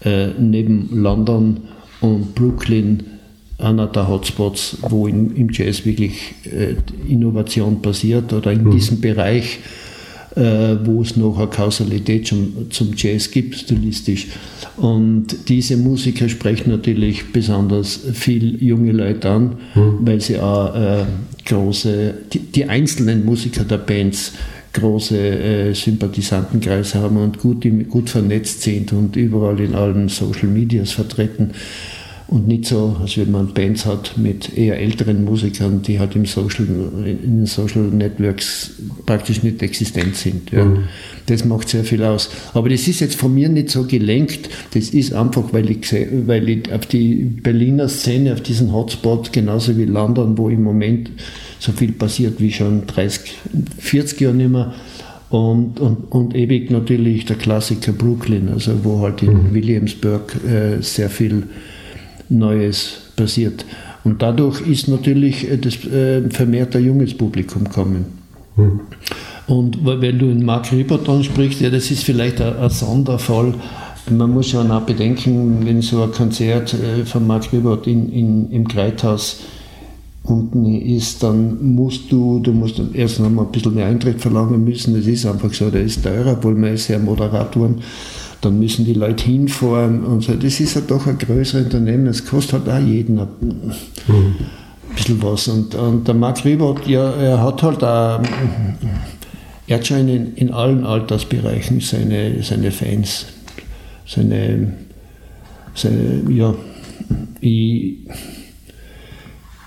äh, 0.05 0.29
neben 0.39 0.89
London 0.93 1.63
und 2.01 2.35
Brooklyn 2.35 3.05
einer 3.59 3.87
der 3.87 4.09
Hotspots, 4.09 4.79
wo 4.83 5.07
in, 5.07 5.35
im 5.37 5.49
Jazz 5.51 5.87
wirklich 5.87 6.35
äh, 6.45 6.75
Innovation 7.11 7.81
passiert 7.81 8.33
oder 8.33 8.53
in 8.53 8.65
mhm. 8.65 8.71
diesem 8.73 9.01
Bereich, 9.01 9.59
äh, 9.59 9.84
wo 10.37 11.03
es 11.03 11.17
noch 11.17 11.39
eine 11.39 11.49
Kausalität 11.49 12.27
zum, 12.27 12.71
zum 12.71 12.93
Jazz 12.97 13.31
gibt, 13.31 13.55
stilistisch. 13.55 14.29
Und 14.77 15.49
diese 15.49 15.77
Musiker 15.77 16.29
sprechen 16.29 16.71
natürlich 16.71 17.33
besonders 17.33 18.01
viel 18.13 18.63
junge 18.63 18.93
Leute 18.93 19.31
an, 19.31 19.57
mhm. 19.75 19.99
weil 20.01 20.21
sie 20.21 20.39
auch 20.41 20.75
äh, 20.75 21.05
große, 21.45 22.15
die, 22.33 22.41
die, 22.41 22.65
einzelnen 22.65 23.25
Musiker 23.25 23.65
der 23.65 23.79
Bands 23.79 24.33
große 24.73 25.17
äh, 25.17 25.75
Sympathisantenkreise 25.75 26.99
haben 26.99 27.19
und 27.19 27.39
gut, 27.39 27.65
gut 27.89 28.11
vernetzt 28.11 28.63
sind 28.63 28.93
und 28.93 29.15
überall 29.15 29.61
in 29.61 29.75
allen 29.75 30.09
Social 30.09 30.49
Medias 30.49 30.91
vertreten 30.91 31.53
und 32.27 32.49
nicht 32.49 32.65
so, 32.65 32.97
als 33.01 33.19
wenn 33.19 33.31
man 33.31 33.53
Bands 33.53 33.85
hat 33.85 34.17
mit 34.17 34.57
eher 34.57 34.79
älteren 34.79 35.25
Musikern, 35.25 35.83
die 35.83 35.99
halt 35.99 36.17
im 36.17 36.25
Social, 36.25 36.67
in 37.05 37.39
den 37.39 37.47
Social 37.47 37.83
Networks 37.83 38.73
praktisch 39.05 39.43
nicht 39.43 39.63
existent 39.63 40.17
sind. 40.17 40.51
Ja. 40.51 40.65
Mhm. 40.65 40.85
Das 41.27 41.45
macht 41.45 41.69
sehr 41.69 41.85
viel 41.85 42.03
aus. 42.03 42.31
Aber 42.55 42.71
das 42.71 42.89
ist 42.89 43.01
jetzt 43.01 43.17
von 43.17 43.35
mir 43.35 43.51
nicht 43.51 43.71
so 43.71 43.85
gelenkt. 43.85 44.49
Das 44.73 44.91
ist 44.91 45.13
einfach, 45.13 45.53
weil 45.53 45.71
ich, 45.71 45.93
weil 46.27 46.49
ich 46.49 46.73
auf 46.73 46.87
die 46.87 47.25
Berliner 47.25 47.89
Szene, 47.89 48.33
auf 48.33 48.41
diesen 48.41 48.73
Hotspot, 48.73 49.33
genauso 49.33 49.77
wie 49.77 49.85
London, 49.85 50.39
wo 50.39 50.49
im 50.49 50.63
Moment 50.63 51.11
so 51.59 51.73
viel 51.73 51.93
passiert 51.93 52.41
wie 52.41 52.53
schon 52.53 52.87
30, 52.87 53.35
40 53.79 54.21
Jahre 54.21 54.35
nicht 54.35 54.51
mehr, 54.51 54.75
und, 55.31 55.81
und, 55.81 56.13
und 56.13 56.37
ewig 56.37 56.71
natürlich 56.71 57.25
der 57.25 57.37
Klassiker 57.37 57.93
Brooklyn, 57.93 58.51
also 58.51 58.85
wo 58.85 59.01
halt 59.01 59.23
in 59.23 59.49
mhm. 59.49 59.55
Williamsburg 59.55 60.37
äh, 60.47 60.81
sehr 60.81 61.11
viel 61.11 61.45
Neues 62.29 62.99
passiert. 63.17 63.65
Und 64.05 64.21
dadurch 64.21 64.61
ist 64.61 64.89
natürlich 64.89 65.51
äh, 65.51 65.57
das 65.57 65.85
äh, 65.85 66.29
vermehrt 66.31 66.77
ein 66.77 66.85
junges 66.85 67.15
Publikum 67.15 67.69
kommen. 67.69 68.05
Mhm. 68.57 68.81
Und 69.47 69.85
wenn 69.85 70.19
du 70.19 70.27
in 70.27 70.45
Mark 70.45 70.73
Rippert 70.73 71.09
ansprichst, 71.09 71.61
ja, 71.61 71.71
das 71.71 71.91
ist 71.91 72.05
vielleicht 72.05 72.41
ein, 72.41 72.57
ein 72.57 72.71
Sonderfall. 72.71 73.55
Man 74.11 74.31
muss 74.31 74.53
ja 74.53 74.63
auch 74.63 74.83
bedenken, 74.83 75.65
wenn 75.65 75.83
so 75.83 76.03
ein 76.03 76.13
Konzert 76.13 76.75
äh, 76.75 77.05
von 77.05 77.27
Mark 77.27 77.53
Rippert 77.53 77.87
in, 77.87 78.11
in, 78.11 78.51
im 78.51 78.69
Kreithaus 78.69 79.41
unten 80.25 80.65
ist, 80.81 81.23
dann 81.23 81.75
musst 81.75 82.11
du, 82.11 82.39
du 82.39 82.53
musst 82.53 82.81
erst 82.95 83.21
noch 83.21 83.31
mal 83.31 83.43
ein 83.43 83.53
bisschen 83.53 83.75
mehr 83.75 83.87
Eintritt 83.87 84.21
verlangen 84.21 84.65
müssen. 84.65 84.95
Das 84.95 85.07
ist 85.07 85.27
einfach 85.27 85.53
so, 85.53 85.71
der 85.71 85.83
ist 85.83 86.03
teurer, 86.03 86.33
obwohl 86.33 86.57
wir 86.57 86.77
sehr 86.79 86.99
moderat 86.99 87.59
waren 87.59 87.83
dann 88.45 88.59
müssen 88.59 88.85
die 88.85 88.95
Leute 88.95 89.25
hinfahren 89.25 90.05
und 90.05 90.23
so. 90.23 90.35
Das 90.35 90.61
ist 90.61 90.75
ja 90.75 90.83
doch 90.87 91.07
ein 91.07 91.19
größeres 91.19 91.65
Unternehmen, 91.67 92.07
das 92.07 92.25
kostet 92.25 92.67
halt 92.67 92.69
auch 92.69 92.87
jeden 92.87 93.19
ein 93.19 93.75
bisschen 94.95 95.23
was. 95.23 95.49
Und, 95.49 95.75
und 95.75 96.07
der 96.07 96.15
Marc 96.15 96.45
Riebert, 96.45 96.87
ja, 96.87 97.11
er 97.13 97.43
hat 97.43 97.63
halt 97.63 97.83
auch, 97.83 98.21
er 99.67 99.77
hat 99.77 99.87
schon 99.87 100.09
in, 100.09 100.35
in 100.35 100.51
allen 100.53 100.85
Altersbereichen 100.85 101.81
seine, 101.81 102.43
seine 102.43 102.71
Fans, 102.71 103.27
seine, 104.07 104.75
seine 105.75 106.23
ja, 106.31 106.55
ich, 107.41 107.99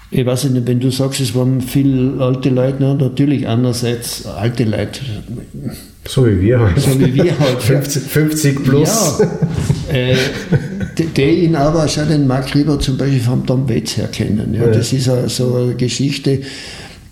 ich 0.10 0.26
weiß 0.26 0.46
nicht, 0.46 0.68
wenn 0.68 0.80
du 0.80 0.90
sagst, 0.90 1.20
es 1.20 1.36
waren 1.36 1.60
viele 1.60 2.24
alte 2.24 2.50
Leute, 2.50 2.78
na, 2.80 2.94
natürlich 2.94 3.48
einerseits 3.48 4.26
alte 4.26 4.64
Leute. 4.64 5.02
So 6.08 6.26
wie 6.26 6.42
wir 6.42 6.60
halt. 6.60 6.80
So 6.80 7.00
wie 7.00 7.14
wir 7.14 7.38
halt. 7.38 7.62
50, 7.62 8.04
50 8.04 8.64
plus. 8.64 9.20
Ja. 9.90 9.94
äh, 9.94 10.16
die 10.98 11.46
ihn 11.46 11.56
aber 11.56 11.88
schon 11.90 12.08
den 12.08 12.26
Mark 12.26 12.56
Rieber 12.56 12.80
zum 12.80 12.98
Beispiel 12.98 13.20
vom 13.20 13.46
Tom 13.46 13.70
Waits 13.70 13.98
her 13.98 14.08
kennen. 14.08 14.54
Ja. 14.54 14.66
ja. 14.66 14.72
Das 14.72 14.94
ist 14.94 15.10
so 15.28 15.56
eine 15.56 15.76
Geschichte, 15.76 16.40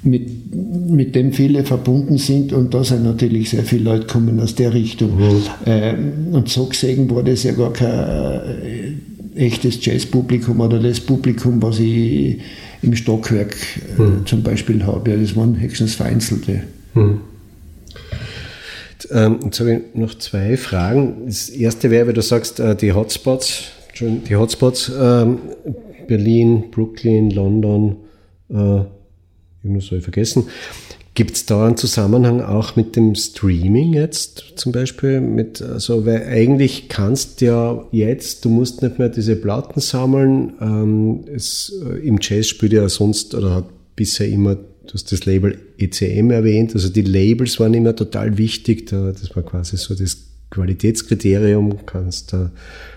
mit, 0.06 0.56
mit 0.89 1.16
dem 1.16 1.34
viele 1.34 1.64
verbunden 1.64 2.18
sind 2.18 2.54
und 2.54 2.74
da 2.74 2.84
sind 2.84 3.04
natürlich 3.04 3.50
sehr 3.50 3.64
viele 3.64 3.86
Leute 3.86 4.08
kommen 4.08 4.39
aus 4.39 4.56
der 4.56 4.74
Richtung. 4.74 5.18
Mhm. 5.18 5.41
Äh, 5.66 5.96
und 6.32 6.48
so 6.48 6.68
gesehen 6.68 7.10
war 7.10 7.24
das 7.24 7.43
ja 7.43 7.52
gar 7.52 7.74
kein 7.74 7.89
äh, 7.89 8.93
echtes 9.36 9.84
Jazzpublikum 9.86 10.60
oder 10.60 10.80
das 10.80 11.00
Publikum, 11.00 11.62
was 11.62 11.80
ich 11.80 12.40
im 12.82 12.96
Stockwerk 12.96 13.56
äh, 13.96 13.98
hm. 13.98 14.26
zum 14.26 14.44
Beispiel 14.44 14.86
habe. 14.86 15.12
Ja, 15.12 15.18
das 15.18 15.36
waren 15.36 15.60
höchstens 15.60 15.96
vereinzelte. 15.96 16.64
Hm. 16.94 17.22
Ähm, 19.12 19.40
jetzt 19.44 19.60
habe 19.60 19.74
ich 19.74 19.80
noch 19.94 20.18
zwei 20.18 20.58
Fragen. 20.58 21.26
Das 21.26 21.50
erste 21.50 21.92
wäre, 21.92 22.08
wenn 22.08 22.16
du 22.16 22.22
sagst, 22.22 22.60
äh, 22.60 22.76
die 22.76 22.94
Hotspots, 22.94 23.72
die 24.00 24.36
Hotspots, 24.36 24.92
ähm, 25.00 25.40
Berlin, 26.08 26.66
Brooklyn, 26.72 27.30
London, 27.32 27.98
äh, 28.50 28.82
irgendwas 29.64 29.86
soll 29.88 30.00
ich 30.00 30.04
vergessen. 30.04 30.46
Gibt 31.16 31.38
es 31.38 31.45
da 31.45 31.66
einen 31.66 31.78
Zusammenhang 31.78 32.41
auch 32.41 32.76
mit 32.76 32.97
dem 32.97 33.16
Streaming 33.16 33.93
jetzt 33.93 34.53
zum 34.57 34.74
Beispiel? 34.74 35.22
Mit, 35.22 35.61
also, 35.61 36.05
weil 36.05 36.26
eigentlich 36.28 36.89
kannst 36.89 37.39
du 37.39 37.45
ja 37.45 37.86
jetzt, 37.91 38.43
du 38.43 38.49
musst 38.49 38.82
nicht 38.82 38.99
mehr 38.99 39.07
diese 39.07 39.38
Platten 39.38 39.80
sammeln. 39.80 40.53
Ähm, 40.59 41.24
es, 41.34 41.74
äh, 41.86 42.05
Im 42.05 42.20
Jazz 42.20 42.47
spielt 42.49 42.74
ja 42.74 42.89
sonst 42.89 43.34
oder 43.34 43.55
hat 43.55 43.70
bisher 43.95 44.28
immer, 44.28 44.55
du 44.55 44.93
hast 44.93 45.09
das 45.13 45.26
Label 45.26 45.57
ECM 45.78 46.32
erwähnt, 46.32 46.74
also 46.76 46.89
die 46.89 47.03
Labels 47.03 47.61
waren 47.61 47.74
immer 47.74 47.95
total 47.95 48.38
wichtig, 48.38 48.88
das 48.88 49.34
war 49.38 49.43
quasi 49.43 49.78
so 49.78 49.95
das 49.95 50.18
Qualitätskriterium, 50.49 51.86
kannst 51.86 52.34
da 52.34 52.51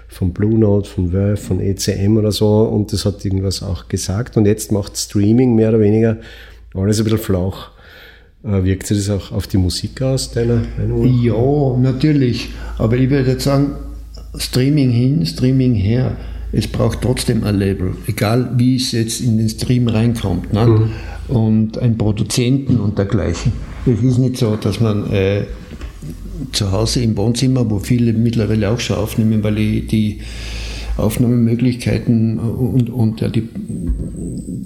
von 0.09 0.33
Blue 0.33 0.59
Note, 0.59 0.91
von 0.91 1.13
Verve, 1.13 1.37
von 1.37 1.61
ECM 1.61 2.17
oder 2.17 2.33
so 2.33 2.63
und 2.63 2.93
das 2.93 3.05
hat 3.05 3.25
irgendwas 3.25 3.63
auch 3.63 3.87
gesagt 3.87 4.37
und 4.37 4.45
jetzt 4.45 4.73
macht 4.73 4.97
Streaming 4.97 5.55
mehr 5.55 5.69
oder 5.69 5.81
weniger 5.81 6.19
alles 6.75 6.99
ein 6.99 7.05
bisschen 7.05 7.19
flach. 7.19 7.78
Äh, 8.45 8.65
wirkt 8.65 8.87
sich 8.87 8.99
das 8.99 9.11
auch 9.11 9.33
auf 9.33 9.47
die 9.47 9.57
Musik 9.57 10.01
aus, 10.01 10.31
deiner 10.31 10.63
Meinung? 10.79 11.23
Ja, 11.23 11.77
natürlich. 11.77 12.51
Aber 12.79 12.97
ich 12.97 13.11
würde 13.11 13.33
jetzt 13.33 13.45
sagen, 13.45 13.73
Streaming 14.37 14.91
hin, 14.91 15.27
Streaming 15.27 15.75
her. 15.75 16.17
Es 16.53 16.67
braucht 16.67 17.03
trotzdem 17.03 17.45
ein 17.45 17.59
Label, 17.59 17.95
egal 18.07 18.53
wie 18.57 18.77
es 18.77 18.93
jetzt 18.93 19.21
in 19.21 19.37
den 19.37 19.49
Stream 19.49 19.89
reinkommt. 19.89 20.53
Ne? 20.53 20.67
Mhm. 20.67 21.35
Und 21.35 21.79
einen 21.79 21.99
Produzenten 21.99 22.79
und 22.79 22.97
dergleichen. 22.97 23.53
Es 23.85 24.03
ist 24.03 24.19
nicht 24.19 24.39
so, 24.39 24.57
dass 24.57 24.81
man 24.81 25.11
äh, 25.13 25.45
zu 26.53 26.73
Hause 26.73 27.03
im 27.03 27.17
Wohnzimmer, 27.17 27.69
wo 27.69 27.81
viele 27.81 28.13
mittlerweile 28.13 28.71
auch 28.71 28.81
schon 28.81 28.97
aufnehmen, 28.97 29.43
weil 29.43 29.55
die 29.55 30.21
Aufnahmemöglichkeiten 30.97 32.39
und, 32.39 32.89
und 32.89 33.21
ja, 33.21 33.29
die, 33.29 33.49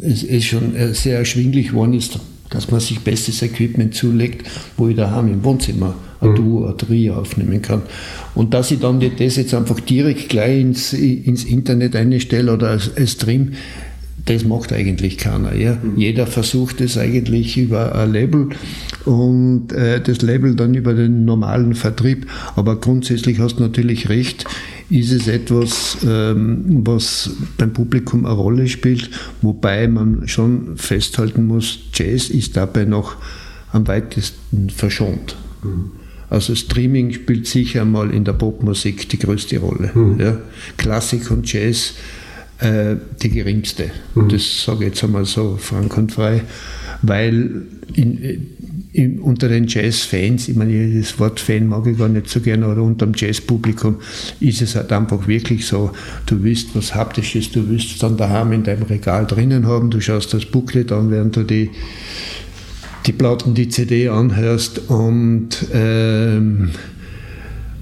es 0.01 0.23
ist 0.23 0.45
schon 0.45 0.73
sehr 0.93 1.19
erschwinglich 1.19 1.69
geworden 1.69 1.95
ist, 1.95 2.19
dass 2.53 2.71
man 2.71 2.81
sich 2.81 3.01
bestes 3.01 3.43
Equipment 3.43 3.95
zulegt, 3.95 4.49
wo 4.77 4.89
ich 4.89 4.97
daheim 4.97 5.29
im 5.29 5.43
Wohnzimmer 5.45 5.95
ein 6.21 6.31
mhm. 6.31 6.35
Duo, 6.37 6.67
ein 6.67 6.79
Trio 6.79 7.15
aufnehmen 7.15 7.63
kann. 7.63 7.83
Und 8.35 8.55
dass 8.55 8.71
ich 8.71 8.81
dann 8.81 9.01
das 9.01 9.37
jetzt 9.37 9.55
einfach 9.55 9.81
direkt 9.81 10.29
gleich 10.29 10.61
ins, 10.61 10.93
ins 10.93 11.45
Internet 11.45 11.97
einstelle 11.97 12.53
oder 12.53 12.71
als, 12.71 12.97
als 12.97 13.13
Stream, 13.13 13.53
das 14.25 14.45
macht 14.45 14.73
eigentlich 14.73 15.19
keiner. 15.19 15.55
Ja? 15.55 15.79
Mhm. 15.83 15.99
Jeder 15.99 16.27
versucht 16.27 16.81
es 16.81 16.97
eigentlich 16.97 17.57
über 17.57 17.95
ein 17.95 18.13
Label 18.13 18.51
und 19.05 19.73
äh, 19.73 20.01
das 20.01 20.23
Label 20.23 20.55
dann 20.55 20.75
über 20.75 20.95
den 20.95 21.25
normalen 21.25 21.75
Vertrieb. 21.75 22.27
Aber 22.55 22.77
grundsätzlich 22.77 23.41
hast 23.41 23.57
du 23.57 23.63
natürlich 23.63 24.09
recht, 24.09 24.45
ist 24.93 25.11
es 25.11 25.27
etwas, 25.27 25.97
ähm, 26.07 26.83
was 26.85 27.31
beim 27.57 27.73
Publikum 27.73 28.27
eine 28.27 28.35
Rolle 28.35 28.69
spielt, 28.69 29.11
wobei 29.41 29.89
man 29.89 30.29
schon 30.29 30.77
festhalten 30.77 31.47
muss, 31.47 31.79
Jazz 31.95 32.29
ist 32.29 32.57
dabei 32.57 32.85
noch 32.85 33.17
am 33.73 33.89
weitesten 33.89 34.69
verschont. 34.69 35.37
Mhm. 35.63 35.93
Also 36.29 36.55
Streaming 36.55 37.13
spielt 37.13 37.47
sicher 37.47 37.85
mal 37.85 38.13
in 38.13 38.25
der 38.25 38.35
Popmusik 38.35 39.09
die 39.09 39.19
größte 39.19 39.59
Rolle. 39.59 39.91
Mhm. 39.95 40.21
Ja? 40.21 40.39
Klassik 40.77 41.31
und 41.31 41.51
Jazz 41.51 41.95
äh, 42.59 42.97
die 43.23 43.31
geringste. 43.31 43.91
Mhm. 44.15 44.29
Das 44.29 44.65
sage 44.65 44.85
ich 44.85 44.91
jetzt 44.91 45.05
einmal 45.05 45.25
so 45.25 45.57
frank 45.59 45.97
und 45.97 46.13
frei, 46.13 46.43
weil 47.03 47.63
in, 47.95 48.47
in, 48.93 49.21
unter 49.21 49.49
den 49.49 49.67
Jazz-Fans, 49.67 50.49
ich 50.49 50.57
meine, 50.57 50.99
das 50.99 51.19
Wort 51.19 51.41
Fan 51.41 51.67
mag 51.67 51.87
ich 51.87 51.99
gar 51.99 52.09
nicht 52.09 52.29
so 52.29 52.41
gerne, 52.41 52.67
aber 52.67 52.83
unter 52.83 53.07
dem 53.07 53.15
Jazz-Publikum 53.17 53.97
ist 54.41 54.63
es 54.63 54.77
halt 54.77 54.93
einfach 54.93 55.27
wirklich 55.27 55.67
so, 55.67 55.91
du 56.27 56.43
willst 56.43 56.75
was 56.75 56.95
Haptisches, 56.95 57.51
du 57.51 57.69
willst 57.69 57.93
es 57.93 57.99
dann 57.99 58.17
daheim 58.17 58.53
in 58.53 58.63
deinem 58.63 58.83
Regal 58.83 59.27
drinnen 59.27 59.67
haben, 59.67 59.91
du 59.91 60.01
schaust 60.01 60.35
das 60.35 60.45
Booklet 60.45 60.93
an, 60.93 61.11
während 61.11 61.37
du 61.37 61.43
die, 61.43 61.71
die 63.07 63.13
Platten, 63.13 63.55
die 63.55 63.69
CD 63.69 64.09
anhörst 64.09 64.91
und 64.91 65.49
ähm, 65.73 66.71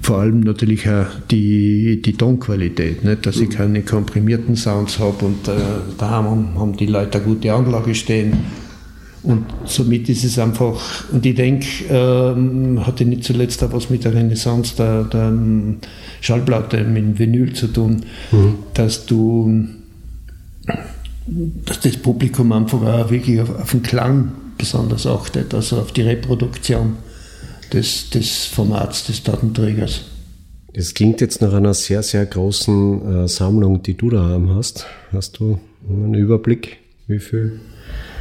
vor 0.01 0.19
allem 0.19 0.39
natürlich 0.39 0.89
auch 0.89 1.05
die, 1.29 2.01
die 2.01 2.13
Tonqualität, 2.13 3.03
nicht? 3.03 3.25
dass 3.25 3.37
ich 3.37 3.49
keine 3.49 3.81
komprimierten 3.83 4.55
Sounds 4.55 4.97
habe 4.97 5.25
und 5.25 5.47
äh, 5.47 5.51
da 5.97 6.09
haben, 6.09 6.57
haben 6.57 6.75
die 6.75 6.87
Leute 6.87 7.19
eine 7.19 7.27
gute 7.27 7.53
Anlage 7.53 7.93
stehen. 7.93 8.33
Und 9.23 9.45
somit 9.65 10.09
ist 10.09 10.23
es 10.23 10.39
einfach, 10.39 11.11
und 11.11 11.25
ich 11.25 11.35
denke, 11.35 11.67
ähm, 11.89 12.85
hatte 12.85 13.05
nicht 13.05 13.23
zuletzt 13.23 13.63
auch 13.63 13.71
was 13.71 13.89
mit 13.89 14.03
der 14.03 14.15
Renaissance 14.15 14.75
der, 14.75 15.03
der 15.03 15.27
ähm, 15.27 15.77
Schallplatte 16.21 16.83
mit 16.83 17.19
Vinyl 17.19 17.53
zu 17.53 17.67
tun, 17.67 18.03
mhm. 18.31 18.55
dass 18.73 19.05
du, 19.05 19.67
dass 21.65 21.79
das 21.81 21.97
Publikum 21.97 22.51
einfach 22.51 22.81
auch 22.81 23.11
wirklich 23.11 23.39
auf, 23.41 23.55
auf 23.59 23.71
den 23.71 23.83
Klang 23.83 24.31
besonders 24.57 25.05
achtet, 25.05 25.53
also 25.53 25.77
auf 25.77 25.91
die 25.91 26.01
Reproduktion 26.01 26.97
des, 27.71 28.09
des 28.09 28.45
Formats 28.45 29.05
des 29.05 29.21
Datenträgers. 29.21 30.01
Das 30.73 30.93
klingt 30.93 31.21
jetzt 31.21 31.41
nach 31.41 31.53
einer 31.53 31.73
sehr, 31.73 32.01
sehr 32.01 32.25
großen 32.25 33.25
äh, 33.25 33.27
Sammlung, 33.27 33.83
die 33.83 33.95
du 33.95 34.09
da 34.09 34.39
hast. 34.55 34.85
Hast 35.11 35.39
du 35.39 35.59
einen 35.87 36.13
Überblick, 36.13 36.77
wie 37.07 37.19
viel? 37.19 37.59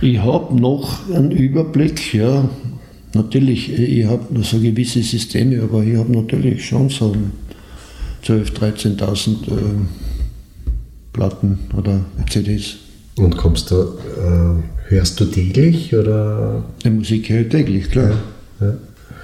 Ich 0.03 0.19
habe 0.19 0.59
noch 0.59 1.11
einen 1.11 1.31
Überblick, 1.31 2.15
ja. 2.15 2.49
Natürlich, 3.13 3.79
ich 3.79 4.07
habe 4.07 4.43
so 4.43 4.59
gewisse 4.59 5.03
Systeme, 5.03 5.63
aber 5.63 5.83
ich 5.83 5.97
habe 5.97 6.11
natürlich 6.13 6.65
schon 6.65 6.89
so 6.89 7.15
12.000, 8.25 8.97
13.000 8.99 9.31
äh, 9.31 9.61
Platten 11.13 11.59
oder 11.77 12.05
CDs. 12.31 12.77
Und 13.17 13.37
kommst 13.37 13.71
du, 13.71 13.77
äh, 13.77 14.63
hörst 14.89 15.21
du 15.21 15.27
täglich 15.27 15.95
oder? 15.95 16.65
Die 16.83 16.91
Musik 16.91 17.29
höre 17.29 17.43
ich 17.43 17.49
täglich, 17.49 17.91
klar. 17.91 18.13
Ja, 18.61 18.67
ja. 18.67 18.75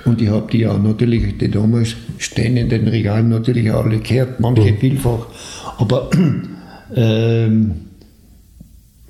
Und 0.04 0.20
ich 0.20 0.28
habe 0.28 0.50
die 0.52 0.58
ja 0.58 0.76
natürlich, 0.76 1.38
die 1.38 1.50
damals 1.50 1.96
stehen 2.18 2.56
in 2.56 2.68
den 2.68 2.86
Regalen 2.86 3.28
natürlich 3.28 3.70
auch 3.70 3.84
alle 3.84 3.98
gehört, 3.98 4.40
manche 4.40 4.72
mhm. 4.72 4.78
vielfach. 4.78 5.26
Aber 5.78 6.10
ähm, 6.94 7.72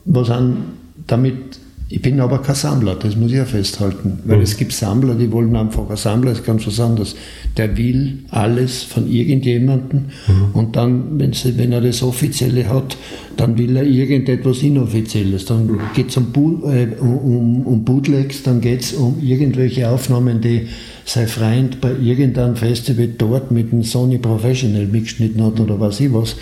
was 0.04 0.30
an 0.30 0.75
damit 1.06 1.60
ich 1.88 2.02
bin 2.02 2.18
aber 2.18 2.42
kein 2.42 2.56
Sammler, 2.56 2.96
das 2.96 3.14
muss 3.14 3.30
ich 3.30 3.36
ja 3.36 3.44
festhalten. 3.44 4.18
Weil 4.24 4.38
mhm. 4.38 4.42
es 4.42 4.56
gibt 4.56 4.72
Sammler, 4.72 5.14
die 5.14 5.30
wollen 5.30 5.54
einfach, 5.54 5.88
ein 5.88 5.96
Sammler 5.96 6.32
ist 6.32 6.44
ganz 6.44 6.66
was 6.66 6.80
anderes. 6.80 7.14
Der 7.56 7.76
will 7.76 8.24
alles 8.30 8.82
von 8.82 9.08
irgendjemandem 9.08 10.06
mhm. 10.26 10.50
und 10.52 10.74
dann, 10.74 11.20
wenn 11.20 11.72
er 11.72 11.80
das 11.80 12.02
Offizielle 12.02 12.68
hat, 12.68 12.96
dann 13.36 13.56
will 13.56 13.76
er 13.76 13.84
irgendetwas 13.84 14.64
Inoffizielles. 14.64 15.44
Dann 15.44 15.66
mhm. 15.68 15.80
geht 15.94 16.08
es 16.08 16.16
um, 16.16 16.26
äh, 16.64 16.88
um, 16.98 17.64
um 17.64 17.84
Bootlegs, 17.84 18.42
dann 18.42 18.60
geht 18.60 18.80
es 18.80 18.92
um 18.92 19.22
irgendwelche 19.22 19.88
Aufnahmen, 19.88 20.40
die 20.40 20.66
sein 21.04 21.28
Freund 21.28 21.80
bei 21.80 21.92
irgendeinem 21.92 22.56
Festival 22.56 23.10
dort 23.16 23.52
mit 23.52 23.72
einem 23.72 23.84
Sony 23.84 24.18
Professional 24.18 24.86
mitgeschnitten 24.86 25.40
hat 25.44 25.60
oder 25.60 25.78
was 25.78 26.00
ich 26.00 26.12
was. 26.12 26.34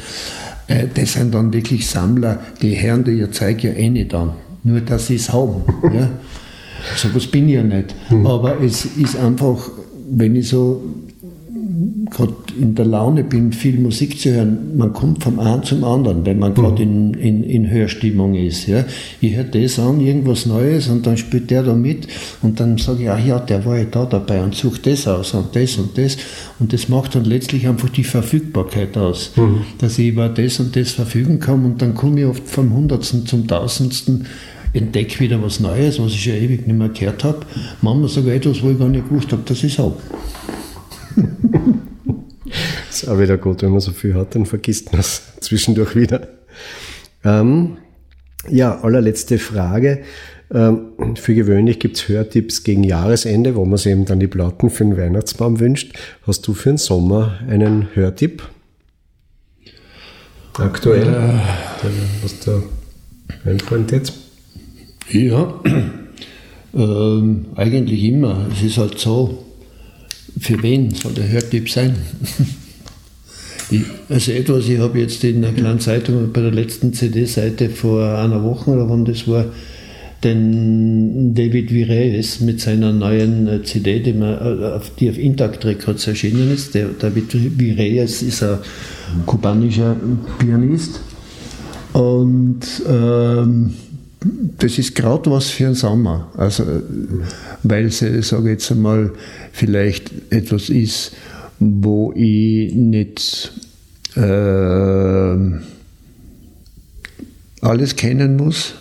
Äh, 0.69 0.87
das 0.95 1.13
sind 1.13 1.35
dann 1.35 1.53
wirklich 1.53 1.87
Sammler, 1.87 2.41
die 2.63 2.81
hören 2.81 3.05
dir 3.05 3.13
ihr 3.13 3.31
Zeug 3.31 3.63
ja 3.63 3.73
eh 3.73 3.91
nicht 3.91 4.15
an 4.15 4.33
nur 4.65 4.81
dass 4.81 5.07
sie 5.07 5.17
es 5.17 5.33
haben. 5.33 5.63
Ja. 5.95 6.11
So 6.97 7.15
was 7.15 7.27
bin 7.27 7.49
ich 7.49 7.55
ja 7.55 7.63
nicht. 7.63 7.95
Mhm. 8.11 8.27
Aber 8.27 8.61
es 8.61 8.85
ist 8.85 9.17
einfach, 9.17 9.71
wenn 10.11 10.37
ich 10.37 10.49
so 10.49 10.83
gerade 12.11 12.35
in 12.61 12.75
der 12.75 12.85
Laune 12.85 13.25
bin, 13.25 13.53
viel 13.53 13.79
Musik 13.79 14.21
zu 14.21 14.33
hören, 14.33 14.77
man 14.77 14.93
kommt 14.93 15.23
vom 15.23 15.39
einen 15.39 15.63
zum 15.65 15.83
anderen, 15.85 16.25
wenn 16.25 16.39
man 16.39 16.55
gerade 16.55 16.85
mhm. 16.85 17.15
in, 17.15 17.15
in, 17.15 17.45
in 17.45 17.71
Hörstimmung 17.71 18.35
ist. 18.35 18.67
Ja. 18.67 18.85
Ich 19.21 19.35
höre 19.35 19.45
das 19.45 19.79
an, 19.79 20.01
irgendwas 20.01 20.47
Neues 20.47 20.89
und 20.89 21.07
dann 21.07 21.17
spielt 21.17 21.51
der 21.51 21.63
da 21.63 21.75
mit 21.75 22.07
und 22.43 22.61
dann 22.61 22.79
sage 22.79 23.05
ich, 23.05 23.11
ah 23.11 23.19
ja, 23.19 23.39
der 23.39 23.65
war 23.65 23.79
ja 23.79 23.85
da 23.85 24.05
dabei 24.05 24.43
und 24.43 24.55
sucht 24.55 24.87
das 24.87 25.09
aus 25.09 25.35
und 25.35 25.57
das 25.57 25.77
und 25.77 25.99
das 25.99 26.17
und 26.59 26.73
das 26.73 26.89
macht 26.89 27.15
dann 27.15 27.25
letztlich 27.25 27.67
einfach 27.67 27.89
die 27.89 28.05
Verfügbarkeit 28.05 28.97
aus, 28.97 29.33
mhm. 29.37 29.63
dass 29.79 29.99
ich 29.99 30.09
über 30.09 30.29
das 30.29 30.61
und 30.61 30.77
das 30.77 30.93
verfügen 30.93 31.41
kann 31.41 31.65
und 31.65 31.83
dann 31.83 31.95
komme 31.95 32.21
ich 32.21 32.27
oft 32.27 32.47
vom 32.47 32.75
Hundertsten 32.75 33.27
zum 33.27 33.47
Tausendsten 33.47 34.27
entdecke 34.75 35.21
wieder 35.21 35.43
was 35.43 35.61
Neues, 35.61 35.99
was 36.01 36.13
ich 36.13 36.25
schon 36.25 36.35
ewig 36.35 36.67
nicht 36.67 36.77
mehr 36.77 36.89
gehört 36.89 37.25
habe. 37.25 37.47
Manchmal 37.81 38.09
sogar 38.09 38.35
etwas, 38.35 38.63
wo 38.63 38.71
ich 38.71 38.79
gar 38.79 38.89
nicht 38.89 39.09
gewusst 39.09 39.33
habe, 39.33 39.43
dass 39.45 39.63
ich 39.63 39.73
es 39.73 39.79
habe. 39.79 39.97
ist 42.91 43.09
auch 43.09 43.19
wieder 43.19 43.39
gut, 43.39 43.63
wenn 43.63 43.71
man 43.71 43.81
so 43.81 43.93
viel 43.93 44.15
hat, 44.15 44.35
dann 44.35 44.47
vergisst 44.47 44.93
man 44.93 45.01
es 45.01 45.23
zwischendurch 45.41 45.95
wieder. 45.97 46.29
Ähm, 47.25 47.79
ja, 48.49 48.81
allerletzte 48.81 49.39
Frage. 49.39 50.03
Ähm, 50.53 51.17
für 51.17 51.35
gewöhnlich 51.35 51.79
gibt 51.79 51.97
es 51.97 52.09
Hörtipps 52.09 52.65
gegen 52.65 52.85
Jahresende, 52.85 53.55
wo 53.55 53.65
man 53.65 53.79
sich 53.79 53.93
eben 53.93 54.05
dann 54.05 54.21
die 54.21 54.27
Platten 54.27 54.71
für 54.71 54.85
den 54.85 54.97
Weihnachtsbaum 54.97 55.61
wünscht. 55.61 55.97
Hast 56.27 56.47
du 56.47 56.53
für 56.53 56.71
den 56.71 56.79
Sommer 56.79 57.39
einen 57.49 57.89
Hörtipp? 57.95 58.43
Aktuell? 60.55 61.09
Äh, 61.09 62.23
was 62.23 62.41
da 62.41 62.63
einfällt 63.45 63.93
jetzt? 63.93 64.24
Ja, 65.11 65.61
ähm, 66.75 67.47
eigentlich 67.57 68.03
immer. 68.05 68.47
Es 68.53 68.63
ist 68.63 68.79
halt 68.79 68.99
so, 68.99 69.45
für 70.39 70.63
wen 70.63 70.91
soll 70.91 71.13
der 71.13 71.29
Hörtipp 71.29 71.71
sein? 71.71 71.97
ich, 73.71 73.83
also 74.09 74.33
etwas, 74.33 74.69
ich 74.69 74.79
habe 74.79 74.99
jetzt 74.99 75.23
in 75.25 75.43
der 75.43 75.53
kleinen 75.53 75.81
Zeitung 75.81 76.33
bei 76.33 76.41
der 76.41 76.53
letzten 76.53 76.93
CD-Seite 76.93 77.69
vor 77.71 78.19
einer 78.19 78.43
Woche 78.43 78.71
oder 78.71 78.89
wann 78.89 79.05
das 79.05 79.29
war, 79.29 79.47
den 80.25 81.35
David 81.35 81.71
Vireyes 81.71 82.41
mit 82.41 82.61
seiner 82.61 82.93
neuen 82.93 83.47
äh, 83.47 83.63
CD, 83.63 84.01
die, 84.01 84.15
man, 84.15 84.35
äh, 84.39 84.81
die 84.99 85.11
auf 85.11 85.19
Intact 85.19 85.65
Records 85.67 86.07
erschienen 86.07 86.51
ist. 86.51 86.75
Der 86.75 86.89
David 86.99 87.59
Vireyes 87.59 88.23
ist 88.23 88.43
ein 88.43 88.59
kubanischer 89.27 89.97
Pianist 90.39 91.01
und 91.93 92.61
ähm, 92.89 93.75
das 94.59 94.79
ist 94.79 94.95
gerade 94.95 95.31
was 95.31 95.51
für 95.51 95.65
den 95.65 95.75
Sommer. 95.75 96.31
Also, 96.37 96.65
weil 97.63 97.87
es, 97.87 97.99
sage 97.99 98.51
jetzt 98.51 98.71
einmal, 98.71 99.13
vielleicht 99.53 100.11
etwas 100.31 100.71
ist, 100.71 101.13
wo 101.59 102.13
ich 102.13 102.75
nicht 102.75 103.53
äh, 104.17 105.37
alles 107.61 107.97
kennen 107.97 108.37
muss. 108.37 108.75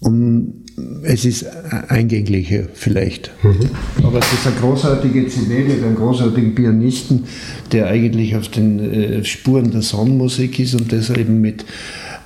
Und 0.00 0.64
es 1.02 1.24
ist 1.24 1.46
eingänglicher 1.88 2.64
vielleicht. 2.74 3.30
Mhm. 3.42 3.70
Aber 4.02 4.18
es 4.18 4.32
ist 4.32 4.46
eine 4.46 4.56
großartige 4.56 5.28
CD 5.28 5.64
mit 5.64 5.82
einem 5.82 5.94
großartigen 5.94 6.54
Pianisten, 6.54 7.24
der 7.72 7.86
eigentlich 7.86 8.36
auf 8.36 8.48
den 8.48 8.80
äh, 8.80 9.24
Spuren 9.24 9.70
der 9.70 9.82
Soundmusik 9.82 10.58
ist 10.58 10.74
und 10.74 10.92
das 10.92 11.10
eben 11.10 11.40
mit 11.40 11.64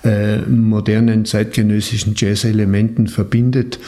äh, 0.05 0.39
modernen 0.39 1.25
zeitgenössischen 1.25 2.15
Jazz-Elementen 2.17 3.09
verbindet. 3.09 3.79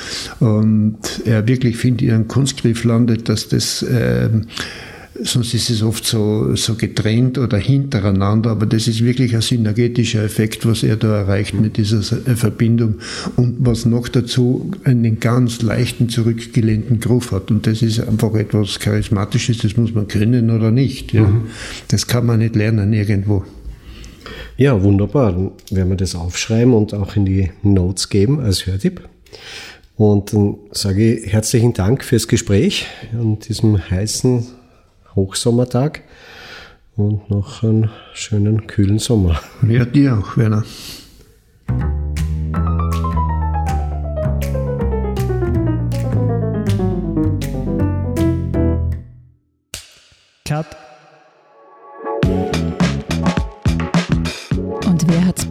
Und 0.40 0.98
er 1.24 1.46
wirklich, 1.46 1.76
finde 1.76 2.04
ich, 2.04 2.12
einen 2.12 2.28
Kunstgriff 2.28 2.84
landet, 2.84 3.28
dass 3.28 3.48
das 3.48 3.82
äh, 3.82 4.28
sonst 5.22 5.54
ist 5.54 5.70
es 5.70 5.82
oft 5.82 6.06
so, 6.06 6.54
so 6.56 6.74
getrennt 6.74 7.38
oder 7.38 7.58
hintereinander, 7.58 8.50
aber 8.50 8.66
das 8.66 8.88
ist 8.88 9.04
wirklich 9.04 9.34
ein 9.34 9.42
synergetischer 9.42 10.22
Effekt, 10.22 10.66
was 10.66 10.82
er 10.82 10.96
da 10.96 11.18
erreicht 11.18 11.54
mit 11.54 11.76
dieser 11.76 11.98
äh, 11.98 12.36
Verbindung 12.36 12.96
und 13.36 13.56
was 13.60 13.86
noch 13.86 14.08
dazu 14.08 14.70
einen 14.84 15.20
ganz 15.20 15.62
leichten, 15.62 16.08
zurückgelehnten 16.08 17.00
Groove 17.00 17.32
hat. 17.32 17.50
Und 17.50 17.66
das 17.66 17.82
ist 17.82 18.00
einfach 18.00 18.34
etwas 18.34 18.78
Charismatisches, 18.78 19.58
das 19.58 19.76
muss 19.76 19.94
man 19.94 20.08
können 20.08 20.50
oder 20.50 20.70
nicht. 20.70 21.12
Ja. 21.12 21.22
Mhm. 21.22 21.42
Das 21.88 22.06
kann 22.06 22.26
man 22.26 22.38
nicht 22.38 22.56
lernen 22.56 22.92
irgendwo. 22.92 23.44
Ja, 24.60 24.82
wunderbar. 24.82 25.32
Dann 25.32 25.52
werden 25.70 25.88
wir 25.88 25.96
das 25.96 26.14
aufschreiben 26.14 26.74
und 26.74 26.92
auch 26.92 27.16
in 27.16 27.24
die 27.24 27.50
Notes 27.62 28.10
geben 28.10 28.40
als 28.40 28.66
Hörtipp. 28.66 29.08
Und 29.96 30.34
dann 30.34 30.58
sage 30.70 31.14
ich 31.14 31.32
herzlichen 31.32 31.72
Dank 31.72 32.04
fürs 32.04 32.28
Gespräch 32.28 32.86
an 33.14 33.38
diesem 33.38 33.90
heißen 33.90 34.48
Hochsommertag 35.16 36.02
und 36.94 37.30
noch 37.30 37.62
einen 37.62 37.88
schönen 38.12 38.66
kühlen 38.66 38.98
Sommer. 38.98 39.40
Ja, 39.66 39.86
dir 39.86 40.18
auch, 40.18 40.36
Werner. 40.36 40.62
Cut. 50.44 50.79